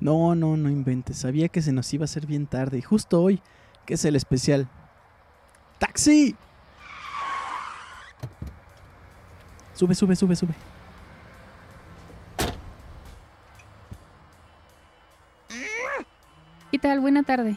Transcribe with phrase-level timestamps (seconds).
[0.00, 1.18] No, no, no inventes.
[1.18, 2.78] Sabía que se nos iba a hacer bien tarde.
[2.78, 3.42] Y justo hoy,
[3.84, 4.68] que es el especial.
[5.78, 6.36] ¡Taxi!
[9.74, 10.54] Sube, sube, sube, sube.
[16.70, 17.00] ¿Qué tal?
[17.00, 17.56] Buena tarde.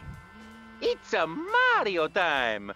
[0.81, 2.73] It's a Mario time.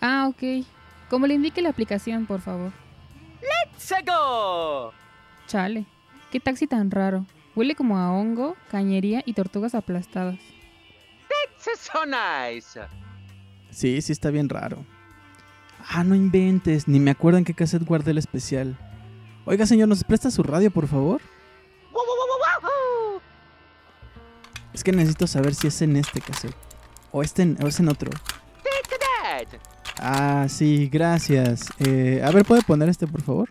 [0.00, 0.66] Ah, ok.
[1.08, 2.72] Como le indique la aplicación, por favor.
[3.40, 4.92] Let's go.
[5.46, 5.86] Chale.
[6.30, 7.26] Qué taxi tan raro.
[7.56, 10.38] Huele como a hongo, cañería y tortugas aplastadas.
[10.38, 12.78] It's so nice.
[13.70, 14.84] Sí, sí está bien raro.
[15.88, 16.86] Ah, no inventes.
[16.86, 18.78] Ni me acuerdo en qué cassette guardé el especial.
[19.46, 21.20] Oiga, señor, ¿nos presta su radio, por favor?
[24.72, 26.54] Es que necesito saber si es en este cassette.
[27.10, 28.10] O, este en- o es en otro.
[29.98, 31.70] Ah, sí, gracias.
[31.78, 33.50] Eh, a ver, ¿puede poner este, por favor?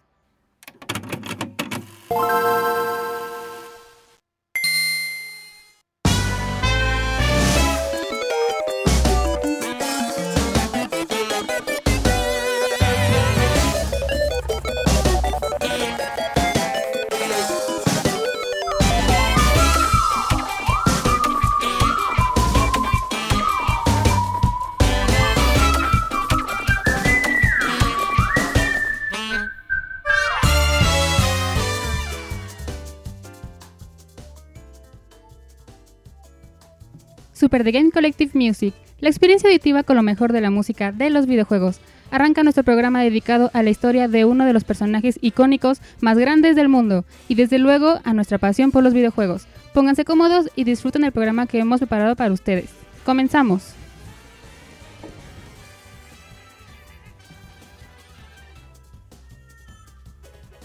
[37.55, 41.09] Super The Game Collective Music, la experiencia auditiva con lo mejor de la música de
[41.09, 41.79] los videojuegos.
[42.11, 46.57] Arranca nuestro programa dedicado a la historia de uno de los personajes icónicos más grandes
[46.57, 49.47] del mundo y desde luego a nuestra pasión por los videojuegos.
[49.73, 52.71] Pónganse cómodos y disfruten el programa que hemos preparado para ustedes.
[53.05, 53.84] Comenzamos.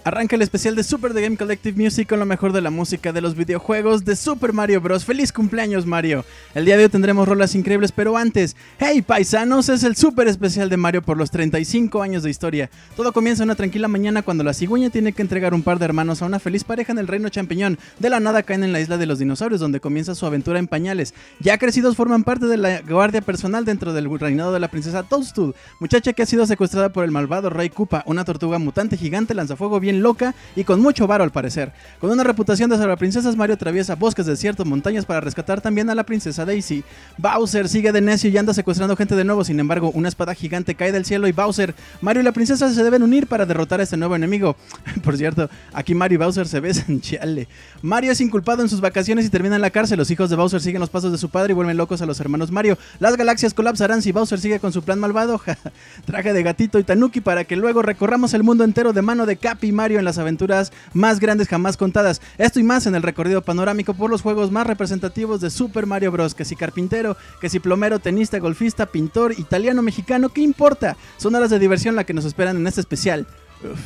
[0.02, 3.12] Arranca el especial de Super The Game Collective Music con lo mejor de la música
[3.12, 5.04] de los videojuegos de Super Mario Bros.
[5.04, 6.24] ¡Feliz cumpleaños, Mario!
[6.54, 9.68] El día de hoy tendremos rolas increíbles, pero antes, ¡Hey, paisanos!
[9.68, 12.70] Es el super especial de Mario por los 35 años de historia.
[12.96, 16.22] Todo comienza una tranquila mañana cuando la cigüeña tiene que entregar un par de hermanos
[16.22, 17.78] a una feliz pareja en el reino champiñón.
[17.98, 20.66] De la nada caen en la isla de los dinosaurios, donde comienza su aventura en
[20.66, 21.12] pañales.
[21.40, 25.54] Ya crecidos forman parte de la guardia personal dentro del reinado de la princesa Toadstool,
[25.78, 29.78] muchacha que ha sido secuestrada por el malvado Rey Koopa, una tortuga mutante gigante lanzafuego
[29.78, 31.72] bien loca y con mucho varo al parecer.
[31.98, 36.04] Con una reputación de salvaprincesas, Mario atraviesa bosques, desiertos, montañas para rescatar también a la
[36.04, 36.84] princesa Daisy.
[37.18, 40.74] Bowser sigue de necio y anda secuestrando gente de nuevo, sin embargo, una espada gigante
[40.74, 43.82] cae del cielo y Bowser, Mario y la princesa se deben unir para derrotar a
[43.82, 44.56] este nuevo enemigo.
[45.02, 47.48] Por cierto, aquí Mario y Bowser se besan, chale.
[47.82, 49.98] Mario es inculpado en sus vacaciones y termina en la cárcel.
[49.98, 52.20] Los hijos de Bowser siguen los pasos de su padre y vuelven locos a los
[52.20, 52.78] hermanos Mario.
[52.98, 55.40] Las galaxias colapsarán si Bowser sigue con su plan malvado.
[56.04, 59.36] Traje de gatito y tanuki para que luego recorramos el mundo entero de mano de
[59.36, 62.20] Capi Mario en las aventuras más grandes jamás contadas.
[62.36, 66.12] Esto y más en el recorrido panorámico por los juegos más representativos de Super Mario
[66.12, 66.34] Bros.
[66.34, 70.98] Que si carpintero, que si plomero, tenista, golfista, pintor, italiano, mexicano, ¿qué importa?
[71.16, 73.26] Son horas de diversión la que nos esperan en este especial.
[73.64, 73.80] Uf,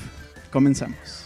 [0.50, 1.23] comenzamos.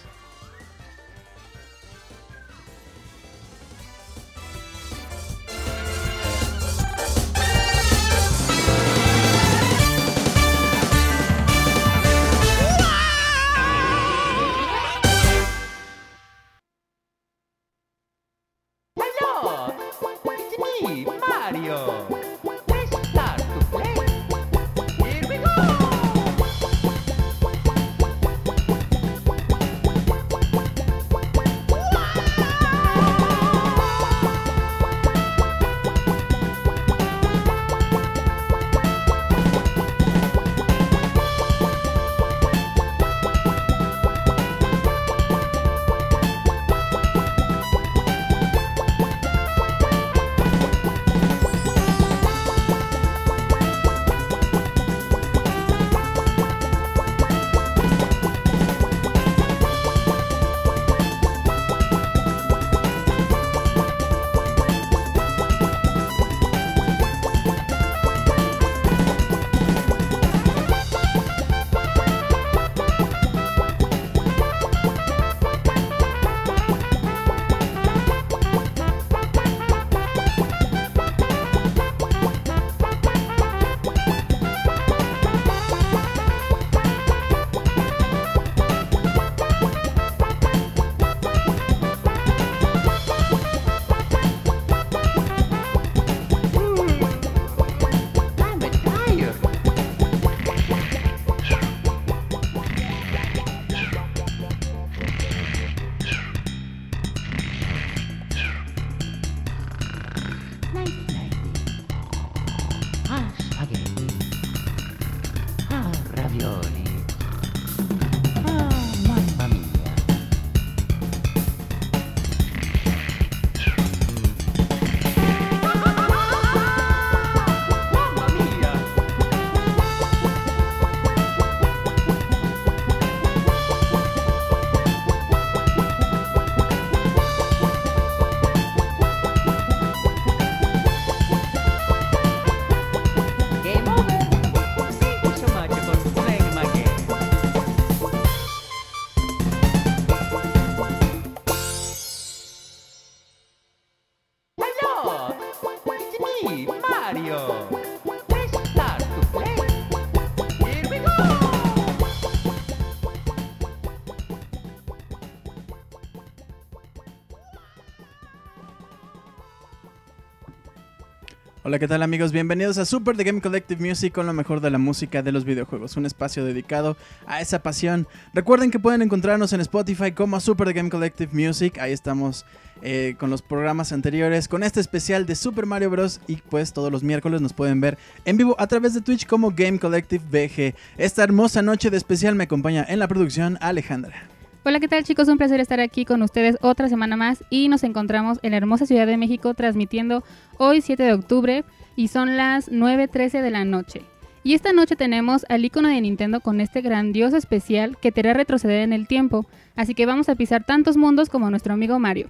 [171.79, 172.33] ¿Qué tal amigos?
[172.33, 175.45] Bienvenidos a Super The Game Collective Music con lo mejor de la música de los
[175.45, 178.09] videojuegos, un espacio dedicado a esa pasión.
[178.35, 182.45] Recuerden que pueden encontrarnos en Spotify como Super The Game Collective Music, ahí estamos
[182.83, 186.21] eh, con los programas anteriores, con este especial de Super Mario Bros.
[186.27, 189.53] Y pues todos los miércoles nos pueden ver en vivo a través de Twitch como
[189.53, 190.75] Game Collective BG.
[190.97, 194.38] Esta hermosa noche de especial me acompaña en la producción Alejandra.
[194.69, 195.29] Hola, ¿qué tal chicos?
[195.29, 198.85] Un placer estar aquí con ustedes otra semana más y nos encontramos en la hermosa
[198.85, 200.23] Ciudad de México transmitiendo
[200.59, 201.65] hoy 7 de octubre
[201.97, 204.03] y son las 9.13 de la noche.
[204.45, 208.35] Y esta noche tenemos al icono de Nintendo con este grandioso especial que te hará
[208.35, 212.29] retroceder en el tiempo, así que vamos a pisar tantos mundos como nuestro amigo Mario.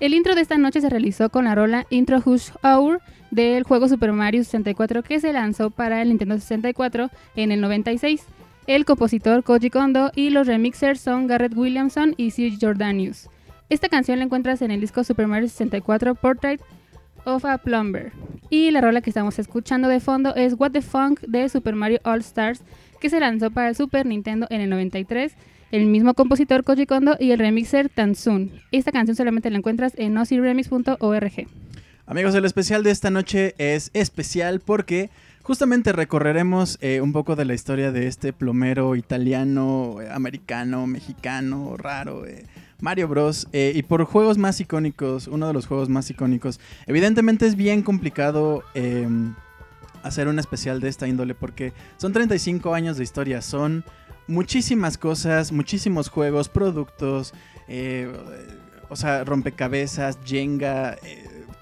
[0.00, 3.00] El intro de esta noche se realizó con la rola Intro Hush Hour
[3.30, 8.24] del juego Super Mario 64 que se lanzó para el Nintendo 64 en el 96.
[8.66, 13.28] El compositor Koji Kondo y los remixers son Garrett Williamson y Sir Jordanius.
[13.68, 16.62] Esta canción la encuentras en el disco Super Mario 64 Portrait
[17.26, 18.12] of a Plumber.
[18.48, 22.00] Y la rola que estamos escuchando de fondo es What the Funk de Super Mario
[22.04, 22.62] All Stars
[23.00, 25.34] que se lanzó para el Super Nintendo en el 93.
[25.70, 28.50] El mismo compositor Koji Kondo y el remixer Tansun.
[28.72, 31.48] Esta canción solamente la encuentras en oziremix.org.
[32.06, 35.10] Amigos, el especial de esta noche es especial porque
[35.44, 42.26] justamente recorreremos eh, un poco de la historia de este plomero italiano, americano, mexicano, raro,
[42.26, 42.44] eh,
[42.80, 43.46] Mario Bros.
[43.52, 46.60] eh, y por juegos más icónicos, uno de los juegos más icónicos.
[46.86, 49.06] Evidentemente es bien complicado eh,
[50.02, 53.84] hacer un especial de esta índole porque son 35 años de historia, son
[54.26, 57.32] muchísimas cosas, muchísimos juegos, productos,
[57.68, 58.12] eh,
[58.88, 60.98] o sea, rompecabezas, Jenga,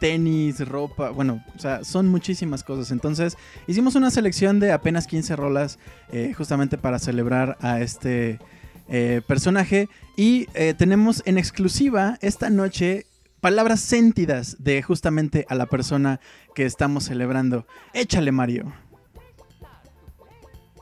[0.02, 2.90] tenis, ropa, bueno, o sea, son muchísimas cosas.
[2.90, 3.38] Entonces,
[3.68, 5.78] hicimos una selección de apenas 15 rolas
[6.10, 8.40] eh, justamente para celebrar a este
[8.88, 9.88] eh, personaje.
[10.16, 13.06] Y eh, tenemos en exclusiva esta noche
[13.40, 16.18] palabras sentidas de justamente a la persona
[16.52, 17.64] que estamos celebrando.
[17.94, 18.72] Échale, Mario.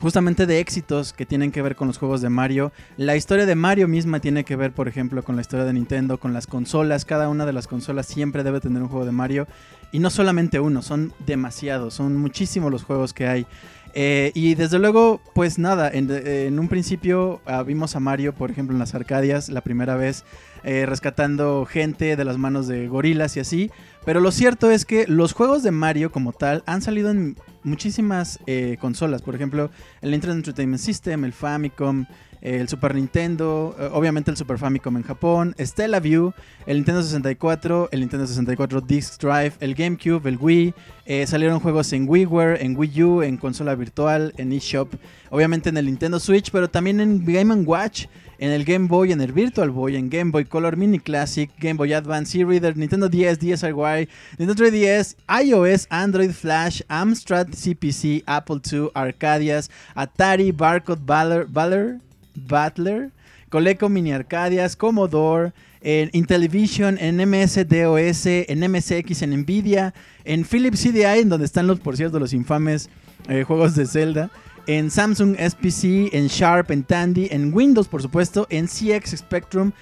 [0.00, 2.72] justamente de éxitos que tienen que ver con los juegos de Mario.
[2.96, 6.18] La historia de Mario misma tiene que ver, por ejemplo, con la historia de Nintendo,
[6.18, 7.04] con las consolas.
[7.04, 9.46] Cada una de las consolas siempre debe tener un juego de Mario.
[9.90, 13.46] Y no solamente uno, son demasiados, son muchísimos los juegos que hay.
[13.94, 18.74] Eh, y desde luego, pues nada, en, un principio ah, vimos a Mario, por ejemplo,
[18.74, 20.24] en las Arcadias, la primera vez,
[20.62, 23.70] eh, rescatando gente de las manos de gorilas y así.
[24.04, 27.36] Pero lo cierto es que los juegos de Mario como tal han salido en
[27.68, 29.22] muchísimas eh, consolas.
[29.22, 29.70] Por ejemplo,
[30.00, 32.06] el Nintendo Entertainment System, el Famicom,
[32.40, 36.32] el Super Nintendo, eh, obviamente el Super Famicom en Japón, Stellaview,
[36.66, 40.74] el Nintendo 64, el Nintendo 64 Disk Drive, el GameCube, el Wii.
[41.06, 44.94] eh, salieron juegos en WiiWare, en Wii U, en consola virtual, en eShop,
[45.30, 48.06] obviamente en el Nintendo Switch, pero también en Game Watch,
[48.38, 51.74] en el Game Boy, en el Virtual Boy, en Game Boy Color Mini Classic, Game
[51.74, 58.88] Boy Advance, e-Reader, Nintendo 10, DSiY, Nintendo 3DS, iOS, Android Flash, Amstrad CPC, Apple II,
[58.94, 61.98] Arcadias, Atari, Barcode, Baller, Baller,
[62.34, 63.10] Battler,
[63.48, 71.20] Coleco Mini Arcadias, Commodore, en Intellivision, en MS-DOS, en MSX, en Nvidia, en Philips CDI,
[71.20, 72.90] en donde están los, por cierto, los infames
[73.28, 74.30] eh, juegos de Zelda,
[74.68, 79.72] en Samsung SPC, en Sharp, en Tandy, en Windows, por supuesto, en CX Spectrum.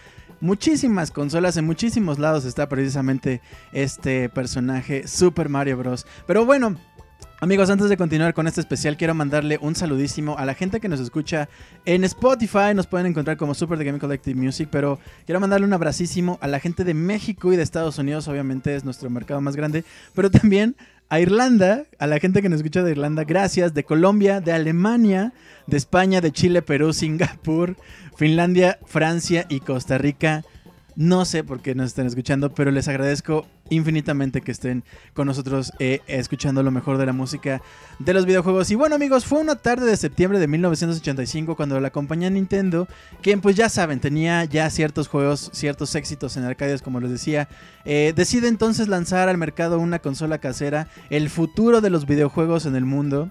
[0.40, 3.40] Muchísimas consolas, en muchísimos lados está precisamente
[3.72, 6.06] este personaje, Super Mario Bros.
[6.26, 6.76] Pero bueno,
[7.38, 10.88] Amigos, antes de continuar con este especial, quiero mandarle un saludísimo a la gente que
[10.88, 11.50] nos escucha
[11.84, 12.74] en Spotify.
[12.74, 16.48] Nos pueden encontrar como Super The Game Collective Music, pero quiero mandarle un abracísimo a
[16.48, 18.26] la gente de México y de Estados Unidos.
[18.28, 20.76] Obviamente es nuestro mercado más grande, pero también
[21.08, 23.74] a Irlanda, a la gente que nos escucha de Irlanda, gracias.
[23.74, 25.32] De Colombia, de Alemania,
[25.66, 27.76] de España, de Chile, Perú, Singapur,
[28.16, 30.44] Finlandia, Francia y Costa Rica.
[30.96, 35.72] No sé por qué nos estén escuchando, pero les agradezco infinitamente que estén con nosotros
[35.78, 37.60] eh, escuchando lo mejor de la música
[37.98, 38.70] de los videojuegos.
[38.70, 42.88] Y bueno amigos, fue una tarde de septiembre de 1985 cuando la compañía Nintendo,
[43.20, 47.46] quien pues ya saben, tenía ya ciertos juegos, ciertos éxitos en arcades como les decía,
[47.84, 52.74] eh, decide entonces lanzar al mercado una consola casera, el futuro de los videojuegos en
[52.74, 53.30] el mundo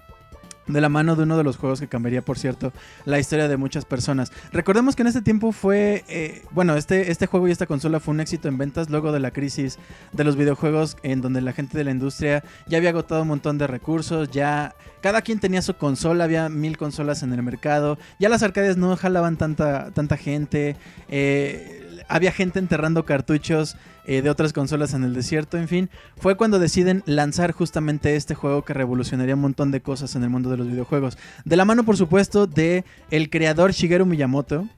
[0.66, 2.72] de la mano de uno de los juegos que cambiaría, por cierto,
[3.04, 4.32] la historia de muchas personas.
[4.52, 8.14] Recordemos que en este tiempo fue, eh, bueno, este, este juego y esta consola fue
[8.14, 9.78] un éxito en ventas luego de la crisis
[10.12, 13.58] de los videojuegos, en donde la gente de la industria ya había agotado un montón
[13.58, 18.28] de recursos, ya cada quien tenía su consola, había mil consolas en el mercado, ya
[18.28, 20.76] las arcades no jalaban tanta, tanta gente,
[21.08, 21.75] eh,
[22.08, 26.58] había gente enterrando cartuchos eh, de otras consolas en el desierto, en fin, fue cuando
[26.58, 30.56] deciden lanzar justamente este juego que revolucionaría un montón de cosas en el mundo de
[30.56, 31.18] los videojuegos.
[31.44, 34.68] De la mano, por supuesto, de el creador Shigeru Miyamoto,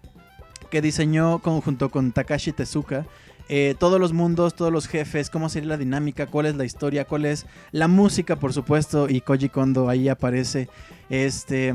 [0.71, 3.07] que diseñó junto con Takashi Tezuka
[3.51, 7.07] eh, todos los mundos, todos los jefes, cómo sería la dinámica, cuál es la historia,
[7.07, 10.69] cuál es la música, por supuesto, y Koji Kondo ahí aparece.
[11.09, 11.75] Este.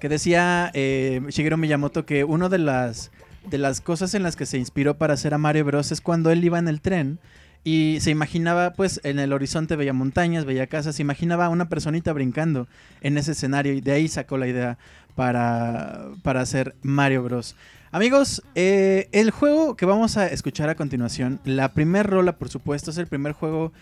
[0.00, 3.10] Que decía eh, Shigeru Miyamoto que una de las
[3.50, 5.92] de las cosas en las que se inspiró para hacer a Mario Bros.
[5.92, 7.18] es cuando él iba en el tren
[7.64, 11.68] y se imaginaba, pues, en el horizonte veía montañas, veía casas, se imaginaba a una
[11.68, 12.68] personita brincando
[13.00, 14.78] en ese escenario y de ahí sacó la idea
[15.14, 17.56] para, para hacer Mario Bros.
[17.90, 22.90] Amigos, eh, el juego que vamos a escuchar a continuación, la primer rola, por supuesto,
[22.90, 23.72] es el primer juego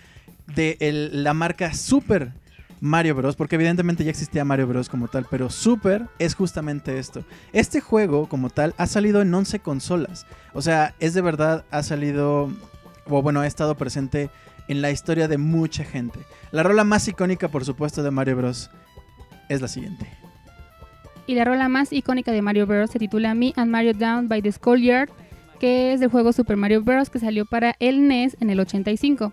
[0.55, 0.77] de
[1.13, 2.33] la marca Super
[2.81, 3.37] Mario Bros.
[3.37, 4.89] Porque evidentemente ya existía Mario Bros.
[4.89, 7.25] como tal, pero Super es justamente esto.
[7.53, 10.27] Este juego como tal ha salido en 11 consolas.
[10.53, 12.51] O sea, es de verdad, ha salido,
[13.07, 14.31] o bueno, ha estado presente
[14.69, 16.21] en la historia de mucha gente.
[16.51, 18.71] La rola más icónica, por supuesto, de Mario Bros.
[19.49, 20.07] es la siguiente.
[21.27, 22.91] Y la rola más icónica de Mario Bros.
[22.91, 25.11] se titula Me and Mario Down by the Schoolyard,
[25.59, 27.11] que es del juego Super Mario Bros.
[27.11, 29.33] que salió para el NES en el 85.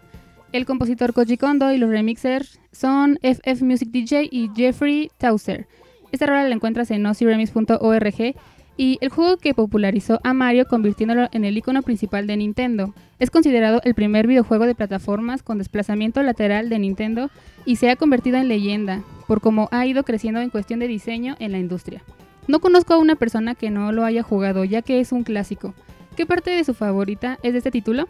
[0.54, 5.66] El compositor Koji Kondo y los remixers son FF Music DJ y Jeffrey Tauser.
[6.12, 8.36] Esta rola la encuentras en nosiremix.org
[8.78, 12.94] y el juego que popularizó a Mario convirtiéndolo en el icono principal de Nintendo.
[13.18, 17.32] Es considerado el primer videojuego de plataformas con desplazamiento lateral de Nintendo
[17.66, 21.36] y se ha convertido en leyenda por cómo ha ido creciendo en cuestión de diseño
[21.40, 22.04] en la industria.
[22.48, 25.74] No conozco a una persona que no lo haya jugado ya que es un clásico.
[26.16, 28.08] ¿Qué parte de su favorita es de este título?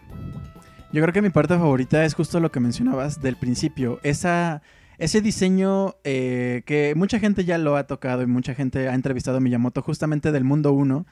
[0.93, 3.99] Yo creo que mi parte favorita es justo lo que mencionabas del principio.
[4.03, 4.61] Esa,
[4.99, 9.37] ese diseño eh, que mucha gente ya lo ha tocado y mucha gente ha entrevistado
[9.37, 11.07] a Miyamoto justamente del mundo 1,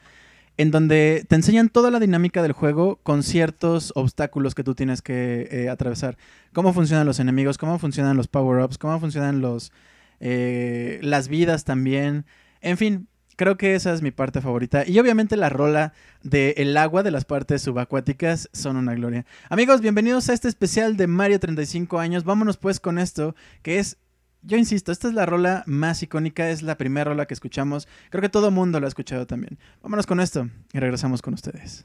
[0.56, 5.02] en donde te enseñan toda la dinámica del juego con ciertos obstáculos que tú tienes
[5.02, 6.16] que eh, atravesar.
[6.52, 9.72] Cómo funcionan los enemigos, cómo funcionan los power-ups, cómo funcionan los,
[10.20, 12.24] eh, las vidas también.
[12.60, 13.08] En fin,
[13.42, 14.86] creo que esa es mi parte favorita.
[14.86, 19.26] Y obviamente la rola del el agua de las partes subacuáticas son una gloria.
[19.48, 22.22] Amigos, bienvenidos a este especial de Mario 35 años.
[22.22, 23.96] Vámonos pues con esto, que es...
[24.42, 27.88] Yo insisto, esta es la rola más icónica, es la primera rola que escuchamos.
[28.10, 29.58] Creo que todo mundo la ha escuchado también.
[29.82, 31.84] Vámonos con esto y regresamos con ustedes.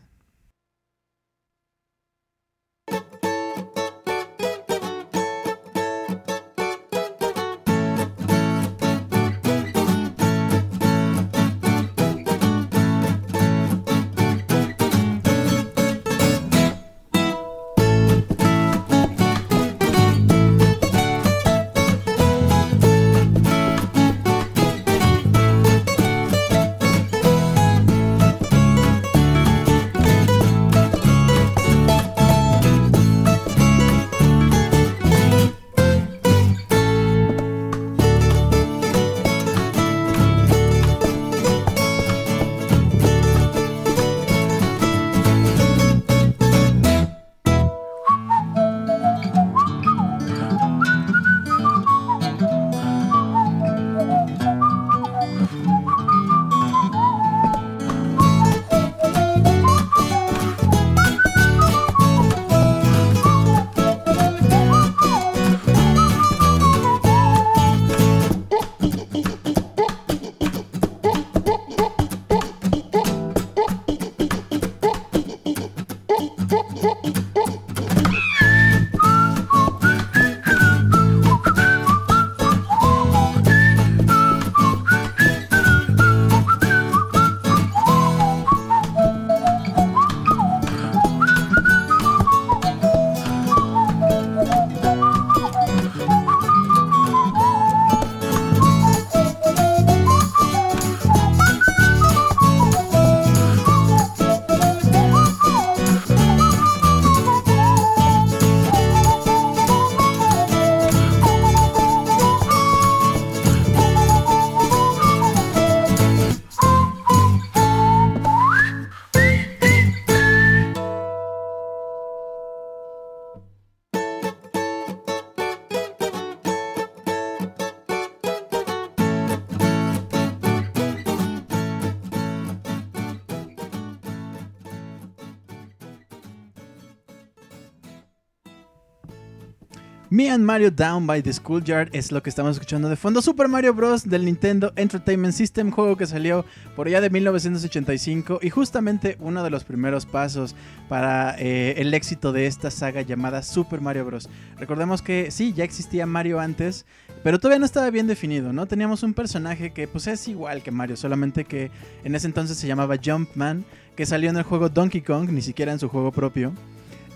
[140.09, 143.21] Me and Mario Down by the Schoolyard es lo que estamos escuchando de fondo.
[143.21, 144.07] Super Mario Bros.
[144.07, 146.45] del Nintendo Entertainment System, juego que salió
[146.77, 150.55] por allá de 1985 y justamente uno de los primeros pasos
[150.87, 154.29] para eh, el éxito de esta saga llamada Super Mario Bros.
[154.57, 156.85] Recordemos que sí, ya existía Mario antes,
[157.21, 158.65] pero todavía no estaba bien definido, ¿no?
[158.65, 161.69] Teníamos un personaje que pues es igual que Mario, solamente que
[162.05, 163.65] en ese entonces se llamaba Jumpman,
[163.97, 166.53] que salió en el juego Donkey Kong, ni siquiera en su juego propio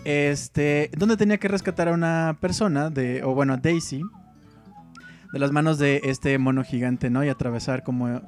[0.06, 4.02] este, donde tenía que rescatar a una persona, de, o bueno, a Daisy,
[5.32, 7.24] de las manos de este mono gigante, ¿no?
[7.24, 8.22] Y atravesar como,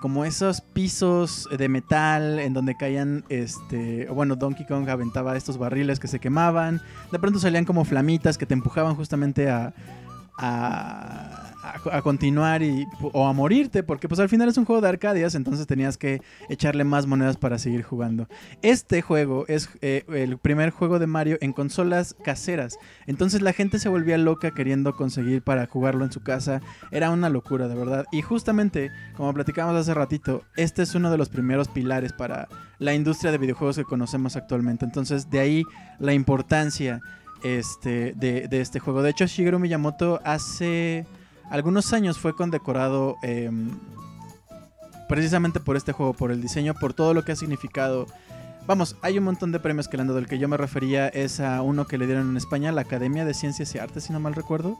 [0.00, 5.58] como esos pisos de metal en donde caían, este, o bueno, Donkey Kong aventaba estos
[5.58, 9.72] barriles que se quemaban, de pronto salían como flamitas que te empujaban justamente a,
[10.38, 14.88] a, a- continuar y, o a morirte, porque pues al final es un juego de
[14.88, 18.28] arcadias, entonces tenías que echarle más monedas para seguir jugando.
[18.62, 23.78] Este juego es eh, el primer juego de Mario en consolas caseras, entonces la gente
[23.78, 28.04] se volvía loca queriendo conseguir para jugarlo en su casa, era una locura de verdad.
[28.12, 32.48] Y justamente, como platicamos hace ratito, este es uno de los primeros pilares para
[32.78, 35.64] la industria de videojuegos que conocemos actualmente, entonces de ahí
[36.00, 37.00] la importancia
[37.44, 39.02] este, de, de este juego.
[39.02, 41.06] De hecho, Shigeru Miyamoto hace
[41.52, 43.50] algunos años fue condecorado eh,
[45.06, 48.06] precisamente por este juego, por el diseño, por todo lo que ha significado.
[48.66, 50.18] Vamos, hay un montón de premios que le han dado.
[50.18, 53.26] El que yo me refería es a uno que le dieron en España, la Academia
[53.26, 54.78] de Ciencias y Artes, si no mal recuerdo.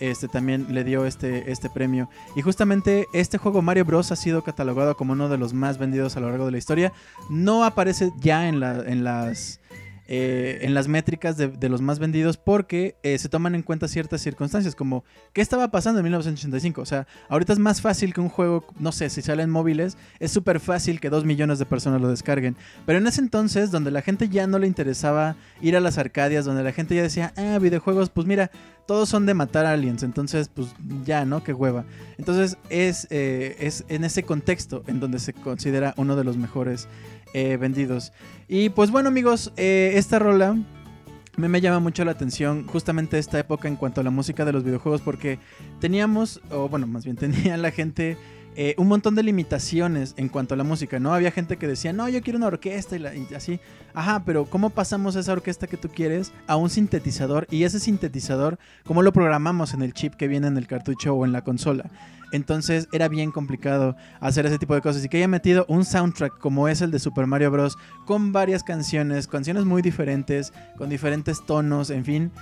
[0.00, 2.08] Este también le dio este, este premio.
[2.34, 4.10] Y justamente este juego Mario Bros.
[4.10, 6.92] ha sido catalogado como uno de los más vendidos a lo largo de la historia.
[7.28, 9.60] No aparece ya en, en las
[10.06, 14.20] eh, en las métricas de, los más vendidos porque eh, se toman en cuenta ciertas
[14.20, 16.82] circunstancias como qué estaba pasando en 1985.
[16.82, 19.96] O sea, ahorita es más fácil que un juego, no sé, si sale en móviles,
[20.20, 22.56] es súper fácil que dos millones de personas lo descarguen.
[22.84, 26.44] Pero en ese entonces, donde la gente ya no le interesaba ir a las arcadias,
[26.44, 28.50] donde la gente ya decía, ah, videojuegos, pues mira,
[28.86, 30.68] todos son de matar aliens, entonces pues
[31.04, 31.42] ya, ¿no?
[31.42, 31.84] Qué hueva.
[32.18, 36.88] Entonces es, eh, es en ese contexto en donde se considera uno de los mejores
[37.34, 38.12] eh, vendidos.
[38.48, 40.56] Y pues bueno amigos, eh, esta rola
[41.36, 44.52] me, me llama mucho la atención justamente esta época en cuanto a la música de
[44.52, 45.38] los videojuegos porque
[45.80, 48.16] teníamos, o bueno, más bien tenía la gente
[48.56, 51.12] eh, un montón de limitaciones en cuanto a la música, ¿no?
[51.12, 53.58] Había gente que decía, no, yo quiero una orquesta y, así.
[53.94, 57.46] Ajá, pero ¿cómo pasamos esa orquesta que tú quieres a un sintetizador?
[57.50, 61.24] Y ese sintetizador, ¿cómo lo programamos en el chip que viene en el cartucho o
[61.24, 61.90] en la consola?
[62.32, 66.38] Entonces era bien complicado hacer ese tipo de cosas y que haya metido un soundtrack
[66.38, 67.76] como es el de Super Mario Bros.
[68.06, 72.32] con varias canciones, canciones muy diferentes, con diferentes tonos, en fin,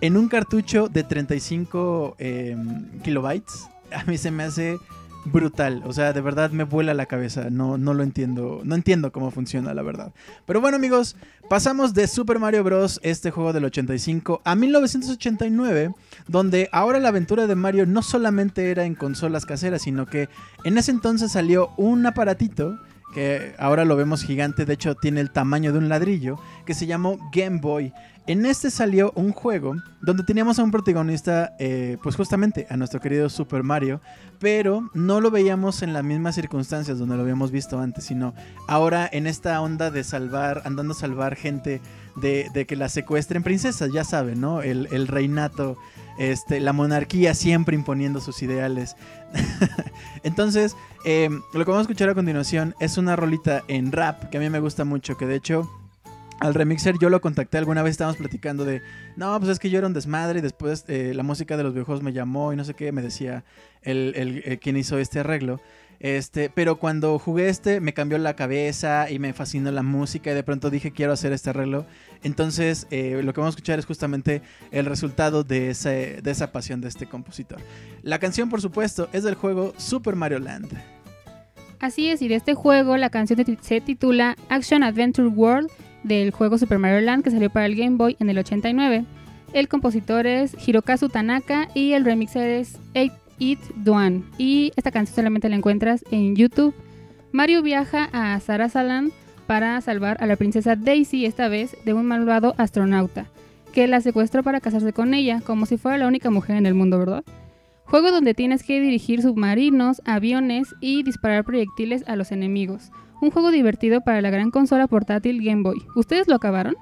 [0.00, 2.56] en un cartucho de 35 eh,
[3.02, 4.78] kilobytes, a mí se me hace
[5.24, 5.82] brutal.
[5.86, 7.50] O sea, de verdad me vuela la cabeza.
[7.50, 8.60] No, no lo entiendo.
[8.64, 10.12] No entiendo cómo funciona, la verdad.
[10.46, 11.16] Pero bueno, amigos,
[11.48, 15.92] pasamos de Super Mario Bros., este juego del 85, a 1989,
[16.28, 20.28] donde ahora la aventura de Mario no solamente era en consolas caseras, sino que
[20.64, 22.78] en ese entonces salió un aparatito
[23.14, 26.86] que ahora lo vemos gigante, de hecho tiene el tamaño de un ladrillo, que se
[26.86, 27.92] llamó Game Boy.
[28.26, 32.98] En este salió un juego donde teníamos a un protagonista, eh, pues justamente a nuestro
[32.98, 34.00] querido Super Mario,
[34.38, 38.32] pero no lo veíamos en las mismas circunstancias donde lo habíamos visto antes, sino
[38.66, 41.82] ahora en esta onda de salvar, andando a salvar gente
[42.16, 44.62] de, que la secuestren princesas, ya saben, ¿no?
[44.62, 45.76] El, el reinato,
[46.18, 48.96] este, la monarquía siempre imponiendo sus ideales.
[50.22, 54.38] Entonces, eh, lo que vamos a escuchar a continuación es una rolita en rap que
[54.38, 55.68] a mí me gusta mucho, que de hecho
[56.40, 58.82] al remixer yo lo contacté alguna vez, estábamos platicando de,
[59.16, 61.72] no, pues es que yo era un desmadre y después eh, la música de los
[61.72, 63.44] videojuegos me llamó y no sé qué, me decía
[63.82, 65.60] el, el- el quien hizo este arreglo.
[66.00, 70.34] Este, pero cuando jugué este me cambió la cabeza y me fascinó la música y
[70.34, 71.86] de pronto dije quiero hacer este arreglo.
[72.24, 74.42] Entonces eh, lo que vamos a escuchar es justamente
[74.72, 75.72] el resultado de,
[76.22, 77.58] de esa pasión de este compositor.
[78.02, 80.72] La canción por supuesto es del juego Super Mario Land.
[81.80, 85.70] Así es, y de este juego la canción se titula Action Adventure World
[86.04, 89.04] del juego Super Mario Land que salió para el Game Boy en el 89.
[89.52, 94.24] El compositor es Hirokazu Tanaka y el remixer es 8-It Duan.
[94.38, 96.74] Y esta canción solamente la encuentras en YouTube.
[97.32, 99.12] Mario viaja a Sarasaland
[99.46, 103.26] para salvar a la princesa Daisy, esta vez de un malvado astronauta,
[103.72, 106.74] que la secuestró para casarse con ella, como si fuera la única mujer en el
[106.74, 107.24] mundo, ¿verdad?
[107.84, 112.90] Juego donde tienes que dirigir submarinos, aviones y disparar proyectiles a los enemigos
[113.24, 115.78] un juego divertido para la gran consola portátil Game Boy.
[115.96, 116.76] ¿Ustedes lo acabaron?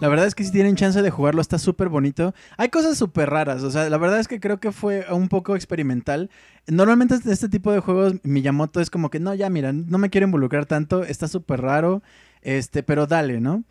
[0.00, 2.34] La verdad es que si tienen chance de jugarlo está súper bonito.
[2.58, 5.56] Hay cosas súper raras, o sea, la verdad es que creo que fue un poco
[5.56, 6.30] experimental.
[6.66, 10.10] Normalmente este, este tipo de juegos Miyamoto es como que, no, ya mira, no me
[10.10, 12.02] quiero involucrar tanto, está súper raro,
[12.42, 13.64] este, pero dale, ¿no?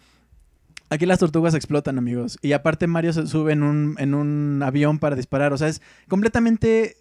[0.89, 2.39] Aquí las tortugas explotan, amigos.
[2.41, 5.51] Y aparte Mario se sube en un, en un avión para disparar.
[5.51, 6.95] O sea, es completamente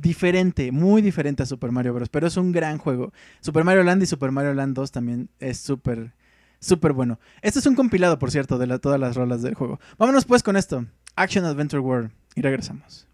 [0.00, 2.08] diferente, muy diferente a Super Mario Bros.
[2.08, 3.12] Pero es un gran juego.
[3.40, 6.12] Super Mario Land y Super Mario Land 2 también es súper,
[6.60, 7.18] súper bueno.
[7.42, 9.80] Este es un compilado, por cierto, de todas las rolas del juego.
[9.98, 10.86] Vámonos pues con esto.
[11.16, 12.10] Action Adventure World.
[12.34, 13.07] Y regresamos.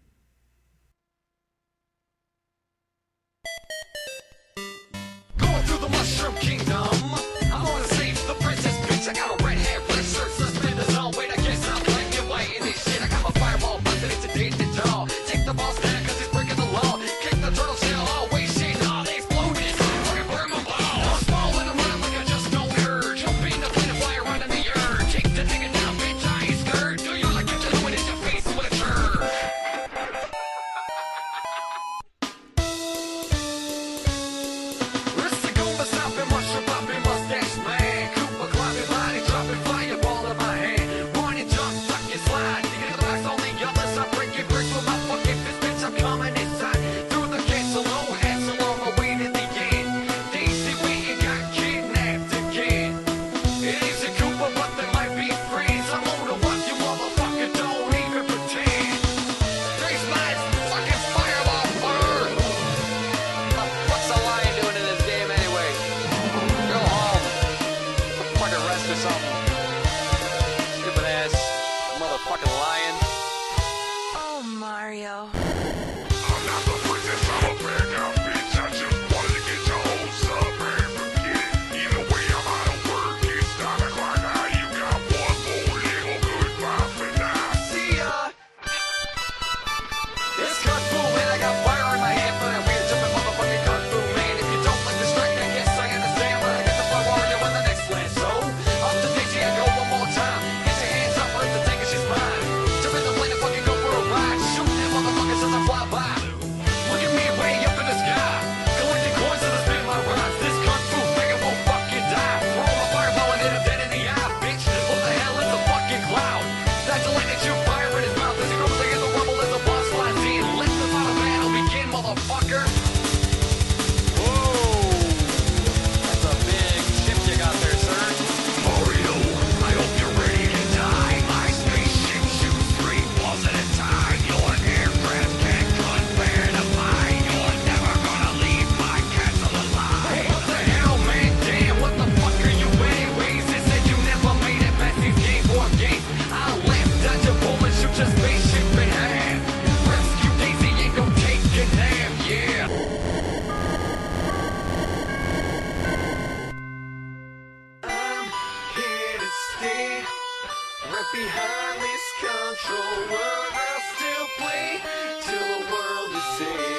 [161.15, 164.81] behind this control world I'll still play
[165.23, 166.74] till the world is safe.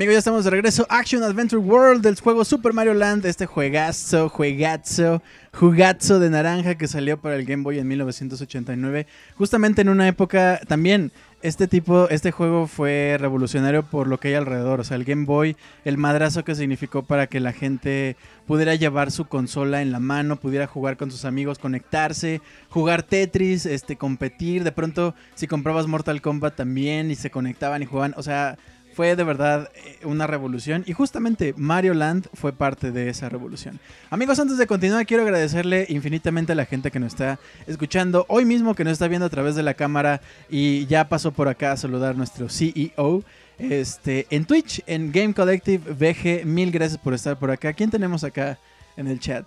[0.00, 0.86] Amigos, ya estamos de regreso.
[0.88, 3.26] Action Adventure World del juego Super Mario Land.
[3.26, 9.06] Este juegazo, juegazo, jugazo de naranja que salió para el Game Boy en 1989.
[9.36, 11.12] Justamente en una época también.
[11.42, 14.80] Este tipo, este juego fue revolucionario por lo que hay alrededor.
[14.80, 19.10] O sea, el Game Boy, el madrazo que significó para que la gente pudiera llevar
[19.10, 24.64] su consola en la mano, pudiera jugar con sus amigos, conectarse, jugar Tetris, este, competir.
[24.64, 28.14] De pronto, si comprabas Mortal Kombat también y se conectaban y jugaban.
[28.16, 28.56] O sea,
[28.92, 33.78] fue de verdad eh, una revolución y justamente Mario Land fue parte de esa revolución.
[34.10, 38.44] Amigos, antes de continuar quiero agradecerle infinitamente a la gente que nos está escuchando hoy
[38.44, 41.72] mismo, que nos está viendo a través de la cámara y ya pasó por acá
[41.72, 43.24] a saludar a nuestro CEO.
[43.58, 47.74] Este, en Twitch, en Game Collective VG, mil gracias por estar por acá.
[47.74, 48.58] ¿Quién tenemos acá
[48.96, 49.46] en el chat?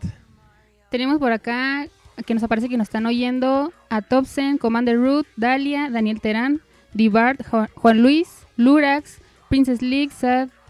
[0.92, 1.88] Tenemos por acá,
[2.26, 6.62] que nos aparece que nos están oyendo, a Topsen, Commander Root, Dalia, Daniel Terán,
[6.94, 7.38] Divard,
[7.74, 9.18] Juan Luis, Lurax,
[9.54, 10.10] Princess League,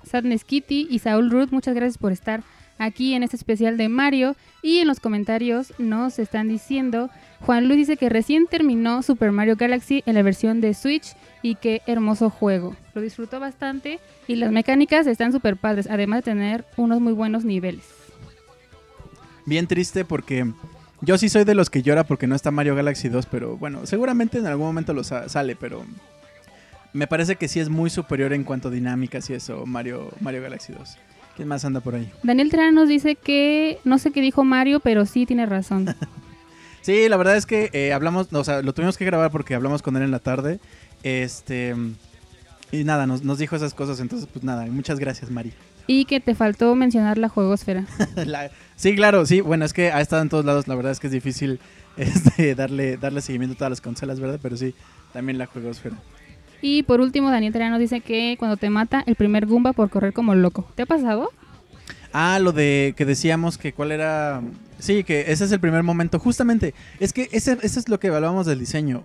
[0.04, 2.44] Sadness Kitty y Saul Ruth, muchas gracias por estar
[2.78, 4.36] aquí en este especial de Mario.
[4.62, 9.56] Y en los comentarios nos están diciendo, Juan Luis dice que recién terminó Super Mario
[9.56, 12.76] Galaxy en la versión de Switch y qué hermoso juego.
[12.94, 17.46] Lo disfrutó bastante y las mecánicas están súper padres, además de tener unos muy buenos
[17.46, 17.86] niveles.
[19.46, 20.46] Bien triste porque
[21.00, 23.86] yo sí soy de los que llora porque no está Mario Galaxy 2, pero bueno,
[23.86, 25.86] seguramente en algún momento lo sale, pero
[26.94, 30.42] me parece que sí es muy superior en cuanto a dinámicas y eso, Mario, Mario
[30.42, 30.98] Galaxy 2.
[31.36, 32.12] ¿Quién más anda por ahí?
[32.22, 35.96] Daniel Terán nos dice que no sé qué dijo Mario, pero sí tiene razón.
[36.82, 39.82] Sí, la verdad es que eh, hablamos, o sea, lo tuvimos que grabar porque hablamos
[39.82, 40.60] con él en la tarde.
[41.02, 41.74] Este.
[42.74, 45.54] Y nada, nos, nos dijo esas cosas, entonces, pues nada, muchas gracias, Mari.
[45.88, 47.86] y que te faltó mencionar la juegosfera.
[48.26, 51.00] La- sí, claro, sí, bueno, es que ha estado en todos lados, la verdad es
[51.00, 51.62] que es difícil
[51.96, 54.40] este, darle, darle seguimiento a todas las consolas, ¿verdad?
[54.44, 54.76] Pero sí,
[55.14, 55.96] también la juegosfera.
[56.66, 59.90] Y por último, Daniel Terán nos dice que cuando te mata el primer Goomba por
[59.90, 60.66] correr como loco.
[60.76, 61.30] ¿Te ha pasado?
[62.14, 64.42] Ah, lo de que decíamos que cuál era...
[64.80, 66.20] Sí, que ese es el primer momento.
[66.20, 69.04] Justamente, es que ese, ese es lo que hablábamos del diseño.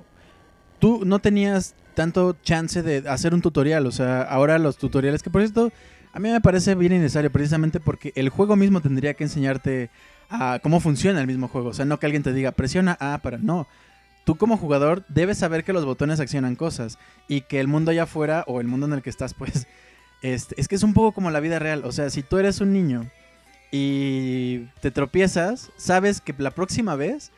[0.78, 5.30] Tú no tenías tanto chance de hacer un tutorial, o sea, ahora los tutoriales, que
[5.30, 5.72] por cierto,
[6.12, 9.90] a mí me parece bien innecesario, precisamente porque el juego mismo tendría que enseñarte
[10.30, 11.70] a cómo funciona el mismo juego.
[11.70, 13.38] O sea, no que alguien te diga, presiona A para...
[13.38, 13.66] No.
[14.28, 18.02] Tú como jugador debes saber que los botones accionan cosas y que el mundo allá
[18.02, 19.66] afuera o el mundo en el que estás, pues,
[20.22, 21.82] este, es que es un poco como la vida real.
[21.86, 23.10] O sea, si tú eres un niño
[23.72, 27.32] y te tropiezas, sabes que la próxima vez,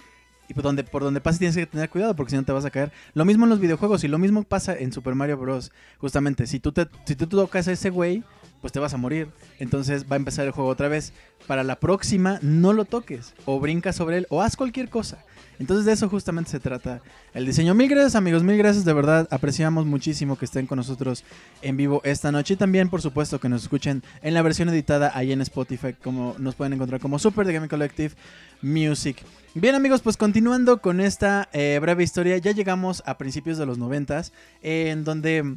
[0.49, 2.65] y por donde, por donde pases tienes que tener cuidado porque si no te vas
[2.65, 2.91] a caer.
[3.15, 5.71] Lo mismo en los videojuegos y lo mismo pasa en Super Mario Bros.
[5.99, 8.25] Justamente, si tú, te, si tú tocas a ese güey,
[8.61, 9.29] pues te vas a morir.
[9.59, 11.13] Entonces va a empezar el juego otra vez.
[11.47, 13.35] Para la próxima, no lo toques.
[13.45, 14.27] O brinca sobre él.
[14.31, 15.25] O haz cualquier cosa.
[15.61, 17.03] Entonces de eso justamente se trata
[17.35, 17.75] el diseño.
[17.75, 19.29] Mil gracias amigos, mil gracias de verdad.
[19.31, 21.23] Apreciamos muchísimo que estén con nosotros
[21.61, 22.55] en vivo esta noche.
[22.55, 25.93] Y también por supuesto que nos escuchen en la versión editada ahí en Spotify.
[26.03, 28.15] Como nos pueden encontrar como Super de Game Collective
[28.63, 29.19] Music.
[29.55, 32.39] Bien amigos, pues continuando con esta eh, breve historia.
[32.39, 34.33] Ya llegamos a principios de los noventas.
[34.63, 35.57] en donde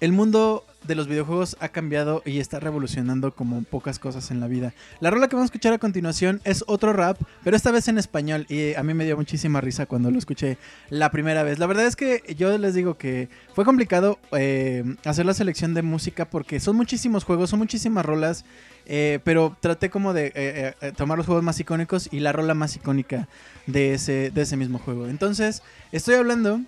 [0.00, 4.46] el mundo de los videojuegos ha cambiado y está revolucionando como pocas cosas en la
[4.46, 4.72] vida.
[5.00, 7.98] La rola que vamos a escuchar a continuación es otro rap, pero esta vez en
[7.98, 10.56] español y a mí me dio muchísima risa cuando lo escuché
[10.88, 11.58] la primera vez.
[11.58, 15.82] La verdad es que yo les digo que fue complicado eh, hacer la selección de
[15.82, 18.44] música porque son muchísimos juegos, son muchísimas rolas,
[18.86, 22.54] eh, pero traté como de eh, eh, tomar los juegos más icónicos y la rola
[22.54, 23.28] más icónica
[23.66, 25.08] de ese, de ese mismo juego.
[25.08, 26.62] Entonces, estoy hablando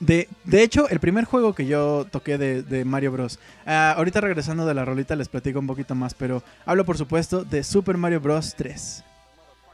[0.00, 3.38] de, de hecho, el primer juego que yo toqué de, de Mario Bros.
[3.64, 7.44] Ah, ahorita regresando de la rolita les platico un poquito más, pero hablo por supuesto
[7.44, 8.54] de Super Mario Bros.
[8.56, 9.04] 3.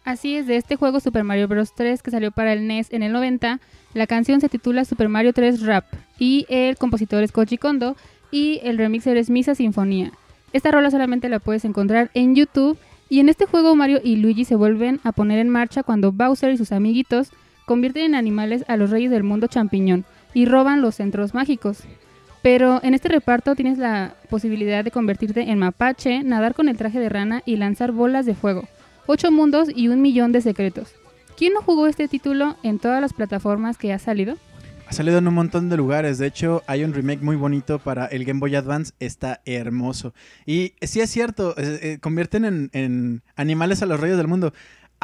[0.04, 1.74] Así es, de este juego Super Mario Bros.
[1.74, 3.61] 3 que salió para el NES en el 90,
[3.94, 5.85] la canción se titula Super Mario 3 Rap
[6.18, 7.96] y el compositor es Koji Kondo
[8.30, 10.12] y el remixer es Misa Sinfonía.
[10.52, 14.44] Esta rola solamente la puedes encontrar en YouTube y en este juego Mario y Luigi
[14.44, 17.30] se vuelven a poner en marcha cuando Bowser y sus amiguitos
[17.66, 21.81] convierten en animales a los reyes del mundo champiñón y roban los centros mágicos.
[22.42, 26.98] Pero en este reparto tienes la posibilidad de convertirte en mapache, nadar con el traje
[26.98, 28.64] de rana y lanzar bolas de fuego.
[29.07, 30.92] Ocho mundos y un millón de secretos.
[31.37, 34.37] ¿Quién no jugó este título en todas las plataformas que ha salido?
[34.87, 36.18] Ha salido en un montón de lugares.
[36.18, 38.92] De hecho, hay un remake muy bonito para el Game Boy Advance.
[39.01, 40.12] Está hermoso.
[40.44, 44.53] Y sí es cierto, eh, eh, convierten en, en animales a los reyes del mundo.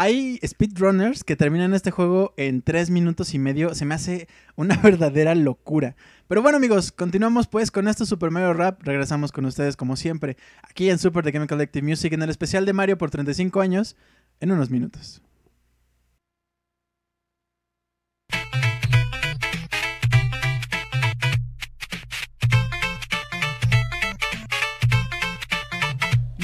[0.01, 3.75] Hay speedrunners que terminan este juego en 3 minutos y medio.
[3.75, 5.97] Se me hace una verdadera locura.
[6.29, 8.81] Pero bueno amigos, continuamos pues con esto Super Mario Rap.
[8.85, 10.37] Regresamos con ustedes como siempre.
[10.63, 13.97] Aquí en Super The Game Collective Music en el especial de Mario por 35 años.
[14.39, 15.21] En unos minutos.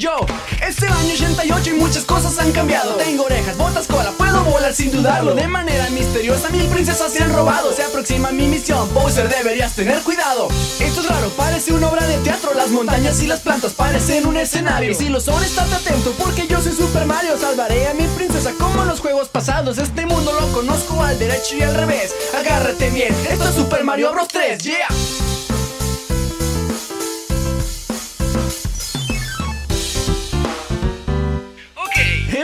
[0.04, 0.16] Yo,
[0.60, 2.96] es el año 88 y muchas cosas han cambiado.
[2.96, 5.34] Tengo orejas, botas, cola, puedo volar sin dudarlo.
[5.34, 7.72] De manera misteriosa, mil princesas se han robado.
[7.72, 10.48] Se aproxima mi misión, Bowser, deberías tener cuidado.
[10.78, 12.52] Esto es raro, parece una obra de teatro.
[12.52, 14.90] Las montañas y las plantas parecen un escenario.
[14.90, 17.38] Y si lo son, estate atento, porque yo soy Super Mario.
[17.38, 19.78] Salvaré a mi princesa como en los juegos pasados.
[19.78, 22.14] Este mundo lo conozco al derecho y al revés.
[22.38, 24.28] Agárrate bien, esto es Super Mario Bros.
[24.28, 25.33] 3, yeah.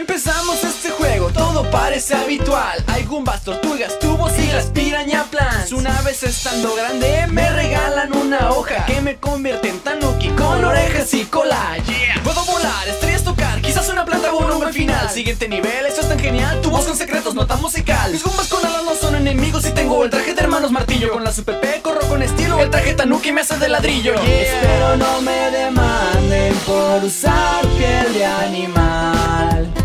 [0.00, 2.82] Empezamos este juego, todo parece habitual.
[2.86, 5.72] Hay gumbas, tortugas, tubos y las piraña plants.
[5.72, 11.12] Una vez estando grande, me regalan una hoja que me convierte en tanuki con orejas
[11.12, 11.76] y cola.
[11.84, 12.22] Yeah.
[12.24, 15.10] Puedo volar, estrellas tocar, quizás una planta o un hombre final.
[15.10, 16.62] Siguiente nivel, esto es tan genial.
[16.62, 18.10] Tubos con secretos, nota musical.
[18.10, 21.12] Mis gumbas con alas no son enemigos y tengo el traje de hermanos martillo.
[21.12, 22.58] Con la super corro con estilo.
[22.58, 24.14] El traje tanuki me hace de ladrillo.
[24.14, 29.79] Espero no me demanden por usar piel de animal.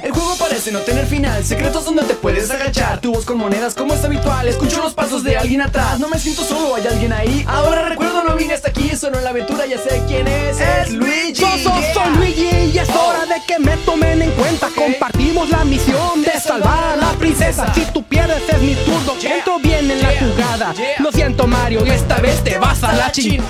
[0.00, 3.94] El juego parece no tener final, secretos donde te puedes agachar, tubos con monedas como
[3.94, 7.44] es habitual, escucho los pasos de alguien atrás, no me siento solo, hay alguien ahí,
[7.48, 10.92] ahora recuerdo no vine hasta aquí, solo en la aventura, ya sé quién es, es
[10.92, 11.32] Luigi.
[11.32, 11.94] Yo soy, yeah.
[11.94, 14.68] soy Luigi y es hora de que me tomen en cuenta.
[14.74, 17.74] Compartimos la misión de salvar a la princesa.
[17.74, 19.38] Si tú pierdes es mi turno, Yeah.
[19.38, 20.74] entro bien en la jugada.
[21.00, 23.42] Lo siento Mario, y esta vez te vas a la chin.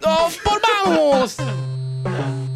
[0.00, 0.08] Chin.
[0.08, 2.55] ¡Oh, por vamos!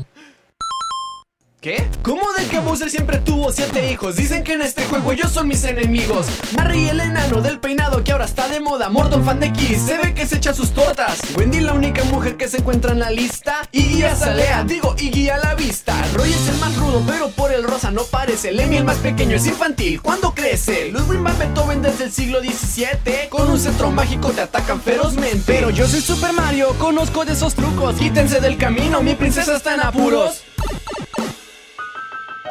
[1.60, 1.86] ¿Qué?
[2.02, 4.16] ¿Cómo de que Bowser siempre tuvo siete hijos?
[4.16, 6.26] Dicen que en este juego ellos son mis enemigos.
[6.56, 8.88] Harry el enano del peinado que ahora está de moda.
[8.88, 11.20] Morton fan de Kiss, se ve que se echa sus tortas.
[11.36, 13.68] Wendy la única mujer que se encuentra en la lista.
[13.72, 15.94] Iggy Azalea, digo Iggy a la vista.
[16.14, 18.52] Roy es el más rudo, pero por el rosa no parece.
[18.52, 20.00] Lemmy el más pequeño es infantil.
[20.00, 20.90] ¿Cuándo crece?
[20.90, 23.28] Ludwig van Beethoven desde el siglo XVII.
[23.28, 25.42] Con un centro mágico te atacan ferozmente.
[25.44, 27.96] Pero yo soy Super Mario, conozco de esos trucos.
[27.96, 30.44] Quítense del camino, mi princesa está en apuros.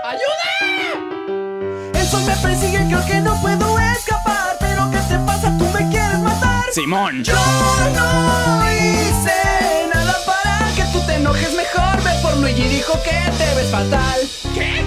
[0.10, 1.92] ¡Ayuda!
[1.94, 4.58] El sol me persigue, creo que no puedo escapar.
[4.60, 5.56] Pero ¿qué te pasa?
[5.56, 6.64] ¿Tú me quieres matar?
[6.74, 7.24] Simón.
[7.24, 9.40] Yo no hice
[9.94, 12.02] nada para que tú te enojes mejor.
[12.04, 14.20] Ve por Luigi dijo que te ves fatal.
[14.56, 14.84] ¿Qué?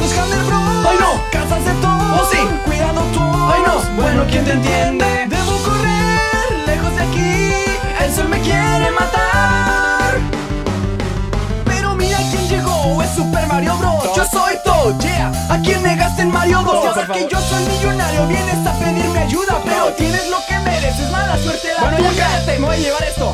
[0.00, 0.86] Los Hammer Bros.
[0.88, 1.22] ¡Ay no!
[1.30, 2.20] ¡Casas de todos!
[2.20, 2.38] ¡Oh sí!
[2.64, 3.20] ¡Cuidado tú!
[3.20, 4.02] ¡Ay no!
[4.02, 5.26] Bueno, ¿quién te entiende?
[5.28, 7.52] Debo correr lejos de aquí.
[8.02, 9.87] El sol me quiere matar.
[12.58, 14.16] Es Super Mario Bros.
[14.16, 15.30] Yo soy Toad, yeah.
[15.48, 16.74] ¿A quién negaste en Mario 2?
[16.74, 19.60] Y ahora que yo soy millonario, vienes a pedirme ayuda.
[19.64, 23.04] Pero tienes lo que mereces, mala suerte la Bueno, ya cállate, me voy a llevar
[23.04, 23.30] esto.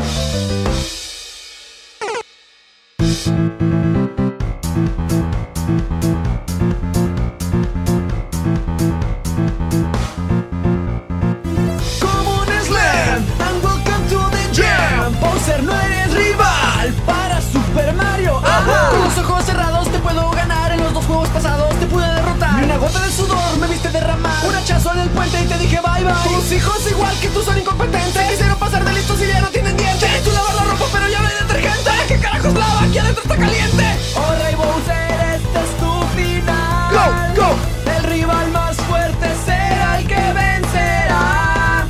[26.55, 30.23] Hijos igual que tú son incompetentes Quisieron pasar de listos y ya no tienen dientes
[30.25, 32.83] Tú lavas la ropa pero ya no hay detergente ¿Qué carajos lava?
[32.83, 33.85] Aquí adentro está caliente
[34.17, 36.93] Oh Rey Bowser, este es tu final
[37.37, 37.57] Go, go
[37.97, 41.87] El rival más fuerte será el que vencerá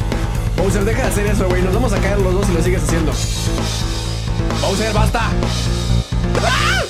[0.56, 1.60] Bowser, deja de hacer eso, güey.
[1.62, 3.12] Nos vamos a caer los dos si lo sigues haciendo.
[4.62, 5.30] Bowser, basta.
[6.42, 6.82] ¡Ah!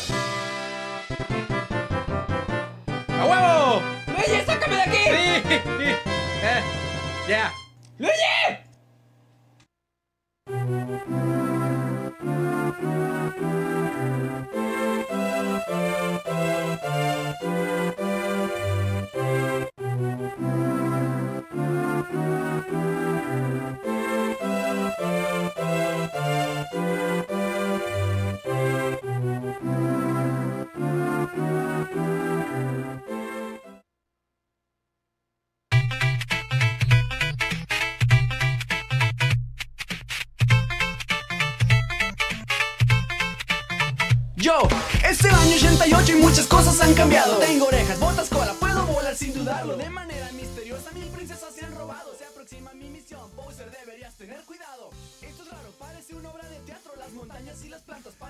[3.21, 3.83] ¡A huevo!
[4.07, 4.99] ¡Luigi, sácame de aquí!
[5.49, 5.55] ¡Sí!
[6.47, 6.63] Eh,
[7.27, 7.51] ¡Ya!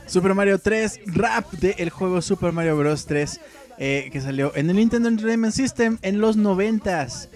[0.06, 3.06] Super Mario 3 Rap del juego Super Mario Bros.
[3.06, 3.40] 3
[3.78, 7.28] eh, que salió en el Nintendo Entertainment System en los 90s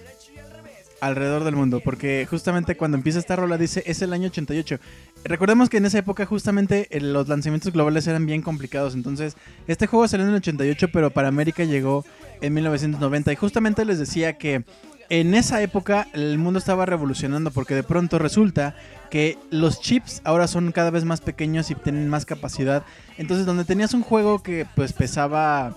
[1.00, 4.78] alrededor del mundo, porque justamente cuando empieza esta rola dice es el año 88.
[5.24, 9.36] Recordemos que en esa época justamente eh, los lanzamientos globales eran bien complicados, entonces
[9.66, 12.04] este juego salió en el 88, pero para América llegó
[12.40, 14.64] en 1990 y justamente les decía que
[15.10, 18.74] en esa época el mundo estaba revolucionando porque de pronto resulta
[19.10, 22.84] que los chips ahora son cada vez más pequeños y tienen más capacidad.
[23.16, 25.76] Entonces donde tenías un juego que pues pesaba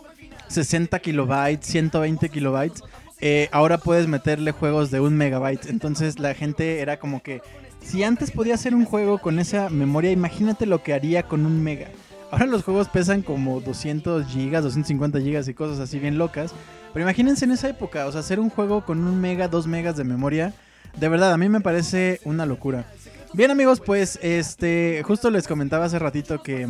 [0.50, 2.84] 60 kilobytes, 120 kilobytes,
[3.22, 5.68] eh, ahora puedes meterle juegos de un megabyte.
[5.68, 7.42] Entonces la gente era como que
[7.82, 11.64] si antes podía hacer un juego con esa memoria, imagínate lo que haría con un
[11.64, 11.88] mega.
[12.32, 16.54] Ahora los juegos pesan como 200 gigas, 250 gigas y cosas así bien locas.
[16.94, 19.98] Pero imagínense en esa época, o sea, hacer un juego con un mega, dos megas
[19.98, 20.54] de memoria,
[20.98, 22.86] de verdad, a mí me parece una locura.
[23.34, 26.68] Bien amigos, pues este, justo les comentaba hace ratito que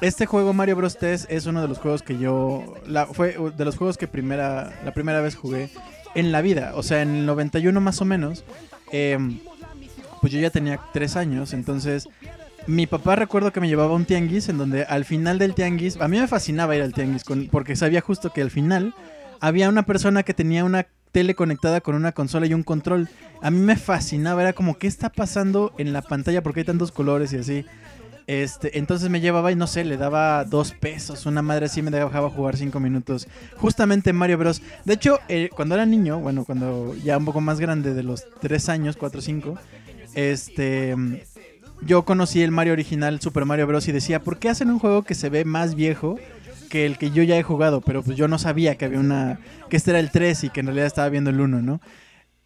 [0.00, 3.64] este juego Mario Bros 3 es uno de los juegos que yo, la, fue de
[3.64, 5.70] los juegos que primera, la primera vez jugué
[6.14, 8.44] en la vida, o sea, en el 91 más o menos.
[8.90, 9.38] em,
[10.20, 12.08] pues yo ya tenía tres años, entonces
[12.66, 16.08] mi papá recuerdo que me llevaba un tianguis en donde al final del tianguis, a
[16.08, 18.94] mí me fascinaba ir al tianguis porque sabía justo que al final
[19.40, 23.08] había una persona que tenía una tele conectada con una consola y un control.
[23.40, 26.42] A mí me fascinaba, era como, ¿qué está pasando en la pantalla?
[26.42, 27.64] Porque hay tantos colores y así.
[28.26, 31.26] Este, entonces me llevaba y no sé, le daba dos pesos.
[31.26, 33.28] Una madre así me dejaba jugar cinco minutos.
[33.56, 34.60] Justamente en Mario Bros.
[34.84, 38.24] De hecho, eh, cuando era niño, bueno, cuando ya un poco más grande, de los
[38.40, 39.58] tres años, cuatro o cinco,
[40.14, 40.94] este,
[41.82, 43.88] yo conocí el Mario original, Super Mario Bros.
[43.88, 46.18] y decía, ¿por qué hacen un juego que se ve más viejo?
[46.66, 49.38] que el que yo ya he jugado, pero pues yo no sabía que había una,
[49.70, 51.80] que este era el 3 y que en realidad estaba viendo el 1, ¿no?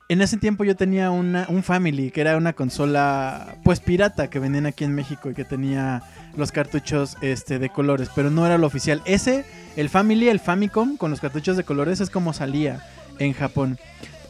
[0.09, 4.41] En ese tiempo yo tenía una, un Family, que era una consola pues pirata que
[4.41, 6.03] vendían aquí en México y que tenía
[6.37, 9.03] los cartuchos este, de colores, pero no era lo oficial.
[9.05, 9.45] Ese,
[9.77, 12.85] el Family, el Famicom con los cartuchos de colores es como salía
[13.21, 13.79] en Japón.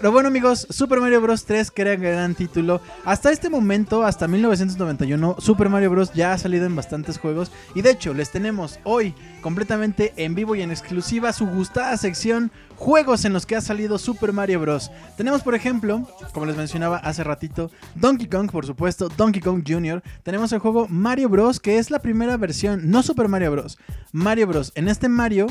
[0.00, 1.44] Pero bueno amigos, Super Mario Bros.
[1.44, 2.80] 3 que era un gran título.
[3.04, 6.14] Hasta este momento, hasta 1991, Super Mario Bros.
[6.14, 7.52] ya ha salido en bastantes juegos.
[7.74, 12.50] Y de hecho, les tenemos hoy completamente en vivo y en exclusiva su gustada sección
[12.76, 14.90] Juegos en los que ha salido Super Mario Bros.
[15.18, 20.02] Tenemos por ejemplo, como les mencionaba hace ratito, Donkey Kong, por supuesto, Donkey Kong Jr.
[20.22, 21.60] Tenemos el juego Mario Bros.
[21.60, 23.76] que es la primera versión, no Super Mario Bros.
[24.12, 24.72] Mario Bros.
[24.76, 25.48] En este Mario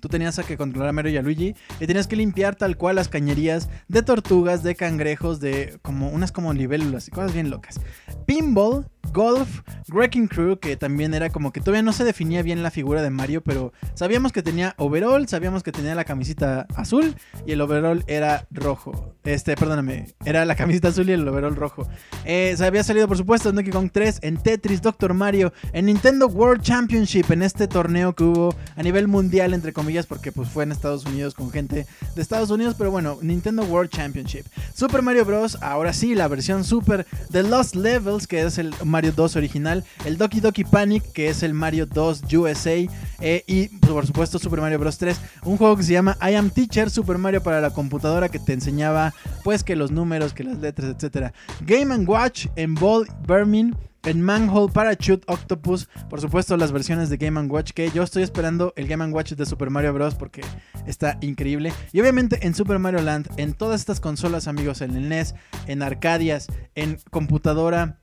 [0.00, 2.96] Tú tenías que controlar a Mario y a Luigi y tenías que limpiar tal cual
[2.96, 3.55] las cañerías
[3.88, 7.80] de tortugas, de cangrejos, de como unas como libélulas y cosas bien locas.
[8.26, 12.70] Pinball, Golf, Wrecking Crew, que también era como que todavía no se definía bien la
[12.70, 17.14] figura de Mario, pero sabíamos que tenía overall, sabíamos que tenía la camisita azul
[17.46, 19.14] y el overall era rojo.
[19.24, 21.88] Este, perdóname, era la camisita azul y el overall rojo.
[22.24, 25.86] Eh, se había salido, por supuesto, en Donkey Kong 3, en Tetris, Doctor Mario, en
[25.86, 30.48] Nintendo World Championship, en este torneo que hubo a nivel mundial, entre comillas, porque pues
[30.48, 34.46] fue en Estados Unidos con gente de Estados Unidos, pero bueno, Nintendo World Championship.
[34.74, 35.58] Super Mario Bros.
[35.60, 40.16] Ahora sí, la versión Super de Lost Levels, que es el Mario 2 original, el
[40.16, 42.76] Doki Doki Panic, que es el Mario 2 USA,
[43.20, 44.96] eh, y pues, por supuesto Super Mario Bros.
[44.96, 48.38] 3, un juego que se llama I Am Teacher, Super Mario para la computadora que
[48.38, 49.12] te enseñaba
[49.44, 51.34] pues que los números, que las letras, etcétera.
[51.60, 53.76] Game Watch en Ball Vermin.
[54.04, 58.72] En Manhole Parachute Octopus, por supuesto las versiones de Game Watch que yo estoy esperando
[58.76, 60.14] el Game Watch de Super Mario Bros.
[60.14, 60.42] porque
[60.86, 61.72] está increíble.
[61.92, 65.34] Y obviamente en Super Mario Land, en todas estas consolas amigos, en el NES,
[65.66, 67.98] en Arcadias, en computadora,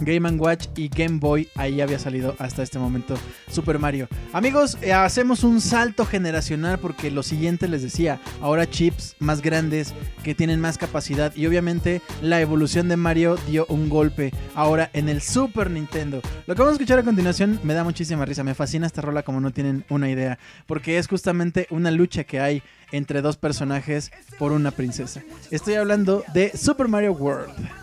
[0.00, 3.14] Game Watch y Game Boy, ahí había salido hasta este momento
[3.50, 4.08] Super Mario.
[4.32, 9.94] Amigos, eh, hacemos un salto generacional porque lo siguiente les decía, ahora chips más grandes
[10.22, 15.08] que tienen más capacidad y obviamente la evolución de Mario dio un golpe ahora en
[15.08, 16.22] el Super Nintendo.
[16.46, 19.22] Lo que vamos a escuchar a continuación me da muchísima risa, me fascina esta rola
[19.22, 24.10] como no tienen una idea, porque es justamente una lucha que hay entre dos personajes
[24.38, 25.22] por una princesa.
[25.50, 27.79] Estoy hablando de Super Mario World.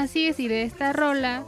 [0.00, 1.44] Así es, y de esta rola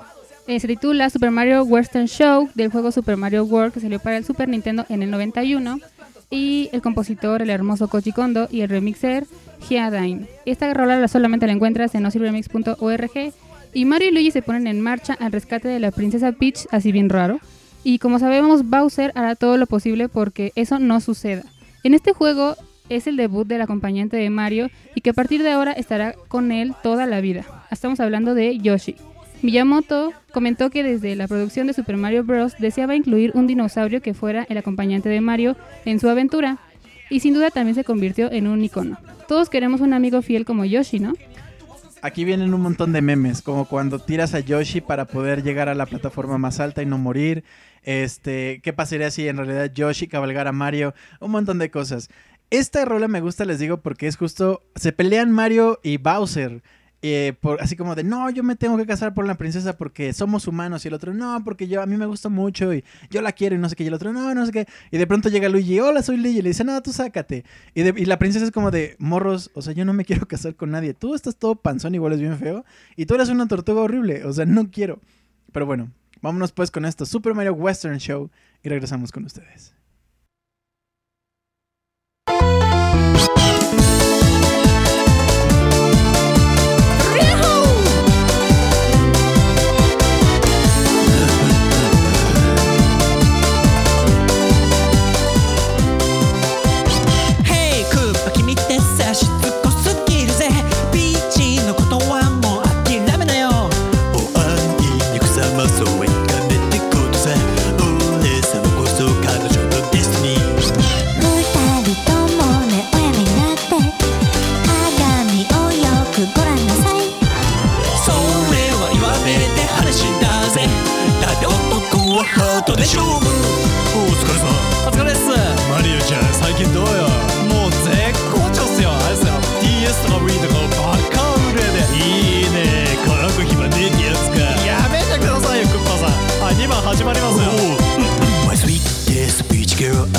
[0.47, 4.19] eh, se titula Super Mario Western Show del juego Super Mario World que salió para
[4.19, 5.81] el Super Nintendo en el 91
[6.29, 9.27] y el compositor, el hermoso Koji Kondo y el remixer
[9.67, 10.29] Hyadain.
[10.45, 13.33] Esta rola la solamente la encuentras en osiremix.org
[13.73, 16.93] y Mario y Luigi se ponen en marcha al rescate de la princesa Peach, así
[16.93, 17.41] bien raro.
[17.85, 21.45] Y como sabemos, Bowser hará todo lo posible porque eso no suceda.
[21.85, 22.57] En este juego
[22.97, 26.53] es el debut del acompañante de Mario y que a partir de ahora estará con
[26.53, 27.45] él toda la vida.
[27.71, 28.97] Estamos hablando de Yoshi.
[29.43, 32.55] Miyamoto comentó que desde la producción de Super Mario Bros.
[32.59, 36.59] deseaba incluir un dinosaurio que fuera el acompañante de Mario en su aventura
[37.11, 38.99] y sin duda también se convirtió en un icono.
[39.27, 41.15] Todos queremos un amigo fiel como Yoshi, ¿no?
[42.03, 45.75] Aquí vienen un montón de memes, como cuando tiras a Yoshi para poder llegar a
[45.75, 47.45] la plataforma más alta y no morir.
[47.85, 50.95] Este, ¿qué pasaría si en realidad Yoshi cabalgara a Mario?
[51.21, 52.11] Un montón de cosas.
[52.53, 54.61] Esta rola me gusta, les digo, porque es justo.
[54.75, 56.63] Se pelean Mario y Bowser.
[57.01, 60.13] eh, por, así como de, no, yo me tengo que casar por la princesa porque
[60.13, 60.85] somos humanos.
[60.85, 63.55] Y el otro, no, porque yo a mí me gusta mucho y yo la quiero
[63.55, 63.85] y no sé qué.
[63.85, 64.67] Y el otro, no, no sé qué.
[64.91, 66.41] Y de pronto llega Luigi, hola, soy Luigi.
[66.41, 67.47] Y le dice, no, tú sácate.
[67.75, 70.55] Y, y la princesa es como de, morros, o sea, yo no me quiero casar
[70.55, 70.93] con nadie.
[70.93, 72.67] Tú estás todo panzón, igual es bien feo.
[72.97, 74.27] Y tú eres una tortuga horrible.
[74.27, 75.01] O sea, no quiero.
[75.53, 75.91] Pero bueno,
[76.21, 77.07] vámonos pues con esto.
[77.07, 78.31] Super Mario Western Show.
[78.63, 79.75] Y regresamos con ustedes.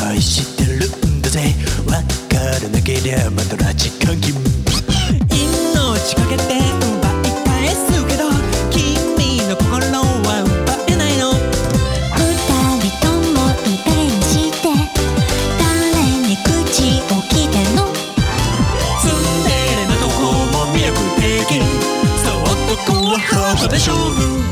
[0.07, 1.53] 愛してるんだぜ。
[1.87, 1.93] わ
[2.29, 6.57] からなけりゃまた拉致監禁命かけて奪
[7.23, 8.29] い返すけど
[8.71, 9.69] 君の心
[9.99, 10.53] は奪
[10.87, 11.31] えないの。
[12.15, 12.21] 二
[12.81, 14.31] 人ともいい加減にし
[14.61, 14.63] て
[15.59, 15.61] 誰
[16.27, 16.47] に口
[17.13, 17.79] を聞いてんの？
[19.01, 19.09] ツン
[19.43, 21.61] デレなとこも魅力的。
[22.23, 24.42] そう男はハートで勝負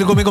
[0.00, 0.22] el Come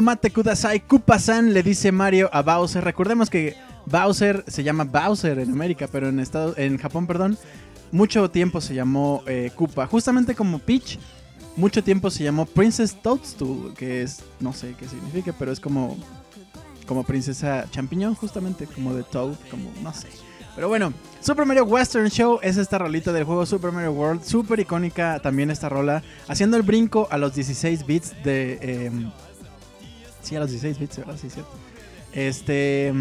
[0.00, 2.82] Chotomate Kudasai Kupasan le dice Mario a Bowser.
[2.82, 7.36] Recordemos que Bowser se llama Bowser en América, pero en, Estado, en Japón, perdón,
[7.92, 9.86] mucho tiempo se llamó eh, Koopa.
[9.86, 10.98] Justamente como Peach,
[11.54, 15.98] mucho tiempo se llamó Princess Toadstool, que es, no sé qué significa, pero es como,
[16.86, 20.08] como princesa champiñón, justamente, como de Toad, como, no sé.
[20.54, 24.60] Pero bueno, Super Mario Western Show es esta rolita del juego Super Mario World, súper
[24.60, 28.86] icónica también esta rola, haciendo el brinco a los 16 bits de...
[28.86, 29.10] em,
[30.22, 31.16] Sí, a los 16 bits, ¿verdad?
[31.20, 31.52] Sí, cierto.
[32.12, 32.92] Este.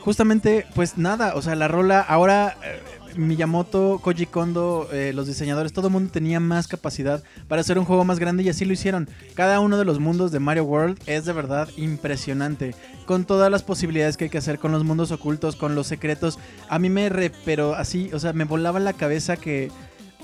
[0.00, 2.00] Justamente, pues nada, o sea, la rola.
[2.00, 2.80] Ahora, eh,
[3.18, 7.84] Miyamoto, Koji Kondo, eh, los diseñadores, todo el mundo tenía más capacidad para hacer un
[7.84, 9.08] juego más grande y así lo hicieron.
[9.34, 12.74] Cada uno de los mundos de Mario World es de verdad impresionante.
[13.06, 16.38] Con todas las posibilidades que hay que hacer, con los mundos ocultos, con los secretos.
[16.68, 17.32] A mí me re.
[17.44, 19.70] Pero así, o sea, me volaba la cabeza que.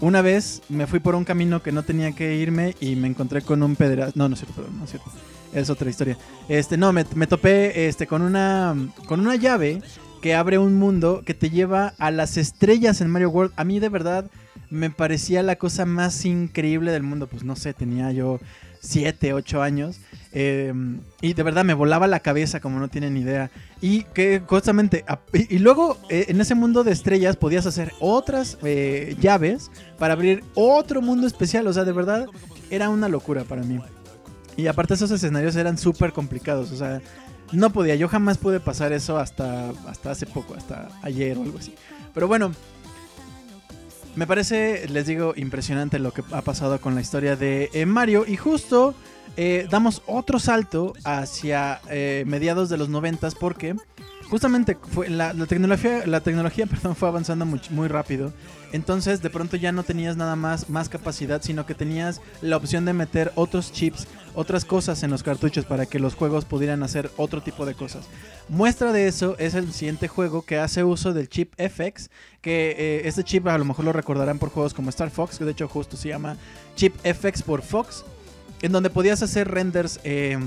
[0.01, 3.43] Una vez me fui por un camino que no tenía que irme y me encontré
[3.43, 4.13] con un pedazo.
[4.17, 5.11] No, no es cierto, perdón, no es cierto.
[5.53, 6.17] Es otra historia.
[6.49, 8.75] Este, no, me, topé este, con, una,
[9.07, 9.83] con una llave
[10.23, 13.53] que abre un mundo que te lleva a las estrellas en Mario World.
[13.57, 14.31] A mí de verdad
[14.71, 17.27] me parecía la cosa más increíble del mundo.
[17.27, 18.41] Pues no sé, tenía yo
[18.81, 20.01] 7, 8 años.
[20.33, 20.73] eh,
[21.21, 23.51] y de verdad me volaba la cabeza como no tienen idea.
[23.81, 25.05] Y que justamente...
[25.33, 30.43] y luego eh, en ese mundo de estrellas podías hacer otras eh, llaves para abrir
[30.55, 31.67] otro mundo especial.
[31.67, 32.27] O sea, de verdad
[32.71, 33.81] era una locura para mí.
[34.57, 37.01] Y aparte esos escenarios eran súper complicados, o sea,
[37.53, 41.59] no podía, yo jamás pude pasar eso hasta, hasta hace poco, hasta ayer o algo
[41.59, 41.75] así.
[42.15, 42.53] Pero bueno,
[44.15, 48.25] me parece, les digo, impresionante lo que ha pasado con la historia de eh, Mario
[48.27, 48.95] y justo
[49.37, 53.75] eh, damos otro salto hacia eh, mediados de los noventas porque
[54.29, 58.33] justamente fue la, la tecnología, la tecnología perdón, fue avanzando muy, muy rápido.
[58.73, 62.85] Entonces de pronto ya no tenías nada más, más capacidad, sino que tenías la opción
[62.85, 67.11] de meter otros chips, otras cosas en los cartuchos para que los juegos pudieran hacer
[67.17, 68.07] otro tipo de cosas.
[68.49, 72.11] Muestra de eso es el siguiente juego que hace uso del chip FX,
[72.41, 75.45] que eh, este chip a lo mejor lo recordarán por juegos como Star Fox, que
[75.45, 76.37] de hecho justo se llama
[76.75, 78.05] chip FX por Fox,
[78.63, 80.01] en donde podías hacer renders...
[80.05, 80.39] eh,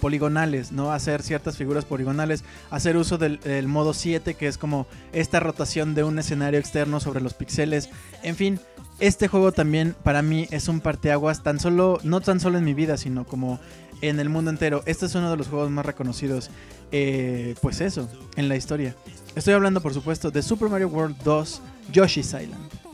[0.00, 0.92] poligonales, ¿no?
[0.92, 6.04] Hacer ciertas figuras poligonales, hacer uso del, modo 7, que es como esta rotación de
[6.04, 7.90] un escenario externo sobre los píxeles.
[8.22, 8.60] En fin,
[9.00, 12.74] este juego también para mí es un parteaguas, tan solo, no tan solo en mi
[12.74, 13.58] vida, sino como
[14.00, 14.82] en el mundo entero.
[14.86, 16.50] Este es uno de los juegos más reconocidos,
[16.92, 18.94] eh, pues eso, en la historia.
[19.34, 22.84] Estoy hablando, por supuesto, de Super Mario World 2 Yoshi's Island.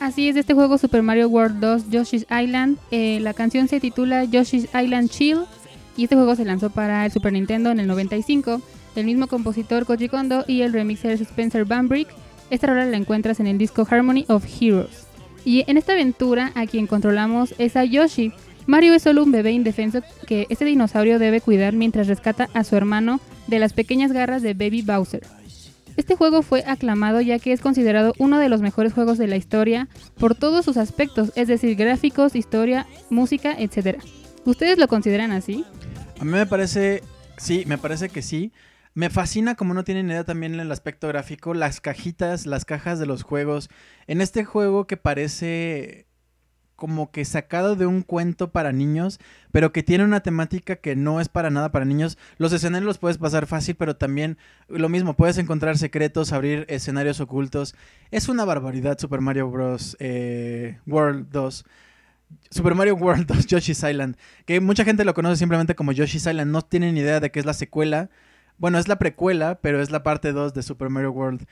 [0.00, 2.78] Así es, este juego Super Mario World 2 Yoshi's Island.
[2.90, 5.40] eh, la canción se titula Yoshi's Island Chill
[6.00, 8.62] y este juego se lanzó para el Super Nintendo en el 95.
[8.96, 12.08] El mismo compositor Koji Kondo y el remixer Spencer Van Brick.
[12.48, 15.06] Esta rola la encuentras en el disco Harmony of Heroes.
[15.44, 18.32] Y en esta aventura a quien controlamos es a Yoshi.
[18.66, 22.76] Mario es solo un bebé indefenso que este dinosaurio debe cuidar mientras rescata a su
[22.76, 25.26] hermano de las pequeñas garras de Baby Bowser.
[25.98, 29.36] Este juego fue aclamado ya que es considerado uno de los mejores juegos de la
[29.36, 29.86] historia
[30.18, 33.98] por todos sus aspectos, es decir, gráficos, historia, música, etc.
[34.46, 35.66] ¿Ustedes lo consideran así?
[36.20, 37.02] A mí me parece,
[37.38, 38.52] sí, me parece que sí.
[38.92, 43.06] Me fascina, como no tienen idea, también el aspecto gráfico, las cajitas, las cajas de
[43.06, 43.70] los juegos.
[44.06, 46.06] En este juego que parece
[46.76, 49.18] como que sacado de un cuento para niños,
[49.50, 52.18] pero que tiene una temática que no es para nada para niños.
[52.36, 54.36] Los escenarios los puedes pasar fácil, pero también
[54.68, 57.74] lo mismo, puedes encontrar secretos, abrir escenarios ocultos.
[58.10, 59.96] Es una barbaridad Super Mario Bros.
[60.00, 61.64] eh, World 2.
[62.50, 64.16] Super Mario World 2 Yoshi's Island,
[64.46, 67.46] que mucha gente lo conoce simplemente como Yoshi's Island, no tienen idea de que es
[67.46, 68.10] la secuela.
[68.58, 71.46] Bueno, es la precuela, pero es la parte 2 de Super Mario World.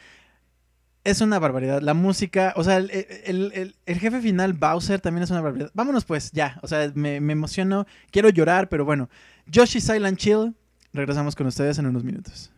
[1.05, 1.81] Es una barbaridad.
[1.81, 5.70] La música, o sea, el, el- el- el jefe final, Bowser, también es una barbaridad.
[5.72, 6.59] Vámonos pues, ya.
[6.62, 7.87] O sea, me, me emociono.
[8.11, 9.09] Quiero llorar, pero bueno.
[9.47, 10.55] Yoshi's Island Chill.
[10.93, 12.51] Regresamos con ustedes en unos minutos.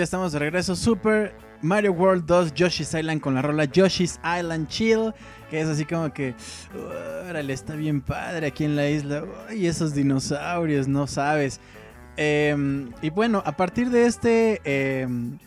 [0.00, 0.74] Ya estamos de regreso.
[0.76, 5.12] Super Mario World 2 Yoshi's Island con la rola Yoshi's Island Chill,
[5.50, 6.34] que es así como que,
[7.28, 9.24] órale, está bien padre aquí en la isla,
[9.54, 11.60] y esos dinosaurios, no sabes.
[12.16, 14.62] Em, y bueno, a partir de este...
[14.64, 15.38] em,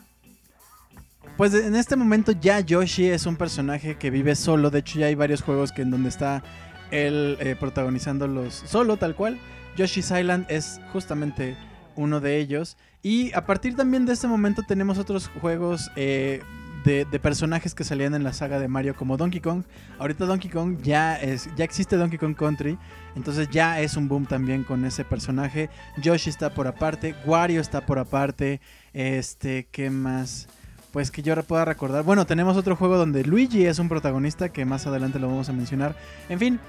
[1.35, 4.69] pues en este momento ya Yoshi es un personaje que vive solo.
[4.69, 6.43] De hecho, ya hay varios juegos que en donde está
[6.91, 9.39] él eh, protagonizándolos solo, tal cual.
[9.75, 11.57] Yoshi's Island es justamente
[11.95, 12.77] uno de ellos.
[13.01, 16.41] Y a partir también de este momento tenemos otros juegos eh,
[16.83, 19.63] de, de personajes que salían en la saga de Mario como Donkey Kong.
[19.99, 22.77] Ahorita Donkey Kong ya, es, ya existe Donkey Kong Country.
[23.15, 25.69] Entonces ya es un boom también con ese personaje.
[25.97, 27.15] Yoshi está por aparte.
[27.25, 28.61] Wario está por aparte.
[28.93, 30.47] Este, ¿qué más?
[30.91, 32.03] Pues que yo pueda recordar.
[32.03, 35.53] Bueno, tenemos otro juego donde Luigi es un protagonista que más adelante lo vamos a
[35.53, 35.95] mencionar.
[36.29, 36.59] En fin,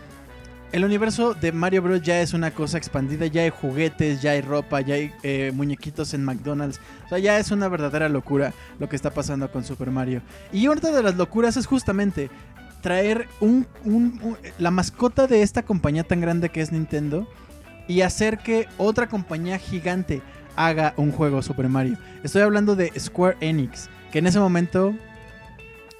[0.74, 2.02] el universo de Mario Bros.
[2.02, 3.26] ya es una cosa expandida.
[3.26, 6.80] Ya hay juguetes, ya hay ropa, ya hay eh, muñequitos en McDonald's.
[7.06, 10.20] O sea, ya es una verdadera locura lo que está pasando con Super Mario.
[10.52, 12.28] Y otra de las locuras es justamente
[12.82, 13.68] traer un,
[14.58, 17.28] la mascota de esta compañía tan grande que es Nintendo
[17.86, 20.22] y hacer que otra compañía gigante
[20.56, 21.98] haga un juego Super Mario.
[22.24, 24.92] Estoy hablando de Square Enix, que en ese momento...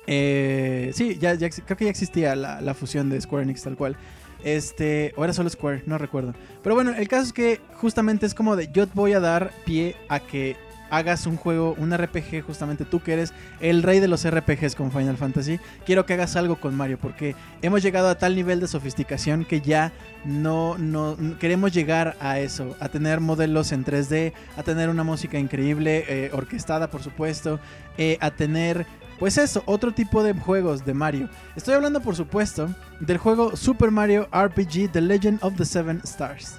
[0.09, 3.97] eh, sí, ya, creo que ya existía la, la fusión de Square Enix tal cual.
[4.45, 6.35] Este, o era solo Square, no recuerdo.
[6.63, 9.97] Pero bueno, el caso es que justamente es como de yo voy a dar pie
[10.09, 10.57] a que
[10.91, 14.93] hagas un juego, un RPG, justamente tú que eres el rey de los RPGs con
[14.93, 18.69] Final Fantasy, quiero que hagas algo con Mario, porque hemos llegado a tal nivel de
[18.69, 19.91] sofisticación que ya
[20.25, 25.03] no, no no- queremos llegar a eso, a tener modelos en 3D, a tener una
[25.03, 27.59] música increíble, eh, orquestada por supuesto,
[27.99, 28.87] eh, a tener
[29.19, 31.29] pues eso, otro tipo de juegos de Mario.
[31.57, 32.69] Estoy hablando, por supuesto,
[33.01, 36.59] del juego Super Mario RPG The Legend of the Seven Stars.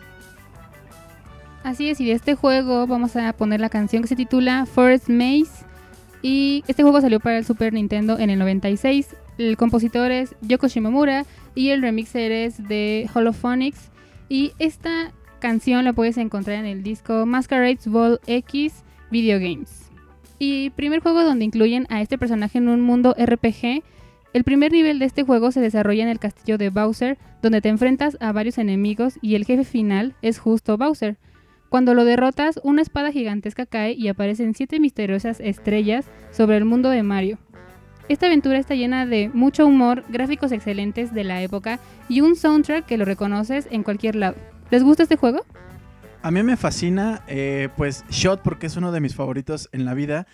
[1.64, 5.10] Así es, y de este juego vamos a poner la canción que se titula Forest
[5.10, 5.66] Maze.
[6.22, 9.16] Y este juego salió para el Super Nintendo en el 96.
[9.38, 11.26] El compositor es Yoko Shimomura
[11.56, 13.89] y el remixer es de Holophonics.
[14.30, 19.84] Y esta canción la puedes encontrar en el disco Masquerades Ball X Video Games.
[20.39, 23.83] Y primer juego donde incluyen a este personaje en un mundo RPG.
[24.33, 27.69] El primer nivel de este juego se desarrolla en el castillo de Bowser, donde te
[27.69, 31.17] enfrentas a varios enemigos y el jefe final es justo Bowser.
[31.69, 36.89] Cuando lo derrotas, una espada gigantesca cae y aparecen siete misteriosas estrellas sobre el mundo
[36.89, 37.38] de Mario.
[38.07, 42.86] Esta aventura está llena de mucho humor, gráficos excelentes de la época y un soundtrack
[42.86, 44.36] que lo reconoces en cualquier lado.
[44.69, 45.39] ¿Les gusta este juego?
[46.26, 49.93] A mí me fascina, eh, pues, Shot porque es uno de mis favoritos en la
[49.93, 50.26] vida.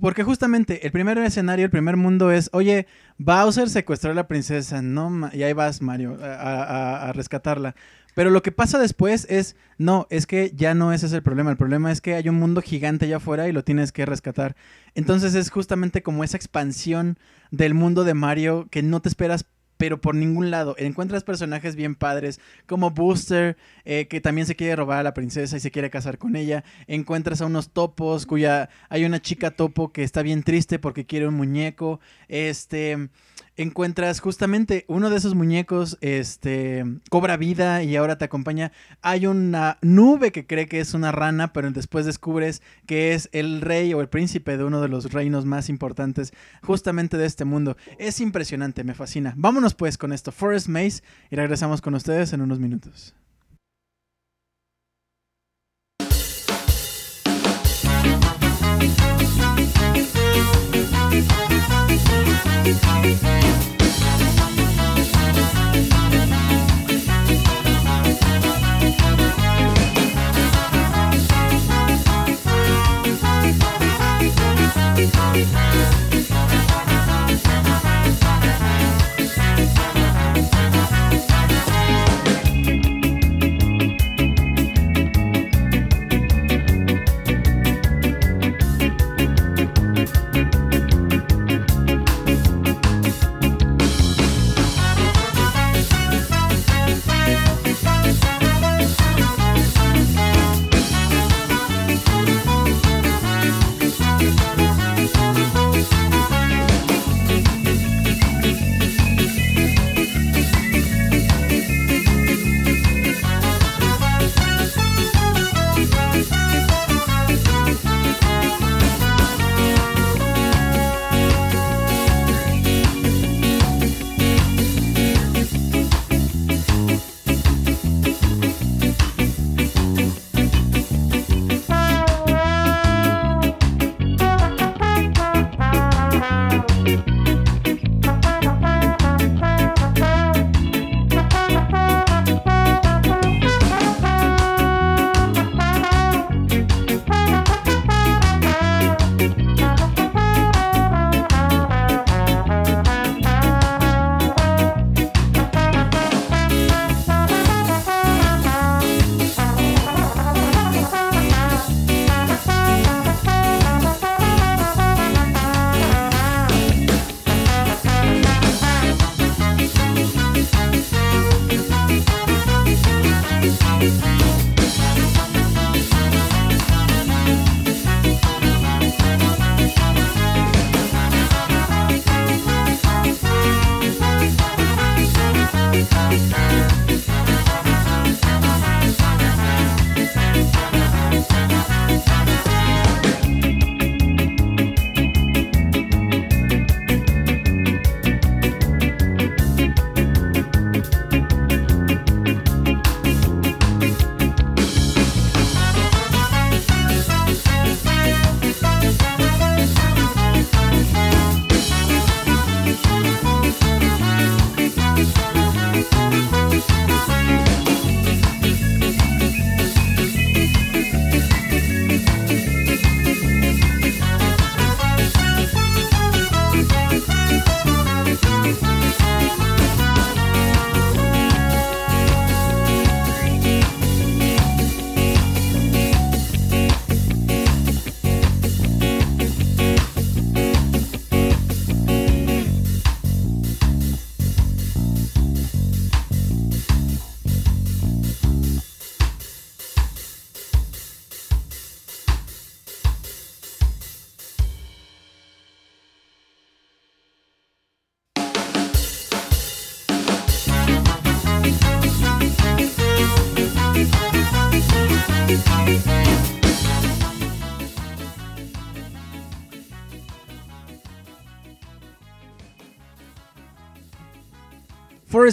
[0.00, 2.86] Porque justamente el primer escenario, el primer mundo es, oye,
[3.18, 7.74] Bowser secuestró a la princesa, no, y ahí vas, Mario, a, a- a rescatarla.
[8.14, 11.50] Pero lo que pasa después es, no, es que ya no ese es el problema.
[11.50, 14.56] El problema es que hay un mundo gigante allá afuera y lo tienes que rescatar.
[14.94, 17.18] Entonces es justamente como esa expansión
[17.50, 19.44] del mundo de Mario que no te esperas
[19.82, 20.76] pero por ningún lado.
[20.78, 25.56] Encuentras personajes bien padres, como Booster, eh, que también se quiere robar a la princesa
[25.56, 26.62] y se quiere casar con ella.
[26.86, 31.26] Encuentras a unos topos, cuya hay una chica topo que está bien triste porque quiere
[31.26, 31.98] un muñeco.
[32.28, 33.08] Este,
[33.56, 38.72] encuentras justamente uno de esos muñecos, este, cobra vida y ahora te acompaña.
[39.02, 43.60] Hay una nube que cree que es una rana, pero después descubres que es el
[43.60, 46.32] rey o el príncipe de uno de los reinos más importantes
[46.62, 47.76] justamente de este mundo.
[47.98, 49.34] Es impresionante, me fascina.
[49.36, 53.14] Vámonos pues con esto, Forest Maze, y regresamos con ustedes en unos minutos.
[62.74, 63.22] Thank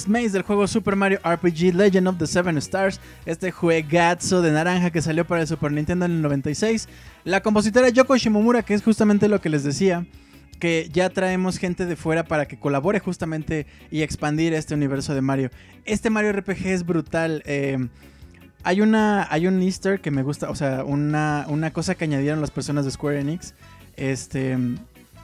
[0.07, 4.91] Maze del juego Super Mario RPG Legend of the Seven Stars, este juegazo de naranja
[4.91, 6.87] que salió para el Super Nintendo en el 96.
[7.25, 10.05] La compositora Yoko Shimomura, que es justamente lo que les decía,
[10.59, 15.21] que ya traemos gente de fuera para que colabore justamente y expandir este universo de
[15.21, 15.49] Mario.
[15.85, 17.41] Este Mario RPG es brutal.
[17.45, 17.77] eh,
[18.63, 22.41] hay una hay un Easter que me gusta, o sea, una, una cosa que añadieron
[22.41, 23.53] las personas de Square Enix,
[23.95, 24.57] este,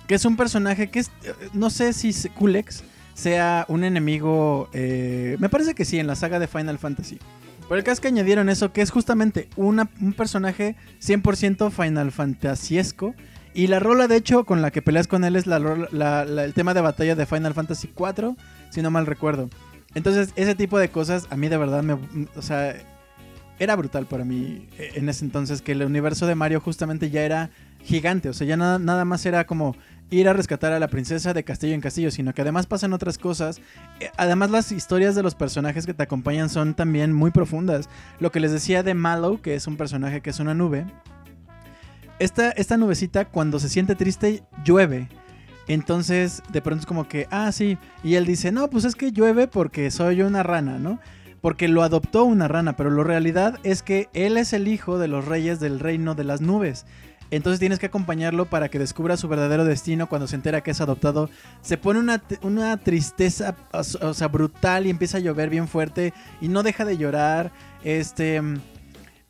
[0.07, 2.83] que es un personaje que es, eh, no sé si se- Kulex
[3.15, 7.17] sea un enemigo, eh, me parece que sí, en la saga de Final Fantasy.
[7.67, 13.15] Pero el caso que añadieron eso, que es justamente un personaje 100% Final Fantasiesco.
[13.55, 15.57] Y la rola, de hecho, con la que peleas con él es la,
[16.23, 18.35] el tema de batalla de Final Fantasy 4,
[18.69, 19.49] si no mal recuerdo.
[19.95, 21.93] Entonces, ese tipo de cosas a mí de verdad me...
[22.35, 22.75] O sea,
[23.57, 27.23] era brutal para mí eh, en ese entonces que el universo de Mario justamente ya
[27.23, 27.49] era
[27.81, 28.29] gigante.
[28.29, 29.75] O sea, ya nada, nada más era como
[30.09, 33.17] ir a rescatar a la princesa de castillo en castillo, sino que además pasan otras
[33.17, 33.59] cosas.
[33.99, 37.89] Eh, Además, las historias de los personajes que te acompañan son también muy profundas.
[38.19, 40.85] Lo que les decía de Mallow, que es un personaje que es una nube.
[42.19, 45.09] Esta, esta nubecita, cuando se siente triste, llueve.
[45.67, 47.77] Entonces, de pronto es como que, ah, sí.
[48.03, 50.99] Y él dice, no, pues es que llueve porque soy una rana, ¿no?
[51.41, 55.07] Porque lo adoptó una rana, pero la realidad es que él es el hijo de
[55.07, 56.85] los reyes del reino de las nubes.
[57.31, 60.81] Entonces tienes que acompañarlo para que descubra su verdadero destino cuando se entera que es
[60.81, 61.29] adoptado.
[61.61, 66.47] Se pone una, una tristeza, o sea, brutal y empieza a llover bien fuerte y
[66.47, 67.51] no deja de llorar.
[67.83, 68.41] Este...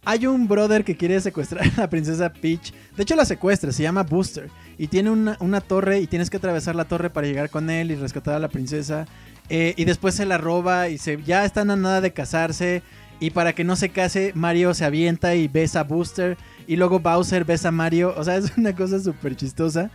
[0.08, 2.72] Hay un brother que quiere secuestrar a la princesa Peach.
[2.96, 4.52] De hecho la secuestra, se llama Booster.
[4.78, 7.90] Y tiene una, una torre y tienes que atravesar la torre para llegar con él
[7.90, 9.08] y rescatar a la princesa.
[9.50, 12.84] Eh, y después se la roba y se, ya están a nada de casarse.
[13.20, 16.38] Y para que no se case, Mario se avienta y besa a Booster.
[16.68, 18.14] Y luego Bowser besa a Mario.
[18.18, 19.90] O sea, es una cosa súper chistosa.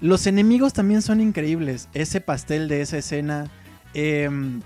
[0.00, 1.88] Los enemigos también son increíbles.
[1.94, 3.50] Ese pastel de esa escena.
[3.94, 4.60] em,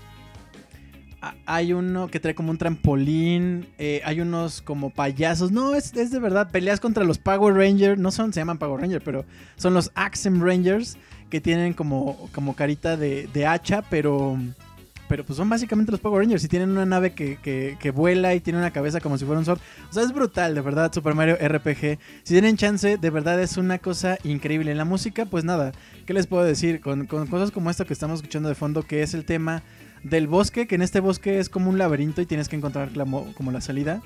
[1.45, 3.67] hay uno que trae como un trampolín.
[3.77, 5.51] eh, hay unos como payasos.
[5.51, 6.49] No, es, es de verdad.
[6.51, 7.99] Peleas contra los Power Rangers.
[7.99, 9.25] No son, se llaman Power Rangers, pero
[9.57, 10.97] son los Axem Rangers.
[11.29, 14.37] Que tienen como, como carita de, de hacha, pero.
[15.09, 16.43] Pero pues son básicamente los Power Rangers.
[16.45, 19.39] Y tienen una nave que, que- que vuela y tiene una cabeza como si fuera
[19.39, 19.59] un sol.
[19.89, 21.97] O sea, es brutal, de verdad, Super Mario RPG.
[22.23, 24.71] Si tienen chance, de verdad es una cosa increíble.
[24.71, 25.73] En la música, pues nada,
[26.05, 26.79] ¿qué les puedo decir?
[26.79, 29.63] Con, con cosas como esta que estamos escuchando de fondo, que es el tema
[30.03, 33.03] del bosque, que en este bosque es como un laberinto y tienes que encontrar la
[33.03, 34.01] mo- como la salida.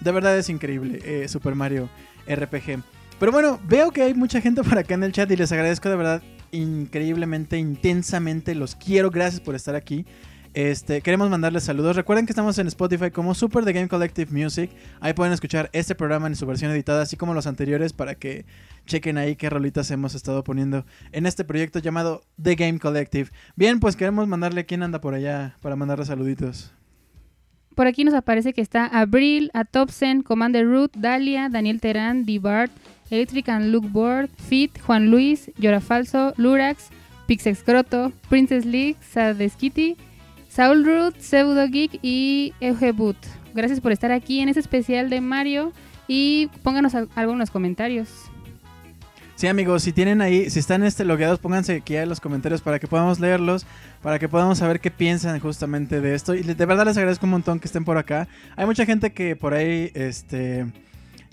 [0.00, 1.88] De verdad es increíble, eh, Super Mario
[2.28, 2.82] RPG.
[3.18, 5.88] Pero bueno, veo que hay mucha gente por acá en el chat y les agradezco
[5.88, 8.54] de verdad increíblemente, intensamente.
[8.54, 10.04] Los quiero, gracias por estar aquí.
[10.52, 11.96] Este, queremos mandarles saludos.
[11.96, 14.70] Recuerden que estamos en Spotify como Super The Game Collective Music.
[15.00, 18.44] Ahí pueden escuchar este programa en su versión editada, así como los anteriores, para que
[18.86, 23.30] chequen ahí qué rolitas hemos estado poniendo en este proyecto llamado The Game Collective.
[23.54, 26.72] Bien, pues queremos mandarle quién anda por allá para mandarle saluditos.
[27.74, 32.72] Por aquí nos aparece que está Abril, Atopsen, Commander Root, Dalia, Daniel Terán, Dibart,
[33.10, 36.88] Electric and Luke Board, Fit, Juan Luis, Llora Falso, Lurax,
[37.26, 39.96] Pixex Croto, Princess League, Sadeskitty,
[40.48, 43.16] Saul Root, Pseudo Geek y Eugeboot.
[43.54, 45.72] Gracias por estar aquí en este especial de Mario
[46.08, 48.08] y pónganos al- algo en los comentarios.
[49.34, 52.78] Sí, amigos, si tienen ahí, si están este logueados, pónganse aquí en los comentarios para
[52.78, 53.66] que podamos leerlos,
[54.02, 56.34] para que podamos saber qué piensan justamente de esto.
[56.34, 58.28] Y de verdad les agradezco un montón que estén por acá.
[58.56, 60.64] Hay mucha gente que por ahí, este,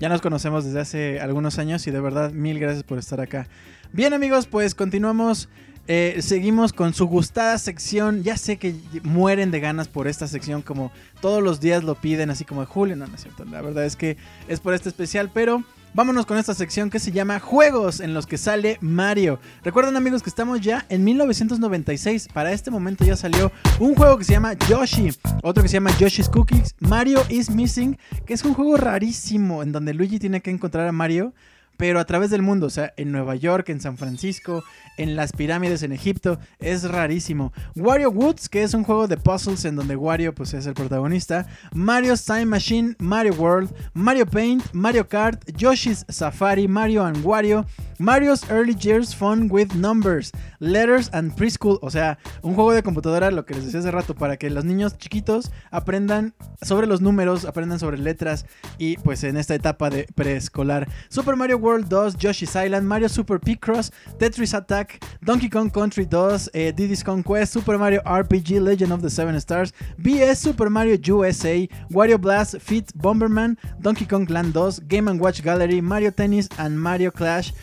[0.03, 3.47] ya nos conocemos desde hace algunos años y de verdad mil gracias por estar acá.
[3.93, 5.47] Bien, amigos, pues continuamos.
[5.87, 8.21] Eh, seguimos con su gustada sección.
[8.21, 10.91] Ya sé que mueren de ganas por esta sección, como
[11.21, 12.97] todos los días lo piden, así como de Julio.
[12.97, 13.45] No, no es cierto.
[13.45, 14.17] La verdad es que
[14.49, 15.63] es por este especial, pero
[15.93, 19.39] vámonos con esta sección que se llama Juegos en los que sale Mario.
[19.63, 22.29] Recuerden, amigos, que estamos ya en 1996.
[22.33, 25.09] Para este momento ya salió un juego que se llama Yoshi,
[25.43, 29.71] otro que se llama Yoshi's Cookies, Mario is Missing, que es un juego rarísimo en
[29.71, 31.33] donde Luigi tiene que encontrar a Mario
[31.78, 34.63] pero a través del mundo, o sea, en Nueva York, en San Francisco,
[34.97, 37.51] en las pirámides en Egipto, es rarísimo.
[37.76, 41.47] Wario Woods, que es un juego de puzzles en donde Wario pues es el protagonista,
[41.74, 47.65] Mario's Time Machine, Mario World, Mario Paint, Mario Kart, Yoshi's Safari, Mario and Wario,
[48.03, 53.31] Mario's Early Years Fun with Numbers, Letters and Preschool, o sea, un juego de computadora,
[53.31, 57.45] lo que les decía hace rato, para que los niños chiquitos aprendan sobre los números,
[57.45, 58.45] aprendan sobre letras
[58.77, 60.89] y pues en esta etapa de preescolar.
[61.07, 66.49] Super Mario World 2, Yoshi's Island, Mario Super Picross, Tetris Attack, Donkey Kong Country 2,
[66.51, 71.69] eh, Diddy's Conquest, Super Mario RPG, Legend of the Seven Stars, BS Super Mario USA,
[71.89, 77.09] Wario Blast, Fit Bomberman, Donkey Kong Land 2, Game⁇ Watch Gallery, Mario Tennis and Mario
[77.09, 77.53] Clash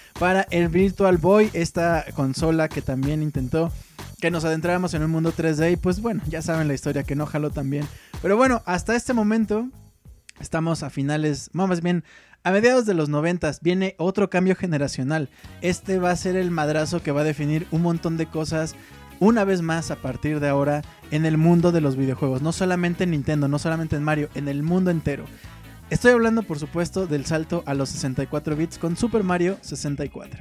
[0.51, 3.73] el Virtual Boy, esta consola que también intentó
[4.21, 7.17] que nos adentráramos en un mundo 3D y pues bueno, ya saben la historia que
[7.17, 7.87] no jaló tan bien.
[8.23, 9.69] Pero bueno, hasta este momento
[10.41, 12.05] estamos a finales, más bien
[12.45, 15.29] a mediados de los 90 viene otro cambio generacional.
[15.63, 18.75] Este va a ser el madrazo que va a definir un montón de cosas
[19.19, 23.05] una vez más a partir de ahora en el mundo de los videojuegos, no solamente
[23.05, 25.25] en Nintendo, no solamente en Mario, en el mundo entero.
[25.91, 30.41] Estoy hablando, por supuesto, del salto a los 64 bits con Super Mario 64.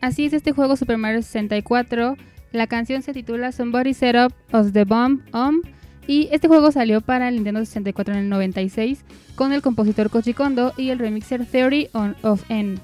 [0.00, 2.16] Así es este juego Super Mario 64.
[2.52, 5.60] La canción se titula Somebody Set Up Us the Bomb On.
[6.06, 10.32] Y este juego salió para el Nintendo 64 en el 96 con el compositor Koji
[10.32, 12.78] Kondo y el remixer Theory on- of N.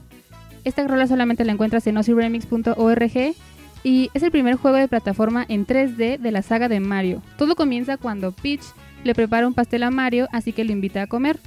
[0.64, 3.34] Esta rola solamente la encuentras en ozyremix.org
[3.82, 7.22] y es el primer juego de plataforma en 3D de la saga de Mario.
[7.38, 8.62] Todo comienza cuando Peach
[9.05, 11.38] le prepara un pastel a Mario, así que lo invita a comer.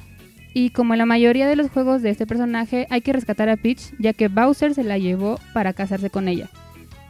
[0.54, 3.58] Y como en la mayoría de los juegos de este personaje, hay que rescatar a
[3.58, 6.50] Peach, ya que Bowser se la llevó para casarse con ella.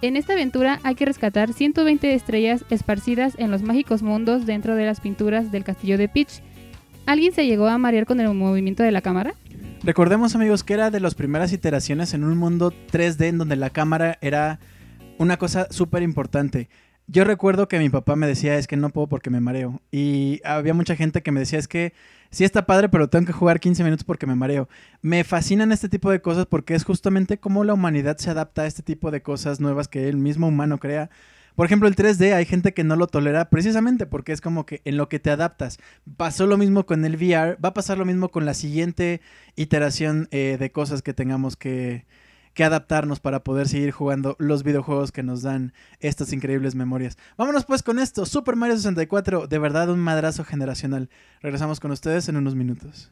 [0.02, 4.86] En esta aventura hay que rescatar 120 estrellas esparcidas en los mágicos mundos dentro de
[4.86, 6.42] las pinturas del castillo de Peach.
[7.06, 9.34] ¿Alguien se llegó a marear con el movimiento de la cámara?
[9.84, 13.70] Recordemos amigos que era de las primeras iteraciones en un mundo 3D en donde la
[13.70, 14.60] cámara era
[15.18, 16.70] una cosa súper importante.
[17.10, 19.82] Yo recuerdo que mi papá me decía es que no puedo porque me mareo.
[19.92, 21.94] Y había mucha gente que me decía es que
[22.32, 24.68] sí está padre pero tengo que jugar 15 minutos porque me mareo.
[25.02, 28.68] Me fascinan este tipo de cosas porque es justamente cómo la humanidad se adapta a
[28.68, 31.10] este tipo de cosas nuevas que el mismo humano crea.
[31.56, 34.82] Por ejemplo, el 3D hay gente que no lo tolera precisamente porque es como que
[34.84, 35.80] en lo que te adaptas.
[36.18, 39.22] Pasó lo mismo con el VR, va a pasar lo mismo con la siguiente
[39.56, 42.06] iteración eh, de cosas que tengamos que,
[42.58, 47.16] que adaptarnos para poder seguir jugando los videojuegos que nos dan estas increíbles memorias.
[47.38, 51.12] Vámonos pues con esto, Super Mario 64, de verdad un madrazo generacional.
[51.40, 53.12] Regresamos con ustedes en unos minutos.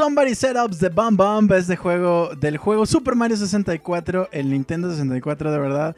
[0.00, 4.90] Somebody Setups de Bomb Bomb es de juego, del juego Super Mario 64, el Nintendo
[4.90, 5.94] 64 de verdad.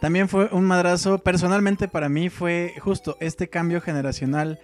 [0.00, 1.18] También fue un madrazo.
[1.18, 4.60] Personalmente para mí fue justo este cambio generacional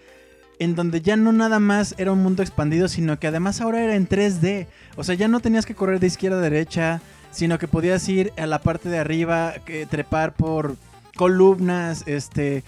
[0.60, 3.96] en donde ya no nada más era un mundo expandido, sino que además ahora era
[3.96, 4.68] en 3D.
[4.94, 7.00] O sea, ya no tenías que correr de izquierda a derecha,
[7.32, 9.54] sino que podías ir a la parte de arriba,
[9.90, 10.76] trepar por
[11.16, 12.62] columnas, este,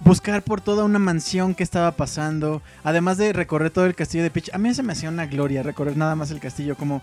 [0.00, 4.30] buscar por toda una mansión que estaba pasando, además de recorrer todo el castillo de
[4.30, 4.50] Peach.
[4.52, 7.02] A mí se me hacía una gloria recorrer nada más el castillo, como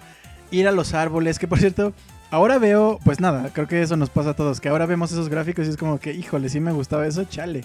[0.51, 1.93] ir a los árboles, que por cierto,
[2.29, 5.29] ahora veo, pues nada, creo que eso nos pasa a todos, que ahora vemos esos
[5.29, 7.63] gráficos y es como que, híjole, sí me gustaba eso, chale.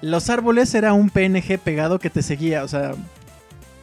[0.00, 2.92] Los árboles era un PNG pegado que te seguía, o sea,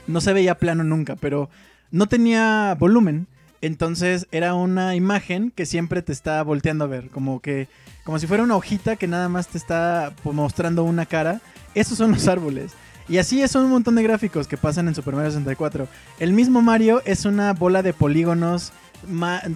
[0.07, 1.49] no se veía plano nunca, pero
[1.91, 3.27] no tenía volumen.
[3.61, 7.67] Entonces era una imagen que siempre te está volteando a ver, como que
[8.03, 11.41] como si fuera una hojita que nada más te está pues, mostrando una cara.
[11.75, 12.73] Esos son los árboles.
[13.07, 15.87] Y así son un montón de gráficos que pasan en Super Mario 64.
[16.19, 18.71] El mismo Mario es una bola de polígonos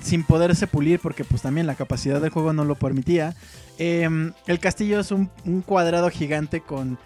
[0.02, 3.36] sin poderse pulir porque pues también la capacidad del juego no lo permitía.
[3.78, 6.98] Em, el castillo es un, un cuadrado gigante con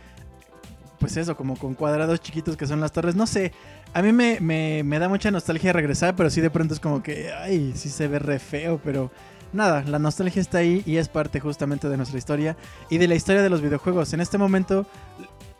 [0.99, 3.15] pues eso, como con cuadrados chiquitos que son las torres.
[3.15, 3.51] No sé,
[3.93, 7.31] a mí me, me- da mucha nostalgia regresar, pero sí de pronto es como que,
[7.31, 9.11] ay, sí se ve re feo, pero
[9.53, 12.57] nada, la nostalgia está ahí y es parte justamente de nuestra historia
[12.89, 14.13] y de la historia de los videojuegos.
[14.13, 14.85] En este momento,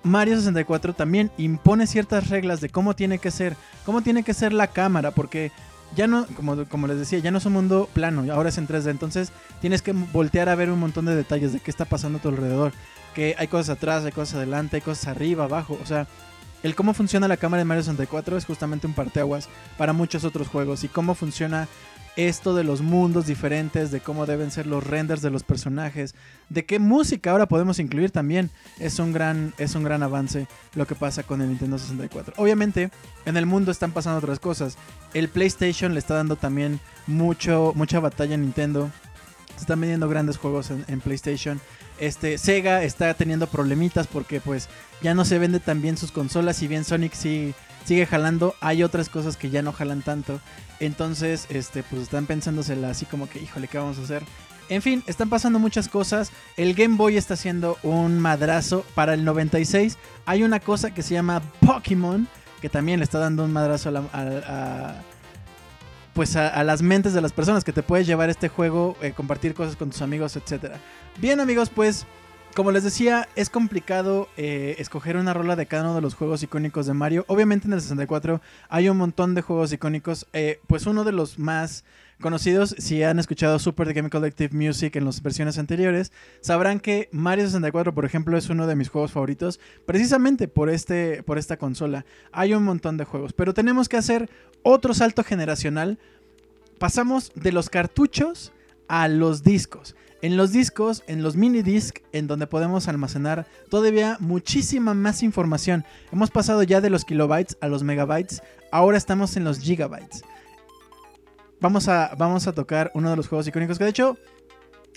[0.03, 3.56] Mario 64 también impone ciertas reglas de cómo tiene que ser,
[3.86, 5.52] cómo tiene que ser la cámara, porque
[5.95, 8.68] ya no, como, como les decía, ya no es un mundo plano, ahora es en
[8.68, 12.20] 3D, entonces tienes que voltear a ver un montón de detalles de qué está pasando
[12.20, 12.74] a tu alrededor,
[13.14, 16.07] que hay cosas atrás, hay cosas adelante, hay cosas arriba, abajo, o sea,
[16.61, 20.49] el cómo funciona la cámara de Mario 64 es justamente un parteaguas para muchos otros
[20.49, 21.69] juegos y cómo funciona
[22.27, 26.15] esto de los mundos diferentes, de cómo deben ser los renders de los personajes,
[26.49, 28.49] de qué música ahora podemos incluir también.
[28.77, 32.34] Es un gran, es un gran avance lo que pasa con el Nintendo 64.
[32.38, 32.91] Obviamente,
[33.26, 34.77] en el mundo están pasando otras cosas.
[35.14, 38.90] El PlayStation le está dando también mucho, mucha batalla a Nintendo.
[39.60, 41.60] Se están vendiendo grandes juegos en, PlayStation.
[41.99, 44.69] Este, Sega está teniendo problemitas porque pues
[45.02, 46.56] ya no se vende tan bien sus consolas.
[46.56, 47.53] Si bien Sonic sí,
[47.84, 50.40] sigue jalando, hay otras cosas que ya no jalan tanto.
[50.80, 54.23] Entonces, este, pues están pensándosela así como que, híjole, ¿qué vamos a hacer?
[54.69, 56.31] En fin, están pasando muchas cosas.
[56.56, 58.86] El Game Boy está haciendo un madrazo.
[58.95, 62.30] Para el 96 hay una cosa que se llama Pokémon,
[62.61, 65.02] que también le está dando un madrazo a, la- a-
[66.14, 69.14] pues a, a las mentes de las personas, que te puedes llevar este juego, eh,
[69.15, 70.73] compartir cosas con tus amigos, etc.
[71.19, 72.06] Bien amigos, pues
[72.56, 76.41] como les decía, es complicado eh, escoger una rola de cada uno de los juegos
[76.44, 77.23] icónicos de Mario.
[77.27, 80.27] Obviamente en el 64 hay un montón de juegos icónicos.
[80.34, 81.84] eh, pues uno de los más
[82.20, 87.10] conocidos, si han escuchado Super The Game Collective Music en las versiones anteriores, sabrán que
[87.12, 91.58] Mario 64, por ejemplo, es uno de mis juegos favoritos, precisamente por, este, por esta
[91.58, 92.06] consola.
[92.32, 94.30] Hay un montón de juegos, pero tenemos que hacer
[94.64, 95.98] otro salto generacional.
[96.78, 98.52] Pasamos de los cartuchos
[98.88, 99.96] a los discos.
[100.22, 105.86] En los discos, en los mini disc, en donde podemos almacenar todavía muchísima más información.
[106.12, 110.24] Hemos pasado ya de los kilobytes a los megabytes, ahora estamos en los gigabytes.
[111.61, 114.18] Vamos a, vamos a tocar uno de los juegos icónicos que de hecho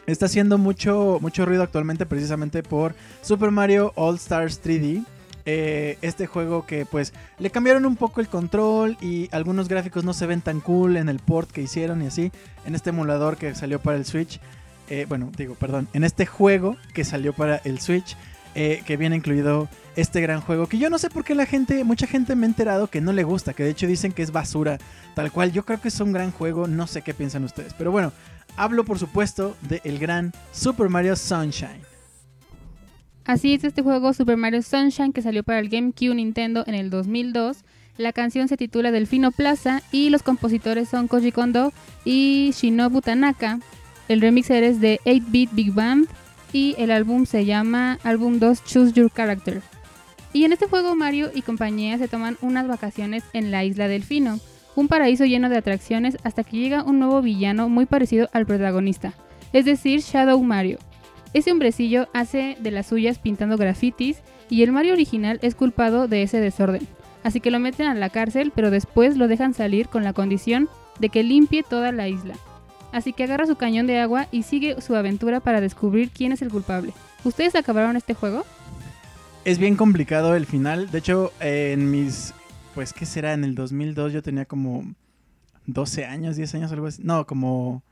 [0.07, 5.05] está haciendo mucho, mucho ruido actualmente precisamente por Super Mario All Stars 3D.
[5.45, 10.15] Eh, este juego que pues le cambiaron un poco el control y algunos gráficos no
[10.15, 12.31] se ven tan cool en el port que hicieron y así.
[12.65, 14.41] En este emulador que salió para el Switch.
[14.89, 15.89] Eh, bueno, digo, perdón.
[15.95, 18.17] En este juego que salió para el Switch.
[18.55, 20.67] Eh, que viene incluido este gran juego.
[20.67, 23.13] Que yo no sé por qué la gente, mucha gente me ha enterado que no
[23.13, 23.55] le gusta.
[23.55, 24.79] Que de hecho dicen que es basura.
[25.15, 26.67] Tal cual, yo creo que es un gran juego.
[26.67, 27.75] No sé qué piensan ustedes.
[27.75, 28.13] Pero bueno,
[28.57, 31.81] hablo por supuesto del gran Super Mario Sunshine.
[33.25, 36.91] Así es este juego Super Mario Sunshine que salió para el GameCube Nintendo en el
[36.91, 37.59] 2002.
[37.99, 41.73] La canción se titula Delfino Plaza y los compositores son Koji Kondo
[42.05, 43.61] y Shinobu Tanaka.
[44.09, 46.09] El remixer es de 8-Bit Big Band
[46.53, 49.63] y el álbum se llama Álbum 2 Choose Your Character.
[50.33, 54.39] Y en este juego Mario y compañía se toman unas vacaciones en la isla Delfino,
[54.75, 59.13] un paraíso lleno de atracciones hasta que llega un nuevo villano muy parecido al protagonista,
[59.53, 60.79] es decir, Shadow Mario.
[61.35, 64.19] Ese hombrecillo hace de las suyas pintando grafitis
[64.51, 66.87] y el Mario original es culpado de ese desorden.
[67.25, 70.69] Así que lo meten a la cárcel, pero después lo dejan salir con la condición
[70.99, 72.35] de que limpie toda la isla.
[72.93, 76.43] Así que agarra su cañón de agua y sigue su aventura para descubrir quién es
[76.43, 76.93] el culpable.
[77.25, 78.45] ¿Ustedes acabaron este juego?
[79.45, 80.91] Es bien complicado el final.
[80.91, 82.35] De hecho, eh, en mis.
[82.75, 83.33] Pues, ¿qué será?
[83.33, 84.85] En el 2002 yo tenía como
[85.67, 87.03] 12 años, 10 años, algo así.
[87.03, 87.83] No, como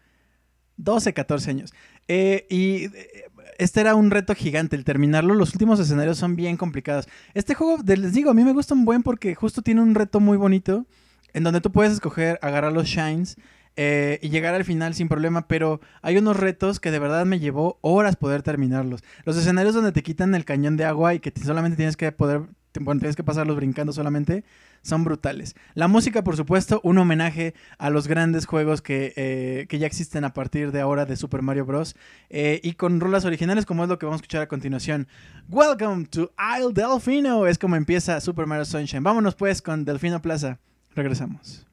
[0.77, 1.72] 12, 14 años.
[2.06, 5.35] Eh, y eh, este era un reto gigante el terminarlo.
[5.35, 7.09] Los últimos escenarios son bien complicados.
[7.35, 10.20] Este juego, les digo, a mí me gusta un buen porque justo tiene un reto
[10.20, 10.86] muy bonito.
[11.32, 13.36] en donde tú puedes escoger agarrar los shines
[13.76, 17.38] eh, y llegar al final sin problema, pero hay unos retos que de verdad me
[17.38, 19.02] llevó horas poder terminarlos.
[19.24, 22.42] Los escenarios donde te quitan el cañón de agua y que solamente tienes que poder,
[22.72, 24.44] tienes que pasarlos brincando solamente,
[24.82, 25.55] son brutales.
[25.74, 30.24] La música, por supuesto, un homenaje a los grandes juegos que, eh, que ya existen
[30.24, 31.94] a partir de ahora de Super Mario Bros.
[32.28, 35.09] eh, y con rolas originales como es lo que vamos a escuchar a continuación.
[35.48, 39.02] Welcome to Isle Delfino, es como empieza Super Mario Sunshine.
[39.02, 40.59] Vámonos pues con Delfino Plaza.
[40.94, 41.69] Regresamos.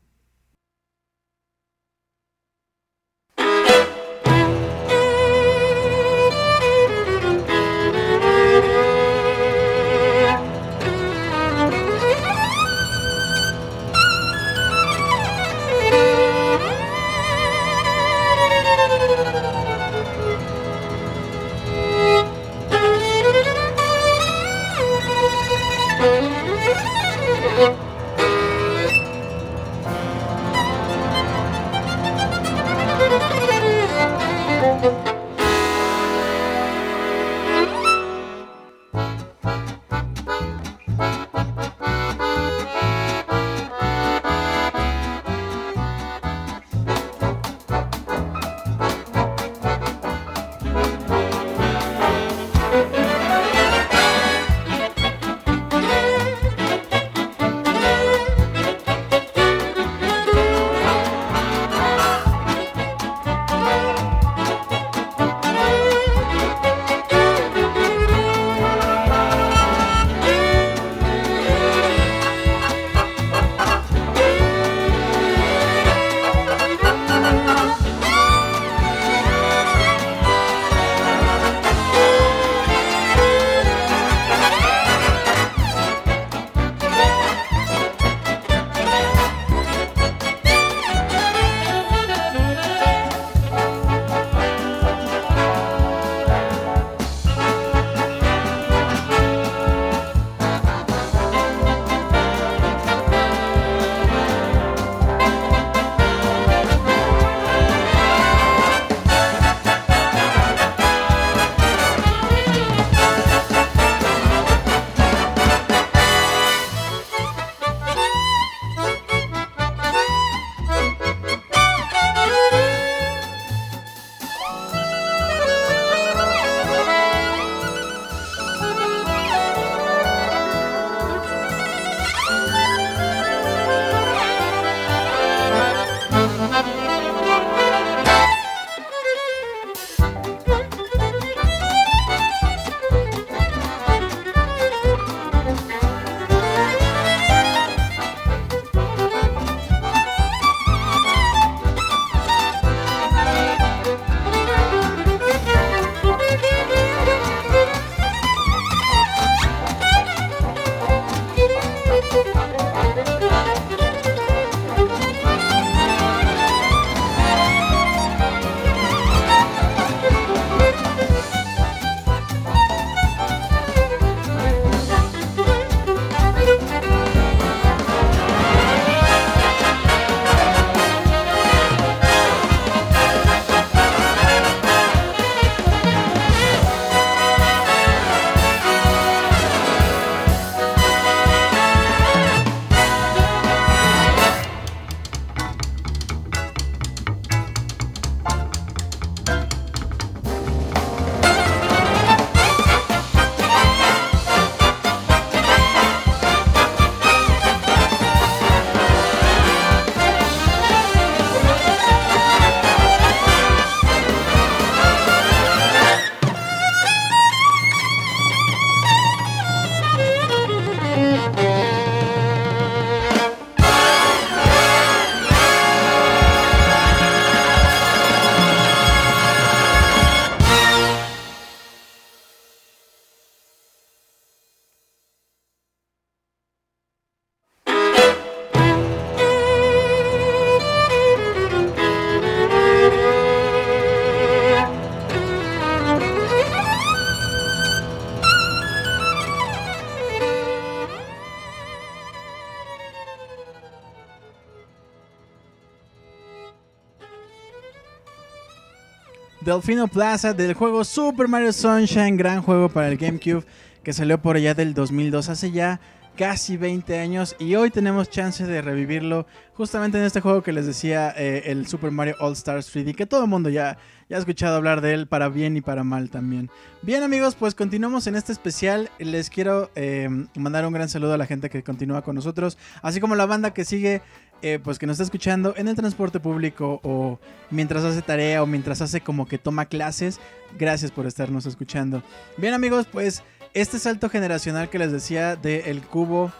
[259.47, 263.45] Delfino Plaza del juego Super Mario Sunshine, gran juego para el GameCube
[263.81, 265.79] que salió por allá del 2002, hace ya
[266.17, 270.65] casi 20 años y hoy tenemos chance de revivirlo justamente en este juego que les
[270.65, 273.77] decía, eh, el Super Mario All Stars 3D, que todo el mundo ya,
[274.09, 276.49] ya ha escuchado hablar de él para bien y para mal también.
[276.81, 278.89] Bien amigos, pues continuamos en este especial.
[278.99, 282.99] Les quiero eh, mandar un gran saludo a la gente que continúa con nosotros, así
[282.99, 284.01] como la banda que sigue
[284.41, 287.19] eh, pues que nos está escuchando en el transporte público o
[287.49, 290.19] mientras hace tarea o mientras hace como que toma clases.
[290.57, 292.03] Gracias por estarnos escuchando.
[292.37, 293.23] Bien amigos, pues
[293.53, 296.31] este salto generacional que les decía del cubo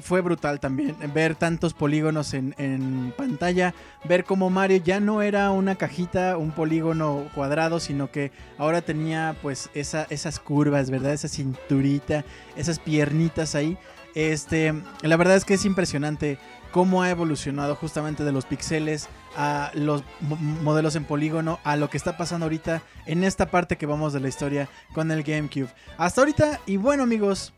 [0.00, 0.96] fue brutal también.
[1.14, 3.74] Ver tantos polígonos en, en pantalla,
[4.04, 9.36] ver cómo Mario ya no era una cajita, un polígono cuadrado, sino que ahora tenía
[9.42, 11.12] pues esa, esas curvas, ¿verdad?
[11.12, 12.24] Esa cinturita,
[12.56, 13.78] esas piernitas ahí.
[14.14, 16.38] Este, la verdad es que es impresionante
[16.76, 21.88] cómo ha evolucionado justamente de los pixeles a los mo- modelos en polígono a lo
[21.88, 25.70] que está pasando ahorita en esta parte que vamos de la historia con el GameCube.
[25.96, 27.54] Hasta ahorita y bueno amigos,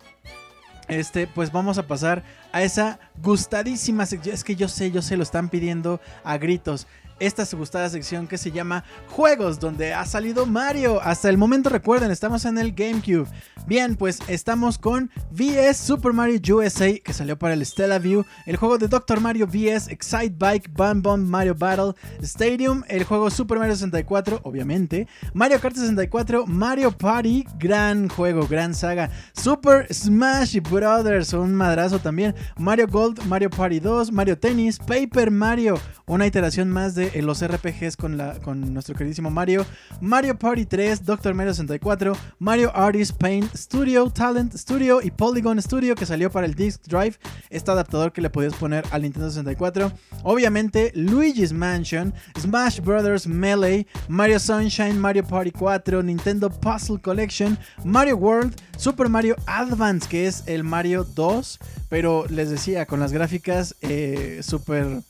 [0.87, 2.23] este, pues vamos a pasar
[2.53, 4.05] a esa gustadísima.
[4.05, 6.87] Es que yo sé, yo sé, lo están pidiendo a gritos.
[7.21, 11.01] Esta su sección que se llama Juegos, donde ha salido Mario.
[11.03, 13.27] Hasta el momento recuerden, estamos en el GameCube.
[13.67, 18.25] Bien, pues estamos con VS Super Mario USA, que salió para el Stella View.
[18.47, 19.21] El juego de Dr.
[19.21, 22.85] Mario VS, Excite Bike, Bun Bun Mario Battle, Stadium.
[22.87, 25.09] El juego Super Mario 64, obviamente.
[25.35, 29.11] Mario Kart 64, Mario Party, gran juego, gran saga.
[29.33, 32.35] Super Smash Brothers, un madrazo también.
[32.57, 37.97] Mario Gold, Mario Party 2, Mario Tennis, Paper Mario, una iteración más de los RPGs
[37.97, 39.65] con, la, con nuestro queridísimo Mario.
[40.01, 45.95] Mario Party 3, Doctor Mario 64, Mario Artist Paint Studio, Talent Studio y Polygon Studio
[45.95, 47.17] que salió para el Disk Drive.
[47.51, 49.93] Este adaptador que le podías poner al Nintendo 64.
[50.23, 58.17] Obviamente Luigi's Mansion, Smash Brothers Melee, Mario Sunshine, Mario Party 4, Nintendo Puzzle Collection, Mario
[58.17, 61.59] World, Super Mario Advance que es el Mario 2.
[61.89, 65.03] Pero les decía, con las gráficas eh, super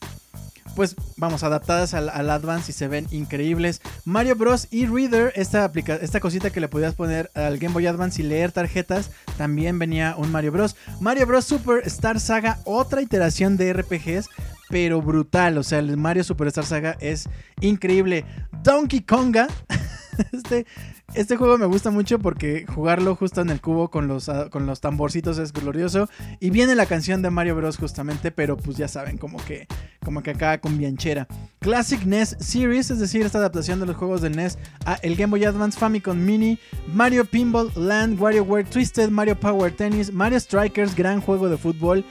[0.78, 3.82] pues vamos, adaptadas al, Advance y se ven increíbles.
[4.04, 4.68] Mario Bros.
[4.70, 8.52] e-Reader, esta, aplica esta cosita que le podías poner al Game Boy Advance y leer
[8.52, 10.76] tarjetas, también venía un Mario Bros.
[11.00, 11.46] Mario Bros.
[11.46, 14.28] Super Star Saga, otra iteración de RPGs,
[14.68, 15.58] pero brutal.
[15.58, 17.28] O sea, el Mario Super Star Saga es
[17.60, 18.24] increíble.
[18.62, 19.48] Donkey Konga,
[20.32, 20.66] este,
[21.14, 24.66] este juego me gusta mucho porque jugarlo justo en el cubo con los, ah, con
[24.66, 26.08] los tamborcitos es glorioso.
[26.40, 27.76] Y viene la canción de Mario Bros.
[27.76, 29.66] justamente, pero pues ya saben, como que,
[30.04, 31.26] como que acá con bianchera.
[31.60, 35.30] Classic NES Series, es decir, esta adaptación de los juegos del NES a el Game
[35.30, 36.58] Boy Advance Famicom Mini,
[36.92, 42.04] Mario Pinball Land, WarioWare Twisted, Mario Power Tennis, Mario Strikers, gran juego de fútbol.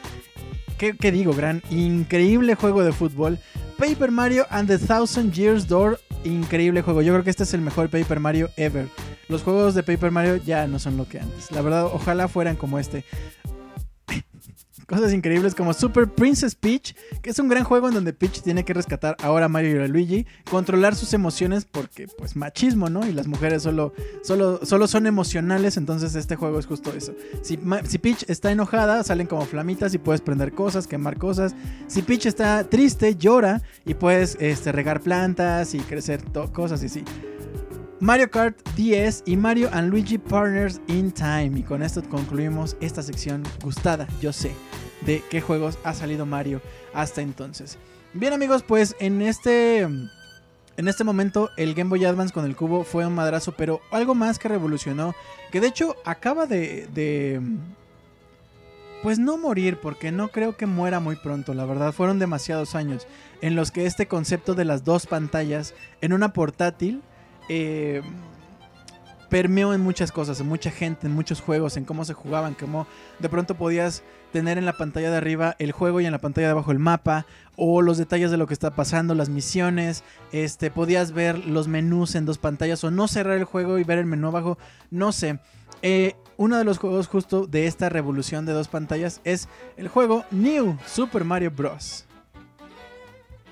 [0.77, 1.33] ¿Qué, qué digo?
[1.33, 3.39] Gran, increíble juego de fútbol.
[3.77, 7.01] Paper Mario and the Thousand Years Door, increíble juego.
[7.01, 8.87] Yo creo que este es el mejor Paper Mario ever.
[9.27, 11.51] Los juegos de Paper Mario ya no son lo que antes.
[11.51, 13.03] La verdad, ojalá fueran como este.
[14.87, 18.63] Cosas increíbles como Super Princess Peach, que es un gran juego en donde Peach tiene
[18.63, 23.05] que rescatar ahora a Mario y a Luigi, controlar sus emociones porque pues machismo, ¿no?
[23.05, 23.93] Y las mujeres solo,
[24.23, 27.13] solo, solo son emocionales, entonces este juego es justo eso.
[27.41, 31.53] Si, Peach está enojada, salen como flamitas y puedes prender cosas, quemar cosas.
[31.87, 36.21] Si Peach está triste, llora y puedes este, regar plantas y crecer
[36.53, 37.03] cosas y así.
[37.99, 41.53] Mario Kart 10 y Mario and Luigi Partners in Time.
[41.55, 44.51] Y con esto concluimos esta sección gustada, yo sé,
[45.01, 46.61] de qué juegos ha salido Mario
[46.93, 47.79] hasta entonces.
[48.13, 49.87] Bien amigos, pues en este...
[50.79, 54.13] En este momento el Game Boy Advance con el cubo fue un madrazo, pero algo
[54.13, 55.15] más que revolucionó,
[55.51, 56.87] que de hecho acaba de...
[56.93, 57.41] de
[59.01, 61.93] pues no morir, porque no creo que muera muy pronto, la verdad.
[61.93, 63.07] Fueron demasiados años
[63.41, 67.01] en los que este concepto de las dos pantallas en una portátil
[67.49, 68.01] eh,
[69.29, 72.87] permeó en muchas cosas, en mucha gente, en muchos juegos, en cómo se jugaban, cómo
[73.19, 76.47] de pronto podías tener en la pantalla de arriba el juego y en la pantalla
[76.47, 77.25] de abajo el mapa,
[77.55, 82.15] o los detalles de lo que está pasando, las misiones, este, podías ver los menús
[82.15, 84.57] en dos pantallas, o no cerrar el juego y ver el menú abajo,
[84.91, 85.39] no sé.
[85.81, 90.23] Eh, uno de los juegos justo de esta revolución de dos pantallas es el juego
[90.31, 92.06] New Super Mario Bros.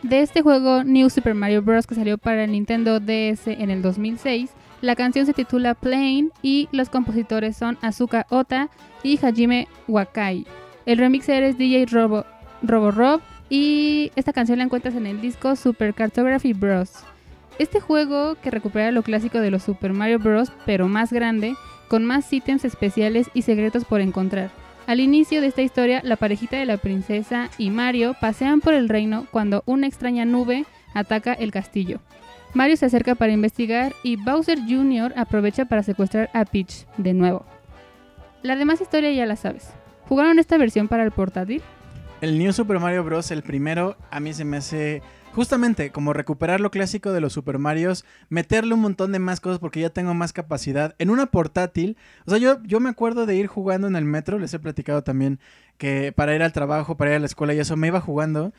[0.05, 1.87] De este juego, New Super Mario Bros.
[1.87, 4.51] que salió para Nintendo DS en el 2006,
[4.81, 8.69] la canción se titula Plain y los compositores son Azuka Ota
[9.01, 10.45] y Hajime Wakai.
[10.85, 12.23] El remixer es DJ Robo,
[12.61, 13.19] Robo Rob
[13.49, 16.99] y esta canción la encuentras en el disco Super Cartography Bros.
[17.57, 20.51] Este juego que recupera lo clásico de los Super Mario Bros.
[20.67, 21.55] pero más grande,
[21.87, 24.51] con más ítems especiales y secretos por encontrar.
[24.87, 28.87] Al inicio de esta historia, la parejita de la princesa y Mario pasean por el
[28.87, 31.99] reino cuando una extraña nube ataca el castillo.
[32.53, 35.13] Mario se acerca para investigar y Bowser Jr.
[35.17, 37.45] aprovecha para secuestrar a Peach de nuevo.
[38.43, 39.71] La demás historia ya la sabes.
[40.07, 41.63] ¿Jugaron esta versión para el portátil?
[42.21, 43.31] El New Super Mario Bros.
[43.31, 45.01] el primero a mí se me hace
[45.35, 49.59] justamente como recuperar lo clásico de los Super Marios, meterle un montón de más cosas
[49.59, 51.97] porque ya tengo más capacidad en una portátil.
[52.25, 55.03] O sea, yo, yo me acuerdo de ir jugando en el metro, les he platicado
[55.03, 55.39] también
[55.77, 58.53] que para ir al trabajo, para ir a la escuela y eso me iba jugando.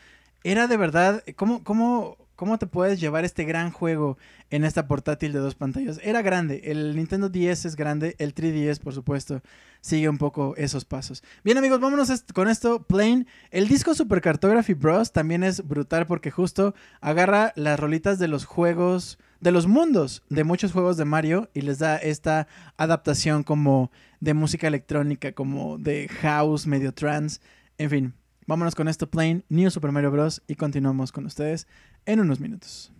[0.45, 4.19] Era de verdad, ¿cómo, cómo, cómo te puedes llevar este gran juego
[4.51, 5.99] en esta portátil de dos pantallas?
[6.03, 9.43] Era grande, el Nintendo 10 es grande, el 3DS por supuesto
[9.81, 11.25] sigue un poco esos pasos.
[11.43, 13.27] Bien amigos, vámonos con esto, Plain.
[13.51, 15.13] El disco Super Cartography Bros.
[15.13, 20.45] también es brutal porque justo agarra las rolitas de los juegos, de los mundos de
[20.45, 23.91] muchos juegos de Mario y les da esta adaptación como
[24.21, 27.41] de música electrónica, como de house, medio trance,
[27.79, 28.15] en fin.
[28.49, 30.43] Vámonos con esto, Plain, New Super Mario Bros.
[30.47, 31.67] y continuamos con ustedes
[32.07, 32.91] en unos minutos.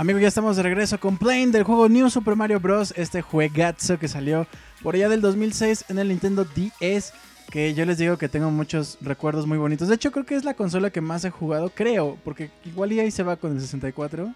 [0.00, 2.94] Amigos, ya estamos de regreso con Plane del juego New Super Mario Bros.
[2.96, 4.46] Este juegazo que salió
[4.82, 7.12] por allá del 2006 en el Nintendo DS.
[7.50, 9.88] Que yo les digo que tengo muchos recuerdos muy bonitos.
[9.88, 12.16] De hecho, creo que es la consola que más he jugado, creo.
[12.24, 14.32] Porque igual y ahí se va con el 64.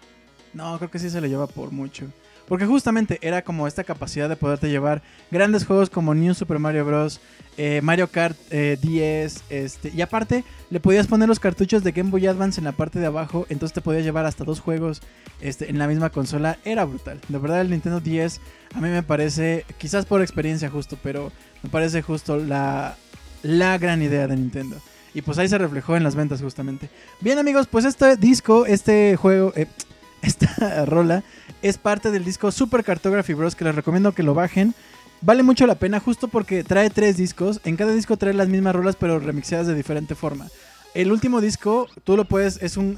[0.53, 2.05] No, creo que sí se le lleva por mucho.
[2.47, 5.01] Porque justamente era como esta capacidad de poderte llevar
[5.31, 7.19] grandes juegos como New Super Mario Bros.
[7.57, 9.43] eh, Mario Kart eh, 10.
[9.49, 12.99] Este, y aparte, le podías poner los cartuchos de Game Boy Advance en la parte
[12.99, 13.45] de abajo.
[13.49, 15.01] Entonces te podías llevar hasta dos juegos
[15.41, 16.57] este, en la misma consola.
[16.65, 17.19] Era brutal.
[17.29, 18.41] De verdad, el Nintendo 10
[18.75, 21.31] a mí me parece, quizás por experiencia justo, pero
[21.63, 22.95] me parece justo la,
[23.41, 24.75] la gran idea de Nintendo.
[25.13, 26.89] Y pues ahí se reflejó en las ventas justamente.
[27.21, 29.67] Bien amigos, pues este disco, este juego, eh,
[30.21, 31.23] esta rola
[31.65, 33.55] es parte del disco Super Cartography Bros.
[33.55, 34.75] que les recomiendo que lo bajen.
[35.21, 37.59] Vale mucho la pena justo porque trae tres discos.
[37.63, 40.47] En cada disco trae las mismas rolas pero remixeadas de diferente forma.
[40.93, 42.97] El último disco tú lo puedes, es un,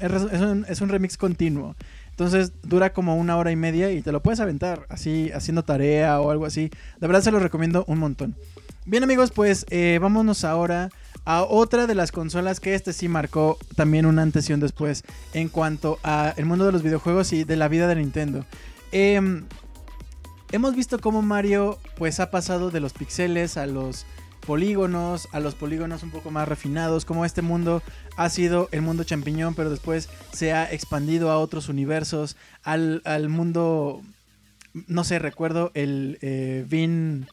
[0.68, 1.76] es un, remix continuo.
[2.10, 6.20] Entonces dura como una hora y media y te lo puedes aventar así haciendo tarea
[6.20, 6.70] o algo así.
[7.00, 8.36] De verdad se lo recomiendo un montón.
[8.84, 10.90] Bien amigos, pues eh, vámonos ahora
[11.28, 15.04] a otra de las consolas que este sí marcó también un antes y un después
[15.34, 18.46] en cuanto a el mundo de los videojuegos y de la vida de Nintendo.
[18.92, 19.44] Em,
[20.52, 24.06] hemos visto cómo Mario pues ha pasado de los pixeles a los
[24.46, 27.82] polígonos, a los polígonos un poco más refinados, como este mundo
[28.16, 33.28] ha sido el mundo champiñón, pero después se ha expandido a otros universos, al, al
[33.28, 34.00] mundo,
[34.86, 37.26] no sé, recuerdo el eh, Vin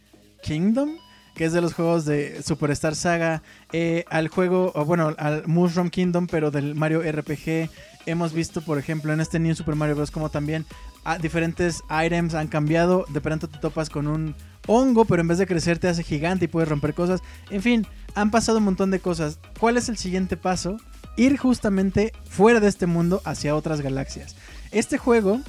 [0.43, 0.97] Kingdom,
[1.35, 3.43] que es de los juegos de Superstar Saga,
[3.73, 7.69] eh, al juego, o bueno, al Mushroom Kingdom, pero del Mario RPG.
[8.05, 10.11] Hemos visto, por ejemplo, en este New Super Mario Bros.
[10.11, 10.65] como también
[11.03, 13.05] ah, diferentes items han cambiado.
[13.09, 14.35] De pronto te topas con un
[14.67, 17.21] hongo, pero en vez de crecer te hace gigante y puedes romper cosas.
[17.49, 19.39] En fin, han pasado un montón de cosas.
[19.59, 20.77] ¿Cuál es el siguiente paso?
[21.17, 24.35] Ir justamente fuera de este mundo hacia otras galaxias.
[24.71, 25.41] Este juego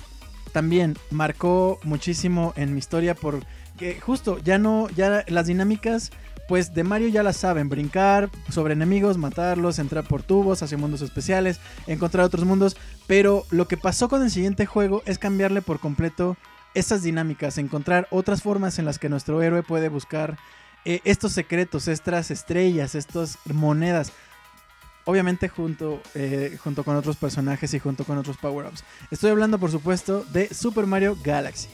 [0.53, 3.15] también marcó muchísimo en mi historia
[3.77, 6.11] porque justo ya no, ya las dinámicas
[6.49, 11.03] pues de Mario ya las saben, brincar sobre enemigos, matarlos, entrar por tubos hacia mundos
[11.03, 12.77] especiales, encontrar otros mundos,
[13.07, 16.39] pero lo que pasó con el siguiente juego es cambiarle por completo
[16.73, 20.39] estas dinámicas, encontrar otras formas en las que nuestro héroe puede buscar
[20.87, 24.13] eh, estos secretos, estas estrellas, estas monedas.
[25.05, 28.85] Obviamente junto, eh, junto con otros personajes y junto con otros power-ups.
[29.11, 31.69] Estoy hablando por supuesto de Super Mario Galaxy.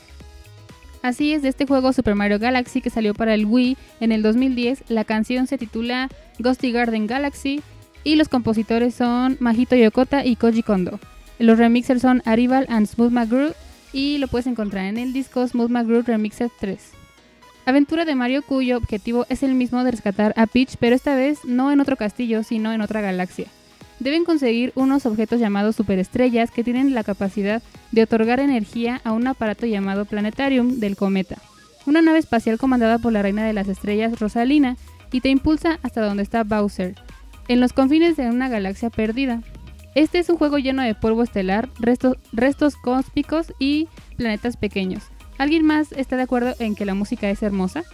[1.03, 4.23] Así es, de este juego Super Mario Galaxy que salió para el Wii en el
[4.23, 6.09] 2010, la canción se titula
[6.39, 7.61] Ghosty Garden Galaxy
[8.05, 11.01] y los compositores son Majito Yokota y Koji Kondo.
[11.41, 13.53] Los remixers son Arrival and Smooth McGrew
[13.93, 16.81] y lo puedes encontrar en el disco Smooth McGrew Remixer 3.
[17.67, 21.45] Aventura de Mario cuyo objetivo es el mismo de rescatar a Peach, pero esta vez
[21.45, 23.47] no en otro castillo, sino en otra galaxia.
[24.03, 27.63] Deben conseguir unos objetos llamados superestrellas que tienen la capacidad
[27.93, 31.37] de otorgar energía a un aparato llamado Planetarium del cometa,
[31.87, 34.77] una nave espacial comandada por la reina de las estrellas Rosalina
[35.13, 36.97] y te impulsa hasta donde está Bowser,
[37.47, 39.41] en los confines de una galaxia perdida.
[39.95, 45.05] Este es un juego lleno de polvo estelar, restos, restos cósmicos y planetas pequeños.
[45.39, 47.85] ¿Alguien más está de acuerdo en que la música es hermosa?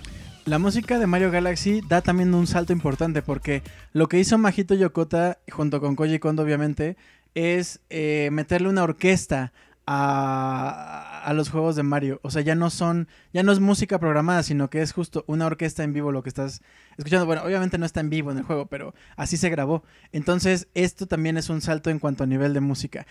[0.49, 3.62] La música de Mario Galaxy da también un salto importante porque
[3.93, 6.97] lo que hizo Majito Yokota, junto con Koji Kondo obviamente,
[7.35, 9.53] es eh, meterle una orquesta
[9.87, 12.19] a, a, los juegos de Mario.
[12.23, 15.45] O sea, ya no son, ya no es música programada, sino que es justo una
[15.45, 16.62] orquesta en vivo lo que estás
[16.97, 17.27] escuchando.
[17.27, 19.85] Bueno, obviamente no está en vivo en el juego, pero así se grabó.
[20.12, 23.07] Entonces, esto también es un salto en cuanto a nivel de música.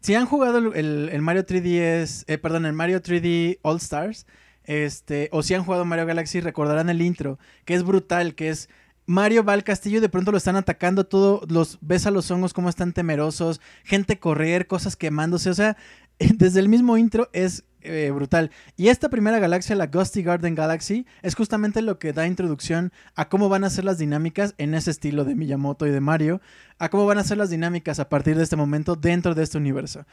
[0.00, 4.26] Si han jugado el, el, Mario 3DS, eh, perdón, el Mario 3D All Stars,
[4.64, 8.68] este, o si han jugado Mario Galaxy, recordarán el intro, que es brutal, que es
[9.06, 12.30] Mario va al castillo y de pronto lo están atacando todo, los ves a los
[12.30, 15.76] hongos como están temerosos, gente correr, cosas quemándose, o sea,
[16.18, 18.50] desde el mismo intro es eh, brutal.
[18.78, 23.28] Y esta primera galaxia, la Ghosty Garden Galaxy, es justamente lo que da introducción a
[23.28, 26.40] cómo van a ser las dinámicas en ese estilo de Miyamoto y de Mario,
[26.78, 29.58] a cómo van a ser las dinámicas a partir de este momento dentro de este
[29.58, 30.06] universo.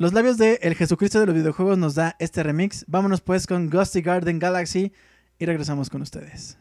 [0.00, 2.86] Los labios de El Jesucristo de los videojuegos nos da este remix.
[2.88, 4.94] Vámonos pues con Ghosty Garden Galaxy
[5.38, 6.56] y regresamos con ustedes.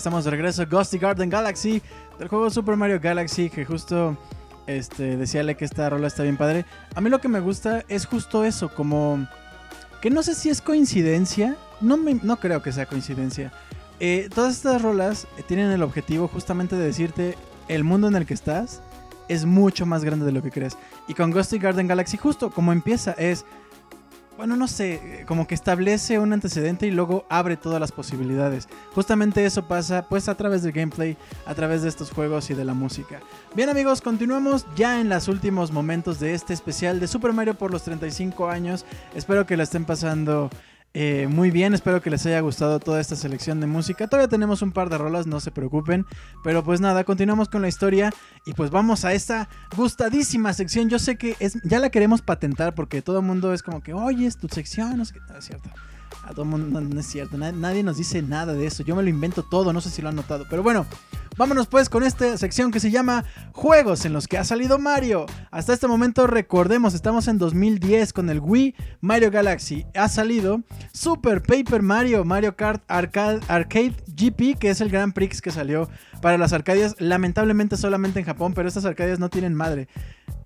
[0.00, 0.64] Estamos de regreso.
[0.68, 1.82] Ghosty Garden Galaxy,
[2.18, 4.16] del juego Super Mario Galaxy, que justo
[4.66, 6.64] este, decíale que esta rola está bien padre.
[6.94, 9.26] A mí lo que me gusta es justo eso, como
[10.00, 13.52] que no sé si es coincidencia, no, me- no creo que sea coincidencia.
[14.00, 17.36] Eh, todas estas rolas tienen el objetivo justamente de decirte
[17.68, 18.80] el mundo en el que estás
[19.28, 20.78] es mucho más grande de lo que crees.
[21.08, 23.44] Y con Ghosty Garden Galaxy justo como empieza es
[24.40, 28.70] bueno, no sé, eh, como que establece un antecedente y luego abre todas las posibilidades.
[28.94, 32.64] Justamente eso pasa pues a través del gameplay, a través de estos juegos y de
[32.64, 33.20] la música.
[33.54, 37.70] Bien amigos, continuamos ya en los últimos momentos de este especial de Super Mario por
[37.70, 38.86] los 35 años.
[39.14, 40.48] Espero que la estén pasando
[40.92, 44.08] eh, muy bien, espero que les haya gustado toda esta selección de música.
[44.08, 46.04] Todavía tenemos un par de rolas, no se preocupen.
[46.42, 48.12] Pero pues nada, continuamos con la historia
[48.44, 50.88] y pues vamos a esta gustadísima sección.
[50.88, 53.92] Yo sé que es, ya la queremos patentar porque todo el mundo es como que,
[53.92, 55.70] oye, es tu sección, no es cierto.
[56.24, 58.82] A todo mundo, no, es cierto, na- nadie nos dice nada de eso.
[58.84, 60.46] Yo me lo invento todo, no sé si lo han notado.
[60.48, 60.86] Pero bueno,
[61.36, 65.26] vámonos pues con esta sección que se llama Juegos en los que ha salido Mario.
[65.50, 69.86] Hasta este momento, recordemos, estamos en 2010 con el Wii Mario Galaxy.
[69.96, 70.60] Ha salido
[70.92, 75.88] Super Paper Mario, Mario Kart Arcade, Arcade GP, que es el Grand Prix que salió
[76.22, 76.94] para las Arcadias.
[76.98, 79.88] Lamentablemente solamente en Japón, pero estas Arcadias no tienen madre.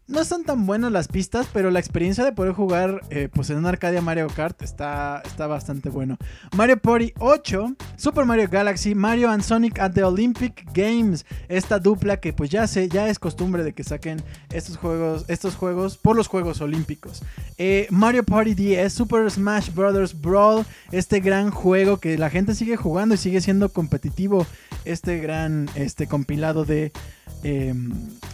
[0.07, 3.57] No están tan buenas las pistas, pero la experiencia de poder jugar eh, pues en
[3.57, 6.19] una Arcadia Mario Kart está, está bastante bueno.
[6.55, 11.25] Mario Party 8, Super Mario Galaxy, Mario and Sonic at the Olympic Games.
[11.49, 14.23] Esta dupla que pues ya sé, ya es costumbre de que saquen
[14.53, 17.23] estos juegos, estos juegos por los Juegos Olímpicos.
[17.57, 20.21] Eh, Mario Party 10, Super Smash Bros.
[20.21, 24.47] Brawl, este gran juego que la gente sigue jugando y sigue siendo competitivo.
[24.85, 26.93] Este gran este compilado de
[27.45, 27.75] eh,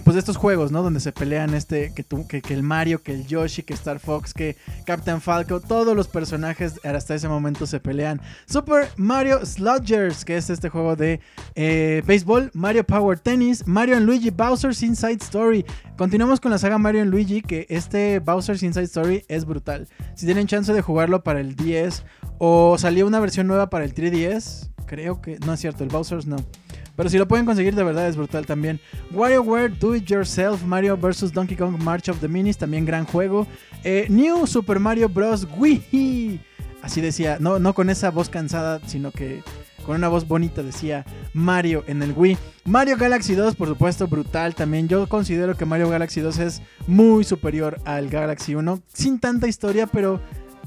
[0.05, 0.83] pues de estos juegos, ¿no?
[0.83, 4.57] Donde se pelean este, que, que, el Mario, que el Yoshi, que Star Fox, que
[4.85, 8.21] Captain Falco, todos los personajes hasta ese momento se pelean.
[8.47, 11.21] Super Mario Sludgers, que es este juego de
[11.57, 15.67] eh, béisbol, Mario Power Tennis, Mario Luigi Bowser's Inside Story.
[15.97, 19.89] Continuamos con la saga Mario Luigi, que este Bowser's Inside Story es brutal.
[20.15, 22.05] Si tienen chance de jugarlo para el 10
[22.39, 26.27] o salió una versión nueva para el 3DS, creo que no es cierto, el Bowser's
[26.27, 26.37] no.
[27.01, 28.79] Pero si lo pueden conseguir, de verdad es brutal también.
[29.11, 31.33] WarioWare Do It Yourself, Mario vs.
[31.33, 33.47] Donkey Kong March of the Minis, también gran juego.
[33.85, 35.49] Eh, New Super Mario Bros.
[35.57, 36.39] Wii.
[36.83, 39.43] Así decía, no, no con esa voz cansada, sino que
[39.87, 42.37] con una voz bonita decía Mario en el Wii.
[42.67, 44.87] Mario Galaxy 2, por supuesto, brutal también.
[44.87, 49.87] Yo considero que Mario Galaxy 2 es muy superior al Galaxy 1, sin tanta historia,
[49.87, 50.21] pero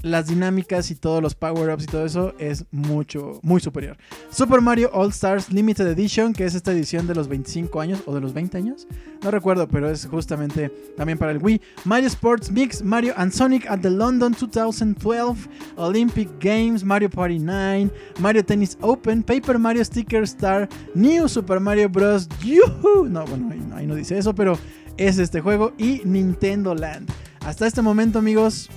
[0.03, 3.97] las dinámicas y todos los power-ups y todo eso es mucho, muy superior.
[4.29, 8.13] Super Mario All Stars Limited Edition, que es esta edición de los 25 años o
[8.13, 8.87] de los 20 años,
[9.23, 11.61] no recuerdo, pero es justamente también para el Wii.
[11.85, 17.89] Mario Sports Mix, Mario and Sonic at the London 2012 Olympic Games, Mario Party 9,
[18.19, 22.27] Mario Tennis Open, Paper Mario Sticker Star, New Super Mario Bros.
[22.43, 23.07] ¡Yuhu!
[23.07, 24.57] No, bueno, ahí no, ahí no dice eso, pero
[24.97, 27.09] es este juego y Nintendo Land.
[27.45, 28.69] Hasta este momento, amigos,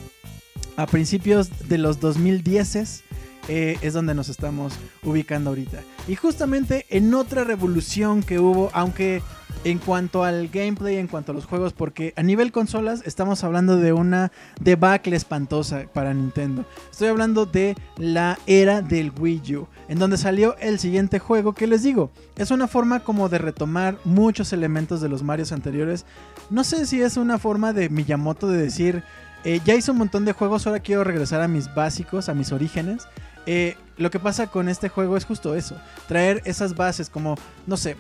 [0.77, 3.05] a principios de los 2010
[3.49, 4.75] eh, es donde nos estamos
[5.05, 5.81] ubicando ahorita.
[6.09, 9.23] Y justamente en otra revolución que hubo, aunque
[9.65, 13.77] en cuanto al gameplay, en cuanto a los juegos, porque a nivel consolas estamos hablando
[13.77, 16.65] de una debacle espantosa para Nintendo.
[16.91, 21.67] Estoy hablando de la era del Wii U, en donde salió el siguiente juego que
[21.67, 26.05] les digo, es una forma como de retomar muchos elementos de los Marios anteriores.
[26.51, 29.03] No sé si es una forma de Miyamoto de decir,
[29.47, 32.51] eh, ya hice un montón de juegos, ahora quiero regresar a mis básicos, a mis
[32.51, 33.07] orígenes.
[33.47, 35.77] Eh, lo que pasa con este juego es justo eso,
[36.09, 37.97] traer esas bases como, no sé,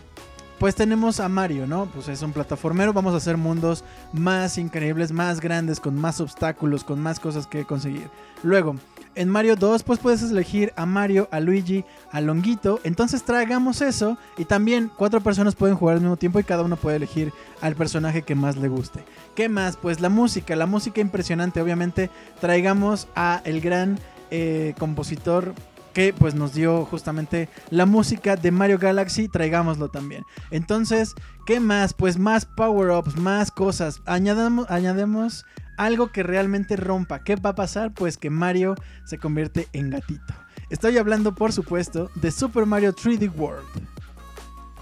[0.58, 1.86] pues tenemos a Mario, ¿no?
[1.86, 6.82] Pues es un plataformero, vamos a hacer mundos más increíbles, más grandes, con más obstáculos,
[6.82, 8.10] con más cosas que conseguir.
[8.42, 8.74] Luego,
[9.16, 12.80] en Mario 2, pues puedes elegir a Mario, a Luigi, a Longuito.
[12.84, 16.76] Entonces traigamos eso y también cuatro personas pueden jugar al mismo tiempo y cada uno
[16.76, 19.04] puede elegir al personaje que más le guste.
[19.34, 19.76] ¿Qué más?
[19.76, 21.60] Pues la música, la música impresionante.
[21.60, 22.10] Obviamente
[22.40, 23.98] traigamos a el gran
[24.30, 25.54] eh, compositor
[25.96, 30.24] que pues nos dio justamente la música de Mario Galaxy, traigámoslo también.
[30.50, 31.14] Entonces,
[31.46, 31.94] ¿qué más?
[31.94, 34.02] Pues más power-ups, más cosas.
[34.04, 35.46] Añadamos, añademos
[35.76, 37.22] algo que realmente rompa.
[37.22, 37.92] ¿Qué va a pasar?
[37.92, 38.74] Pues que Mario
[39.04, 40.34] se convierte en gatito.
[40.70, 43.66] Estoy hablando, por supuesto, de Super Mario 3D World.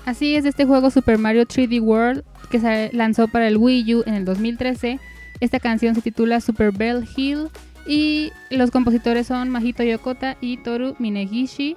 [0.07, 4.03] Así es, este juego Super Mario 3D World que se lanzó para el Wii U
[4.07, 5.01] en el 2013.
[5.41, 7.49] Esta canción se titula Super Bell Hill
[7.87, 11.77] y los compositores son Mahito Yokota y Toru Minegishi.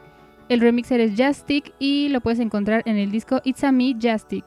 [0.50, 4.46] El remixer es Jastic y lo puedes encontrar en el disco It's a Me Jastic.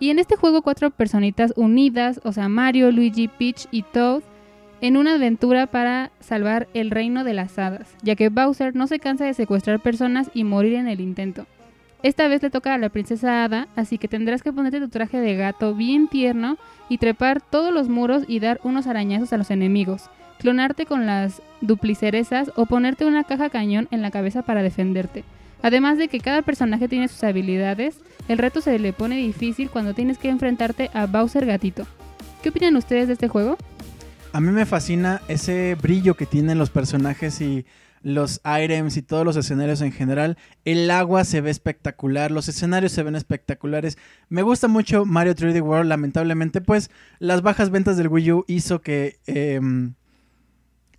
[0.00, 4.22] Y en este juego cuatro personitas unidas, o sea Mario, Luigi, Peach y Toad,
[4.80, 9.00] en una aventura para salvar el reino de las hadas, ya que Bowser no se
[9.00, 11.46] cansa de secuestrar personas y morir en el intento.
[12.04, 15.20] Esta vez le toca a la princesa Ada, así que tendrás que ponerte tu traje
[15.20, 16.56] de gato bien tierno
[16.88, 20.08] y trepar todos los muros y dar unos arañazos a los enemigos,
[20.38, 25.24] clonarte con las duplicerezas o ponerte una caja cañón en la cabeza para defenderte.
[25.62, 27.98] Además de que cada personaje tiene sus habilidades,
[28.28, 31.86] el reto se le pone difícil cuando tienes que enfrentarte a Bowser Gatito.
[32.42, 33.56] ¿Qué opinan ustedes de este juego?
[34.32, 37.64] A mí me fascina ese brillo que tienen los personajes y
[38.02, 40.36] los items y todos los escenarios en general.
[40.64, 43.98] El agua se ve espectacular, los escenarios se ven espectaculares.
[44.28, 48.80] Me gusta mucho Mario 3D World, lamentablemente, pues las bajas ventas del Wii U hizo
[48.80, 49.94] que, em,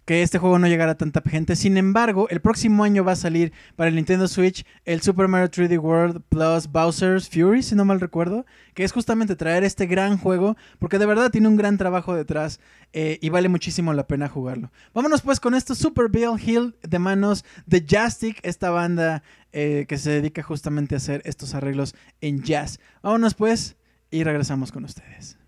[0.10, 1.56] que este juego no llegara a tanta gente.
[1.56, 5.52] Sin embargo, el próximo año va a salir para el Nintendo Switch el Super Mario
[5.52, 10.18] 3D World Plus Bowser's Fury, si no mal recuerdo, que es justamente traer este gran
[10.18, 12.60] juego, porque de verdad tiene un gran trabajo detrás
[12.92, 14.72] eh, y vale muchísimo la pena jugarlo.
[14.96, 19.22] Vámonos pues con esto Super Bill Hill de manos de Jastic, esta banda
[19.54, 22.80] eh, que se dedica justamente a hacer estos arreglos en jazz.
[23.04, 23.76] Vámonos pues
[24.10, 25.39] y regresamos con ustedes.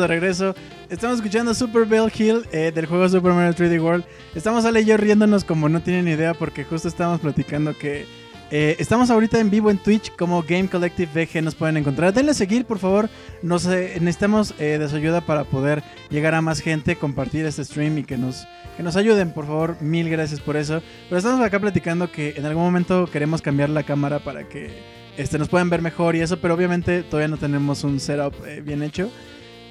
[0.00, 0.54] De regreso.
[0.88, 4.04] Estamos escuchando Super Bell Hill eh, del juego Super Mario 3D World.
[4.34, 8.06] Estamos Ale y yo riéndonos como no tienen idea porque justo estábamos platicando que
[8.50, 12.12] eh, estamos ahorita en vivo en Twitch como Game Collective VG nos pueden encontrar.
[12.12, 13.08] Denle seguir, por favor.
[13.42, 17.98] Nos, eh, necesitamos de su ayuda para poder llegar a más gente, compartir este stream
[17.98, 19.76] y que nos, que nos ayuden, por favor.
[19.80, 20.82] Mil gracias por eso.
[21.08, 24.70] Pero estamos acá platicando que en algún momento queremos cambiar la cámara para que
[25.16, 28.82] este, nos puedan ver mejor y eso, pero obviamente todavía no tenemos un setup bien
[28.82, 29.10] hecho.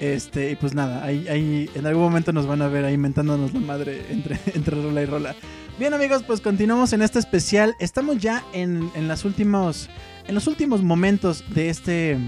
[0.00, 3.52] Este, y pues nada, ahí, ahí en algún momento nos van a ver ahí mentándonos
[3.52, 5.36] la madre entre, entre rola y rola.
[5.78, 7.76] Bien amigos, pues continuamos en este especial.
[7.78, 9.90] Estamos ya en, en, las últimos,
[10.26, 12.18] en los últimos momentos de este,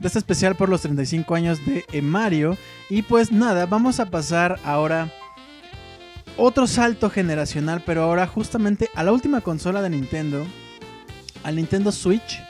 [0.00, 2.56] de este especial por los 35 años de eh, Mario.
[2.88, 5.12] Y pues nada, vamos a pasar ahora
[6.36, 10.46] otro salto generacional, pero ahora justamente a la última consola de Nintendo,
[11.42, 12.40] al Nintendo Switch,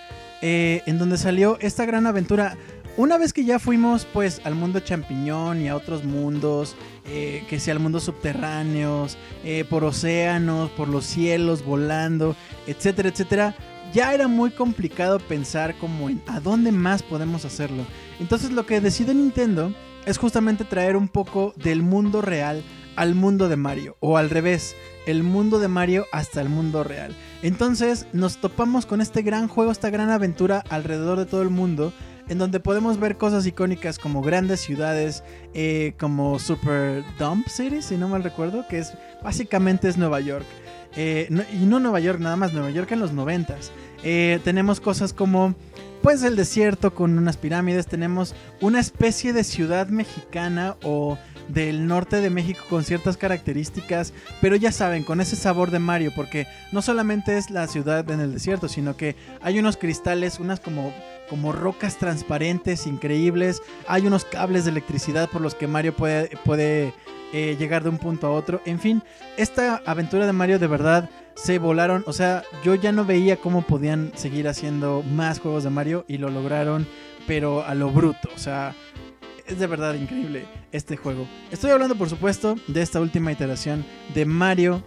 [0.43, 2.57] eh, en donde salió esta gran aventura.
[2.99, 6.75] Una vez que ya fuimos pues al mundo champiñón y a otros mundos,
[7.07, 12.35] eh, que sea al mundo subterráneos, eh, por océanos, por los cielos, volando,
[12.67, 13.55] etcétera, etcétera,
[13.95, 17.87] ya era muy complicado pensar como en a dónde más podemos hacerlo.
[18.19, 19.73] Entonces lo que decide Nintendo
[20.05, 22.65] es justamente traer un poco del mundo real
[22.97, 24.75] al mundo de Mario, o al revés,
[25.07, 27.15] el mundo de Mario hasta el mundo real.
[27.45, 31.93] Entonces nos topamos con este gran juego, esta gran aventura alrededor de todo el mundo,
[32.29, 35.23] en donde podemos ver cosas icónicas como grandes ciudades,
[35.55, 38.93] eh, como Super Dump City, si no mal recuerdo, que es
[39.23, 40.47] básicamente es Nueva York.
[40.97, 43.71] Eh, y no Nueva York, nada más Nueva York en los noventas.
[44.03, 45.55] Eh, tenemos cosas como
[46.03, 51.19] pues el desierto con unas pirámides, tenemos una especie de ciudad mexicana o
[51.49, 56.13] del norte de México con ciertas características, pero ya saben, con ese sabor de Mario,
[56.15, 60.61] porque no solamente es la ciudad en el desierto, sino que hay unos cristales, unas
[60.61, 60.93] como
[61.29, 66.95] como rocas transparentes increíbles, hay unos cables de electricidad por los que Mario puede, puede
[67.33, 69.03] eh, llegar de un punto a otro, en fin,
[69.37, 73.63] esta aventura de Mario de verdad se volaron, o sea, yo ya no veía cómo
[73.63, 76.87] podían seguir haciendo más juegos de Mario y lo lograron,
[77.27, 78.75] pero a lo bruto, o sea,
[79.47, 81.27] es de verdad increíble este juego.
[81.51, 83.85] Estoy hablando, por supuesto, de esta última iteración
[84.15, 84.83] de Mario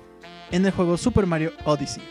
[0.51, 2.03] en el juego Super Mario Odyssey.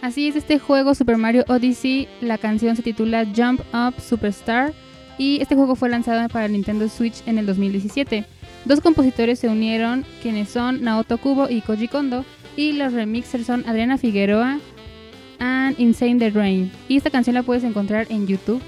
[0.00, 4.72] Así es, este juego Super Mario Odyssey, la canción se titula Jump Up Superstar
[5.18, 8.24] y este juego fue lanzado para Nintendo Switch en el 2017.
[8.64, 12.24] Dos compositores se unieron, quienes son Naoto Kubo y Koji Kondo,
[12.56, 14.60] y los remixers son Adriana Figueroa
[15.40, 16.70] and Insane the Rain.
[16.88, 18.62] Y esta canción la puedes encontrar en YouTube.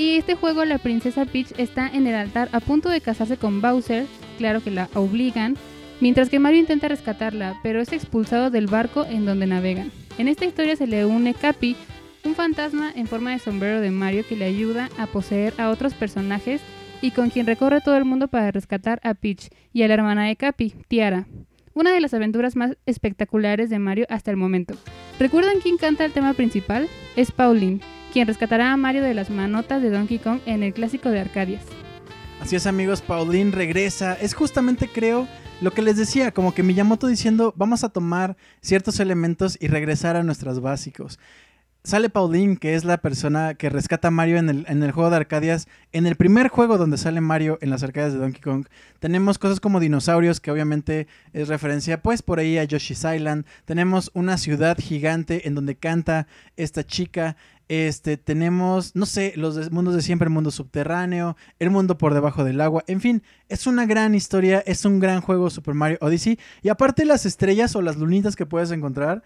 [0.00, 3.60] Y este juego, la princesa Peach está en el altar a punto de casarse con
[3.60, 4.06] Bowser,
[4.38, 5.58] claro que la obligan,
[6.00, 9.92] mientras que Mario intenta rescatarla, pero es expulsado del barco en donde navegan.
[10.16, 11.76] En esta historia se le une Capi,
[12.24, 15.92] un fantasma en forma de sombrero de Mario que le ayuda a poseer a otros
[15.92, 16.62] personajes
[17.02, 20.24] y con quien recorre todo el mundo para rescatar a Peach y a la hermana
[20.24, 21.26] de Capi, Tiara.
[21.74, 24.76] Una de las aventuras más espectaculares de Mario hasta el momento.
[25.18, 26.88] ¿Recuerdan quién canta el tema principal?
[27.16, 31.10] Es Pauline, quien rescatará a Mario de las manotas de Donkey Kong en el clásico
[31.10, 31.62] de Arcadias.
[32.40, 34.14] Así es amigos, Pauline regresa.
[34.14, 35.28] Es justamente creo
[35.60, 40.16] lo que les decía, como que Miyamoto diciendo vamos a tomar ciertos elementos y regresar
[40.16, 41.18] a nuestros básicos.
[41.82, 45.08] Sale Pauline, que es la persona que rescata a Mario en el, en el juego
[45.08, 45.66] de Arcadias.
[45.92, 48.66] En el primer juego donde sale Mario en las arcadias de Donkey Kong,
[48.98, 53.46] tenemos cosas como dinosaurios, que obviamente es referencia pues por ahí a Yoshi's Island.
[53.64, 56.26] Tenemos una ciudad gigante en donde canta
[56.56, 57.36] esta chica.
[57.72, 62.42] Este, tenemos, no sé, los mundos de siempre, el mundo subterráneo, el mundo por debajo
[62.42, 66.36] del agua, en fin, es una gran historia, es un gran juego Super Mario Odyssey.
[66.62, 69.22] Y aparte las estrellas o las lunitas que puedes encontrar,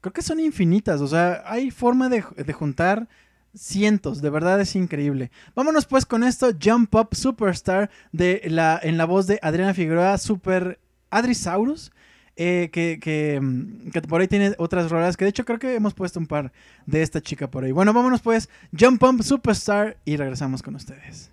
[0.00, 3.10] creo que son infinitas, o sea, hay forma de, de juntar
[3.54, 5.30] cientos, de verdad es increíble.
[5.54, 10.16] Vámonos pues con esto, Jump Up Superstar, de la, en la voz de Adriana Figueroa,
[10.16, 10.80] Super
[11.10, 11.92] Adrisaurus.
[12.36, 15.74] Eh, que, que, mm, que por ahí tiene otras rolas que de hecho creo que
[15.74, 16.52] hemos puesto un par
[16.86, 17.72] de esta chica por ahí.
[17.72, 18.48] Bueno, vámonos pues,
[18.78, 21.30] Jump Up Superstar y regresamos con ustedes.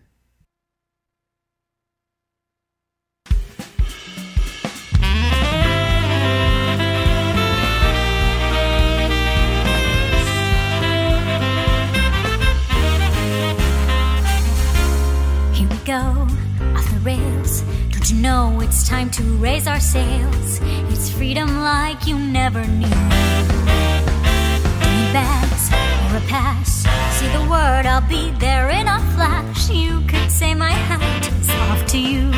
[15.53, 16.26] Here we go,
[18.11, 18.21] rails.
[18.21, 20.59] Know it's time to raise our sails?
[20.91, 22.87] It's freedom like you never knew.
[24.81, 26.85] Any bags or a pass?
[27.17, 29.69] Say the word, I'll be there in a flash.
[29.69, 32.31] You could say my hat is off to you.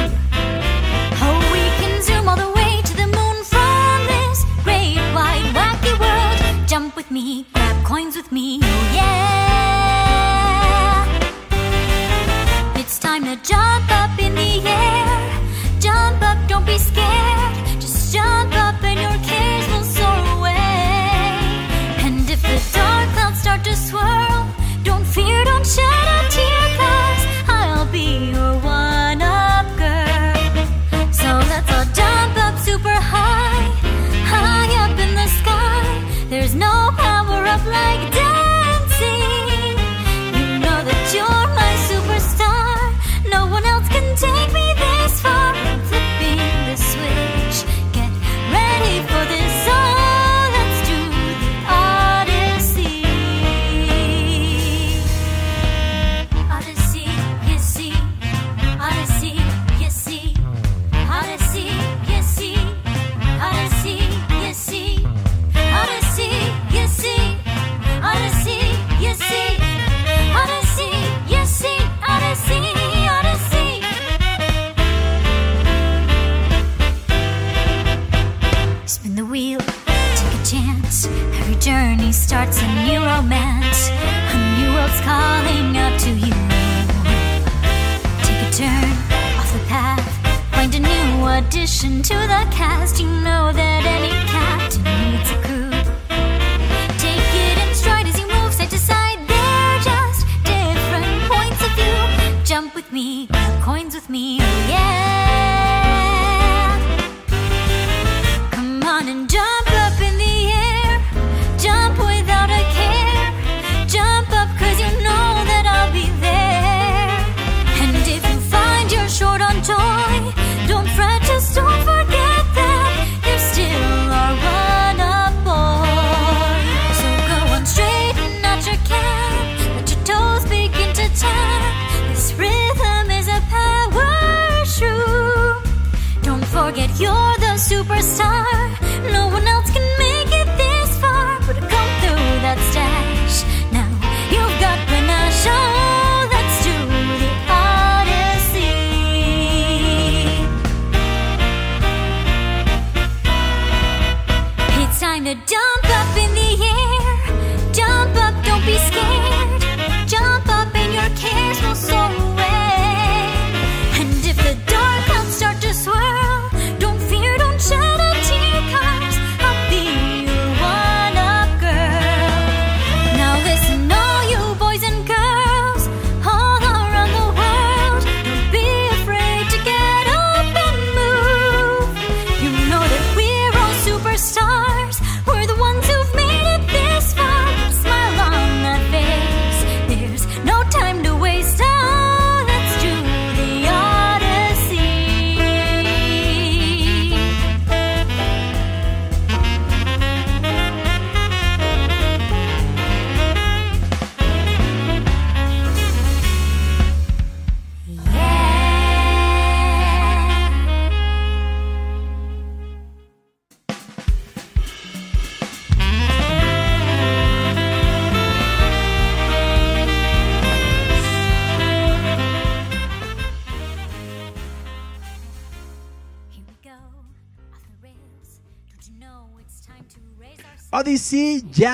[1.22, 5.94] Oh, we can zoom all the way to the moon from this great wide wacky
[6.00, 6.68] world.
[6.68, 9.39] Jump with me, grab coins with me, oh yeah.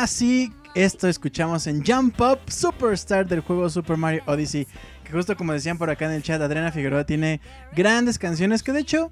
[0.07, 4.65] Sí, esto escuchamos en Jump Up, Superstar del juego Super Mario Odyssey.
[5.03, 7.39] Que justo como decían por acá en el chat, Adriana Figueroa tiene
[7.75, 9.11] grandes canciones que de hecho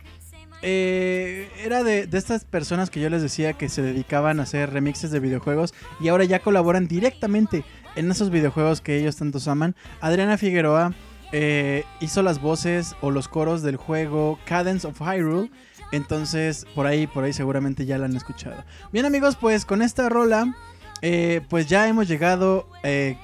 [0.64, 4.74] eh, era de, de estas personas que yo les decía que se dedicaban a hacer
[4.74, 7.64] remixes de videojuegos y ahora ya colaboran directamente
[7.95, 9.76] en esos videojuegos que ellos tantos aman.
[10.02, 10.95] Adriana Figueroa
[11.32, 15.52] eh, hizo las voces o los coros del juego Cadence of Hyrule.
[15.94, 18.65] Entonces, por ahí, por ahí seguramente ya la han escuchado.
[18.91, 20.56] Bien amigos, pues con esta rola,
[21.03, 23.15] eh, pues ya hemos llegado eh,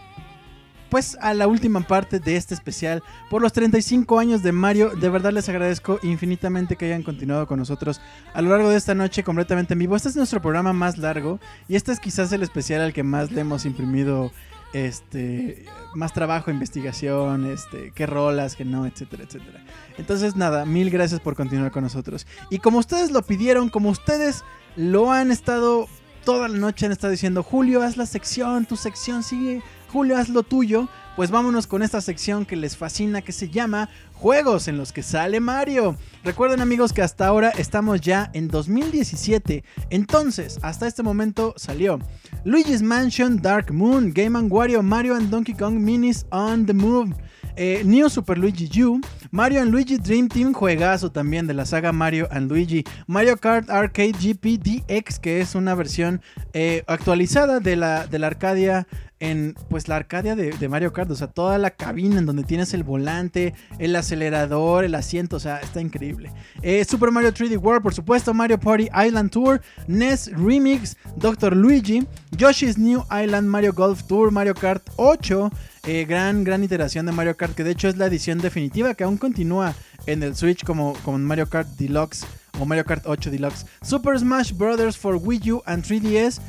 [0.92, 3.02] pues a la última parte de este especial
[3.32, 4.92] por los 35 años de Mario.
[4.92, 8.02] De verdad les agradezco infinitamente que hayan continuado con nosotros
[8.36, 9.96] a lo largo de esta noche completamente en vivo.
[9.96, 13.32] Este es nuestro programa más largo y este es quizás el especial al que más
[13.32, 14.32] le hemos imprimido
[14.74, 15.66] este
[15.96, 19.64] más trabajo, investigación, este, qué rolas, qué no, etcétera, etcétera.
[19.98, 22.28] Entonces, nada, mil gracias por continuar con nosotros.
[22.50, 24.44] Y como ustedes lo pidieron, como ustedes
[24.76, 25.88] lo han estado
[26.24, 30.30] toda la noche han estado diciendo, "Julio, haz la sección, tu sección sigue, Julio, haz
[30.30, 30.88] lo tuyo."
[31.20, 35.04] Pues vámonos con esta sección que les fascina que se llama Juegos en los que
[35.04, 35.98] sale Mario.
[36.24, 39.66] Recuerden amigos que hasta ahora estamos ya en 2017.
[39.90, 42.00] Entonces, hasta este momento salió
[42.46, 47.14] Luigi's Mansion Dark Moon, Game⁇ Wario, Mario and Donkey Kong Minis on the Move,
[47.58, 49.02] eh, New Super Luigi U,
[49.32, 53.70] Mario and Luigi Dream Team, juegazo también de la saga Mario and Luigi, Mario Kart
[53.70, 56.22] Arcade GP DX, que es una versión
[56.54, 58.88] eh, actualizada de la, de la Arcadia
[59.20, 62.74] en pues la Arcadia de, Mario Kart, o sea, toda la cabina en donde tienes
[62.74, 66.32] el volante, el acelerador, el asiento, o sea, está increíble.
[66.62, 71.56] Eh, Super Mario 3D World, por supuesto, Mario Party Island Tour, NES Remix, Dr.
[71.56, 75.52] Luigi, Yoshi's New Island, Mario Golf Tour, Mario Kart 8,
[75.88, 79.04] eh, gran, gran iteración de Mario Kart, que de hecho es la edición definitiva que
[79.04, 79.76] aún continúa
[80.06, 82.26] en el Switch como, como Mario Kart Deluxe
[82.60, 83.66] o Mario Kart 8 Deluxe.
[83.82, 84.98] Super Smash Bros.
[84.98, 86.40] for Wii U and 3DS.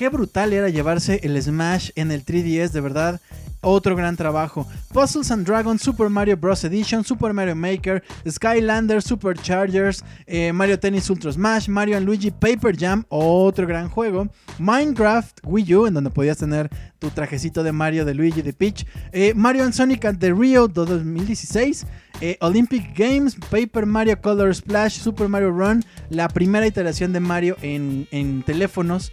[0.00, 3.20] Qué brutal era llevarse el Smash en el 3DS, de verdad.
[3.60, 4.66] Otro gran trabajo.
[4.94, 6.64] Puzzles and Dragons, Super Mario Bros.
[6.64, 12.74] Edition, Super Mario Maker, Skylander, Superchargers, eh, Mario Tennis Ultra Smash, Mario and Luigi Paper
[12.74, 14.26] Jam, otro gran juego.
[14.58, 18.86] Minecraft Wii U, en donde podías tener tu trajecito de Mario, de Luigi, de Peach.
[19.12, 21.86] Eh, Mario and Sonic at the Rio 2016.
[22.20, 27.56] eh, Olympic Games, Paper Mario Color Splash, Super Mario Run, la primera iteración de Mario
[27.62, 29.12] en, en teléfonos,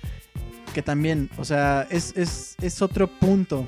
[0.77, 3.65] que también, o sea, es, es, es otro punto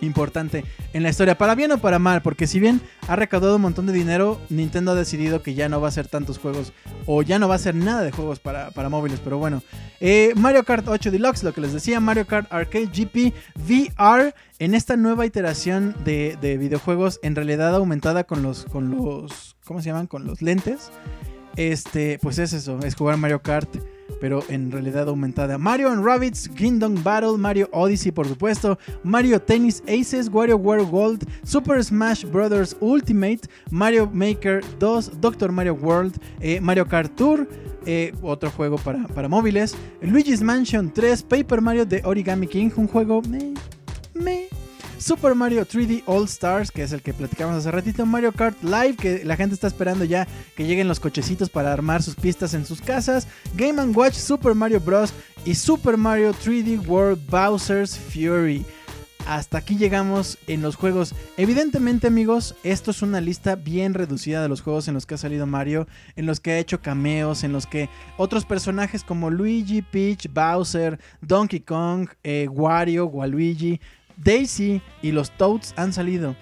[0.00, 3.62] importante en la historia, para bien o para mal, porque si bien ha recaudado un
[3.62, 6.72] montón de dinero, Nintendo ha decidido que ya no va a hacer tantos juegos
[7.06, 9.62] o ya no va a hacer nada de juegos para, para móviles, pero bueno.
[10.00, 13.32] Eh, Mario Kart 8 Deluxe, lo que les decía, Mario Kart Arcade GP
[13.64, 19.54] VR en esta nueva iteración de, de videojuegos en realidad aumentada con los, con los,
[19.64, 20.08] ¿cómo se llaman?
[20.08, 20.90] Con los lentes.
[21.54, 23.76] Este, pues es eso, es jugar Mario Kart
[24.22, 25.58] pero en realidad aumentada.
[25.58, 31.82] Mario and Rabbids, Kingdom Battle, Mario Odyssey, por supuesto, Mario Tennis Aces, WarioWare Gold, Super
[31.82, 32.76] Smash Bros.
[32.80, 33.40] Ultimate,
[33.72, 37.48] Mario Maker 2, Doctor Mario World, eh, Mario Kart Tour.
[37.84, 39.74] eh, otro juego para, para móviles.
[40.00, 43.54] Luigi's Mansion 3, Paper Mario de Origami King, un juego me,
[44.14, 44.61] me.
[45.02, 48.06] Super Mario 3D All Stars, que es el que platicamos hace ratito.
[48.06, 52.04] Mario Kart Live, que la gente está esperando ya que lleguen los cochecitos para armar
[52.04, 53.26] sus pistas en sus casas.
[53.56, 55.12] Game⁇ Watch, Super Mario Bros.
[55.44, 58.64] y Super Mario 3D World Bowser's Fury.
[59.26, 61.14] Hasta aquí llegamos en los juegos.
[61.36, 65.18] Evidentemente, amigos, esto es una lista bien reducida de los juegos en los que ha
[65.18, 69.82] salido Mario, en los que ha hecho cameos, en los que otros personajes como Luigi,
[69.82, 73.80] Peach, Bowser, Donkey Kong, eh, Wario, Waluigi,
[74.16, 76.36] Daisy y los Toads han salido.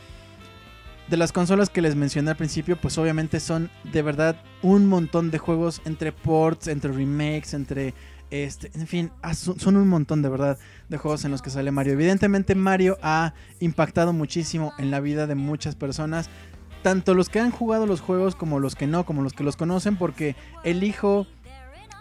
[1.09, 5.33] De las consolas que les mencioné al principio, pues obviamente son de verdad un montón
[5.33, 7.95] de juegos entre ports, entre remakes, entre
[8.31, 10.57] este, en fin, ah, son son un montón de verdad
[10.89, 11.95] de juegos en los que sale Mario.
[11.95, 16.31] Evidentemente Mario ha impactado muchísimo en la vida de muchas personas,
[16.83, 19.57] tanto los que han jugado los juegos como los que no, como los que los
[19.57, 21.27] conocen, porque el hijo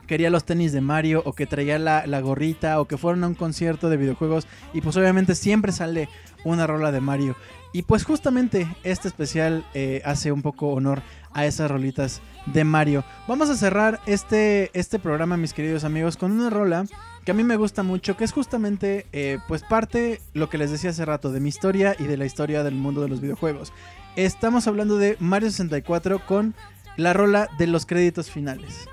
[0.10, 3.27] quería los tenis de Mario o que traía la, la gorrita o que fueron a
[3.27, 6.10] un concierto de videojuegos y pues obviamente siempre sale
[6.44, 7.36] una rola de Mario.
[7.73, 13.03] Y pues justamente este especial eh, hace un poco honor a esas rolitas de Mario.
[13.27, 16.86] Vamos a cerrar este, este programa, mis queridos amigos, con una rola
[17.23, 20.72] que a mí me gusta mucho, que es justamente eh, pues parte lo que les
[20.72, 23.72] decía hace rato de mi historia y de la historia del mundo de los videojuegos.
[24.15, 26.56] Estamos hablando de Mario 64 con
[26.98, 28.90] la rola de los créditos finales.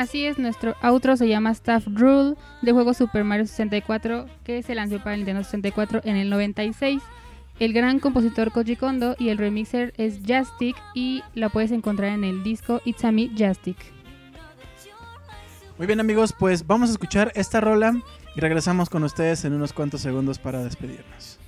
[0.00, 4.74] Así es, nuestro outro se llama Staff Rule de juego Super Mario 64 que se
[4.74, 7.02] lanzó para el Nintendo 64 en el 96.
[7.58, 12.24] El gran compositor Koji Kondo y el remixer es Jastic y la puedes encontrar en
[12.24, 13.76] el disco It's a Me Jastic.
[15.76, 17.92] Muy bien amigos, pues vamos a escuchar esta rola
[18.34, 21.39] y regresamos con ustedes en unos cuantos segundos para despedirnos.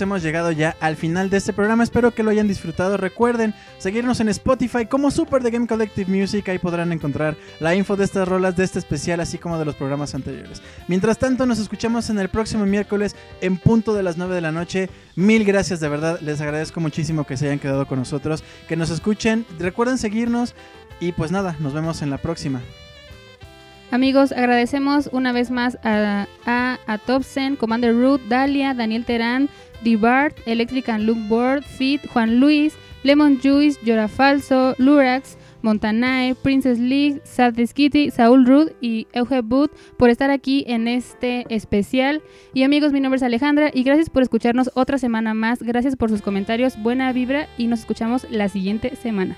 [0.00, 1.84] Hemos llegado ya al final de este programa.
[1.84, 2.96] Espero que lo hayan disfrutado.
[2.96, 6.48] Recuerden seguirnos en Spotify como Super The Game Collective Music.
[6.48, 9.74] Ahí podrán encontrar la info de estas rolas, de este especial, así como de los
[9.74, 10.62] programas anteriores.
[10.88, 14.52] Mientras tanto, nos escuchamos en el próximo miércoles en punto de las 9 de la
[14.52, 14.90] noche.
[15.16, 16.20] Mil gracias, de verdad.
[16.20, 19.46] Les agradezco muchísimo que se hayan quedado con nosotros, que nos escuchen.
[19.58, 20.54] Recuerden seguirnos
[21.00, 22.60] y pues nada, nos vemos en la próxima.
[23.94, 29.48] Amigos, agradecemos una vez más a, a, Topsen, Commander Root, Dalia, Daniel Terán,
[29.84, 36.80] Dibart, Electric and Look Board, Fit, Juan Luis, Lemon Juice, Llora Falso, Lurax, Montanae, Princess
[36.80, 42.20] League, Sad Skitty, Saúl Ruth y Euge Boot por estar aquí en este especial.
[42.52, 45.62] Y amigos, mi nombre es Alejandra y gracias por escucharnos otra semana más.
[45.62, 49.36] Gracias por sus comentarios, buena vibra y nos escuchamos la siguiente semana.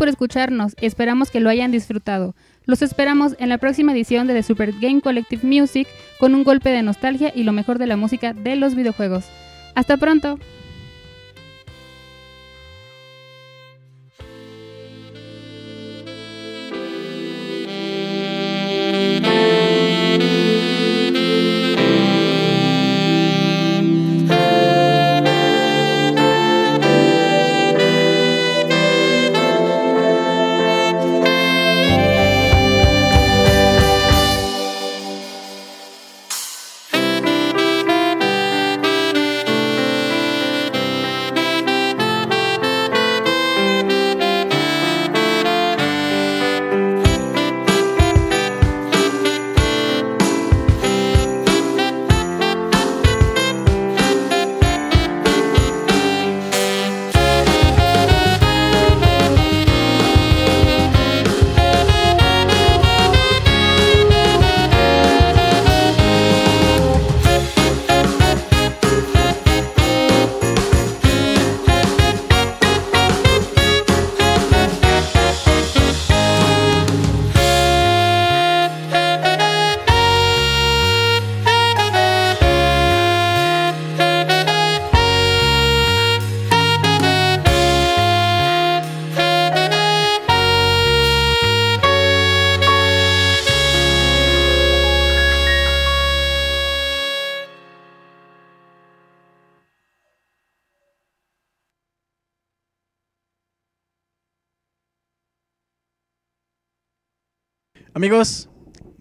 [0.00, 2.34] Por escucharnos, esperamos que lo hayan disfrutado.
[2.64, 5.86] Los esperamos en la próxima edición de The Super Game Collective Music
[6.18, 9.26] con un golpe de nostalgia y lo mejor de la música de los videojuegos.
[9.74, 10.38] Hasta pronto.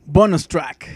[0.05, 0.88] Bonus track.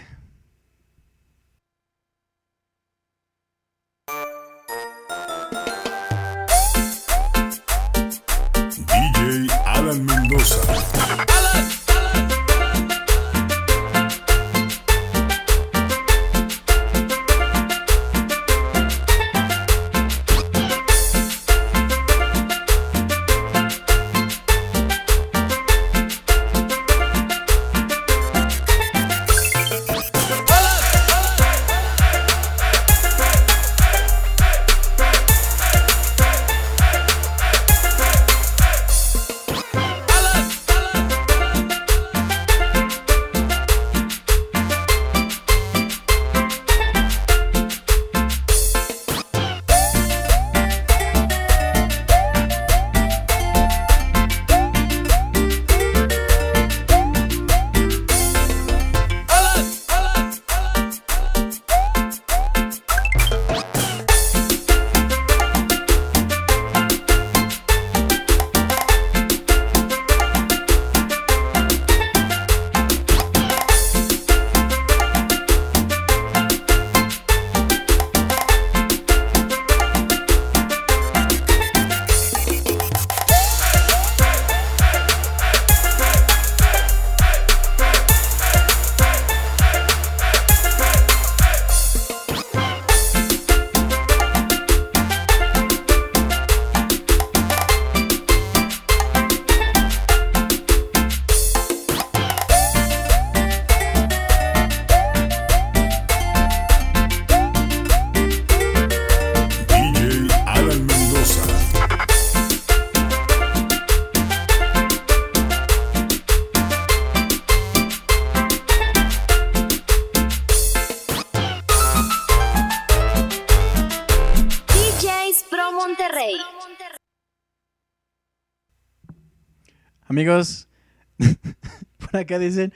[132.40, 132.74] Dicen,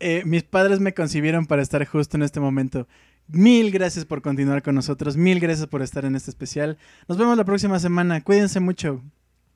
[0.00, 2.88] eh, mis padres me concibieron para estar justo en este momento.
[3.28, 6.78] Mil gracias por continuar con nosotros, mil gracias por estar en este especial.
[7.06, 9.02] Nos vemos la próxima semana, cuídense mucho.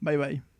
[0.00, 0.53] Bye bye.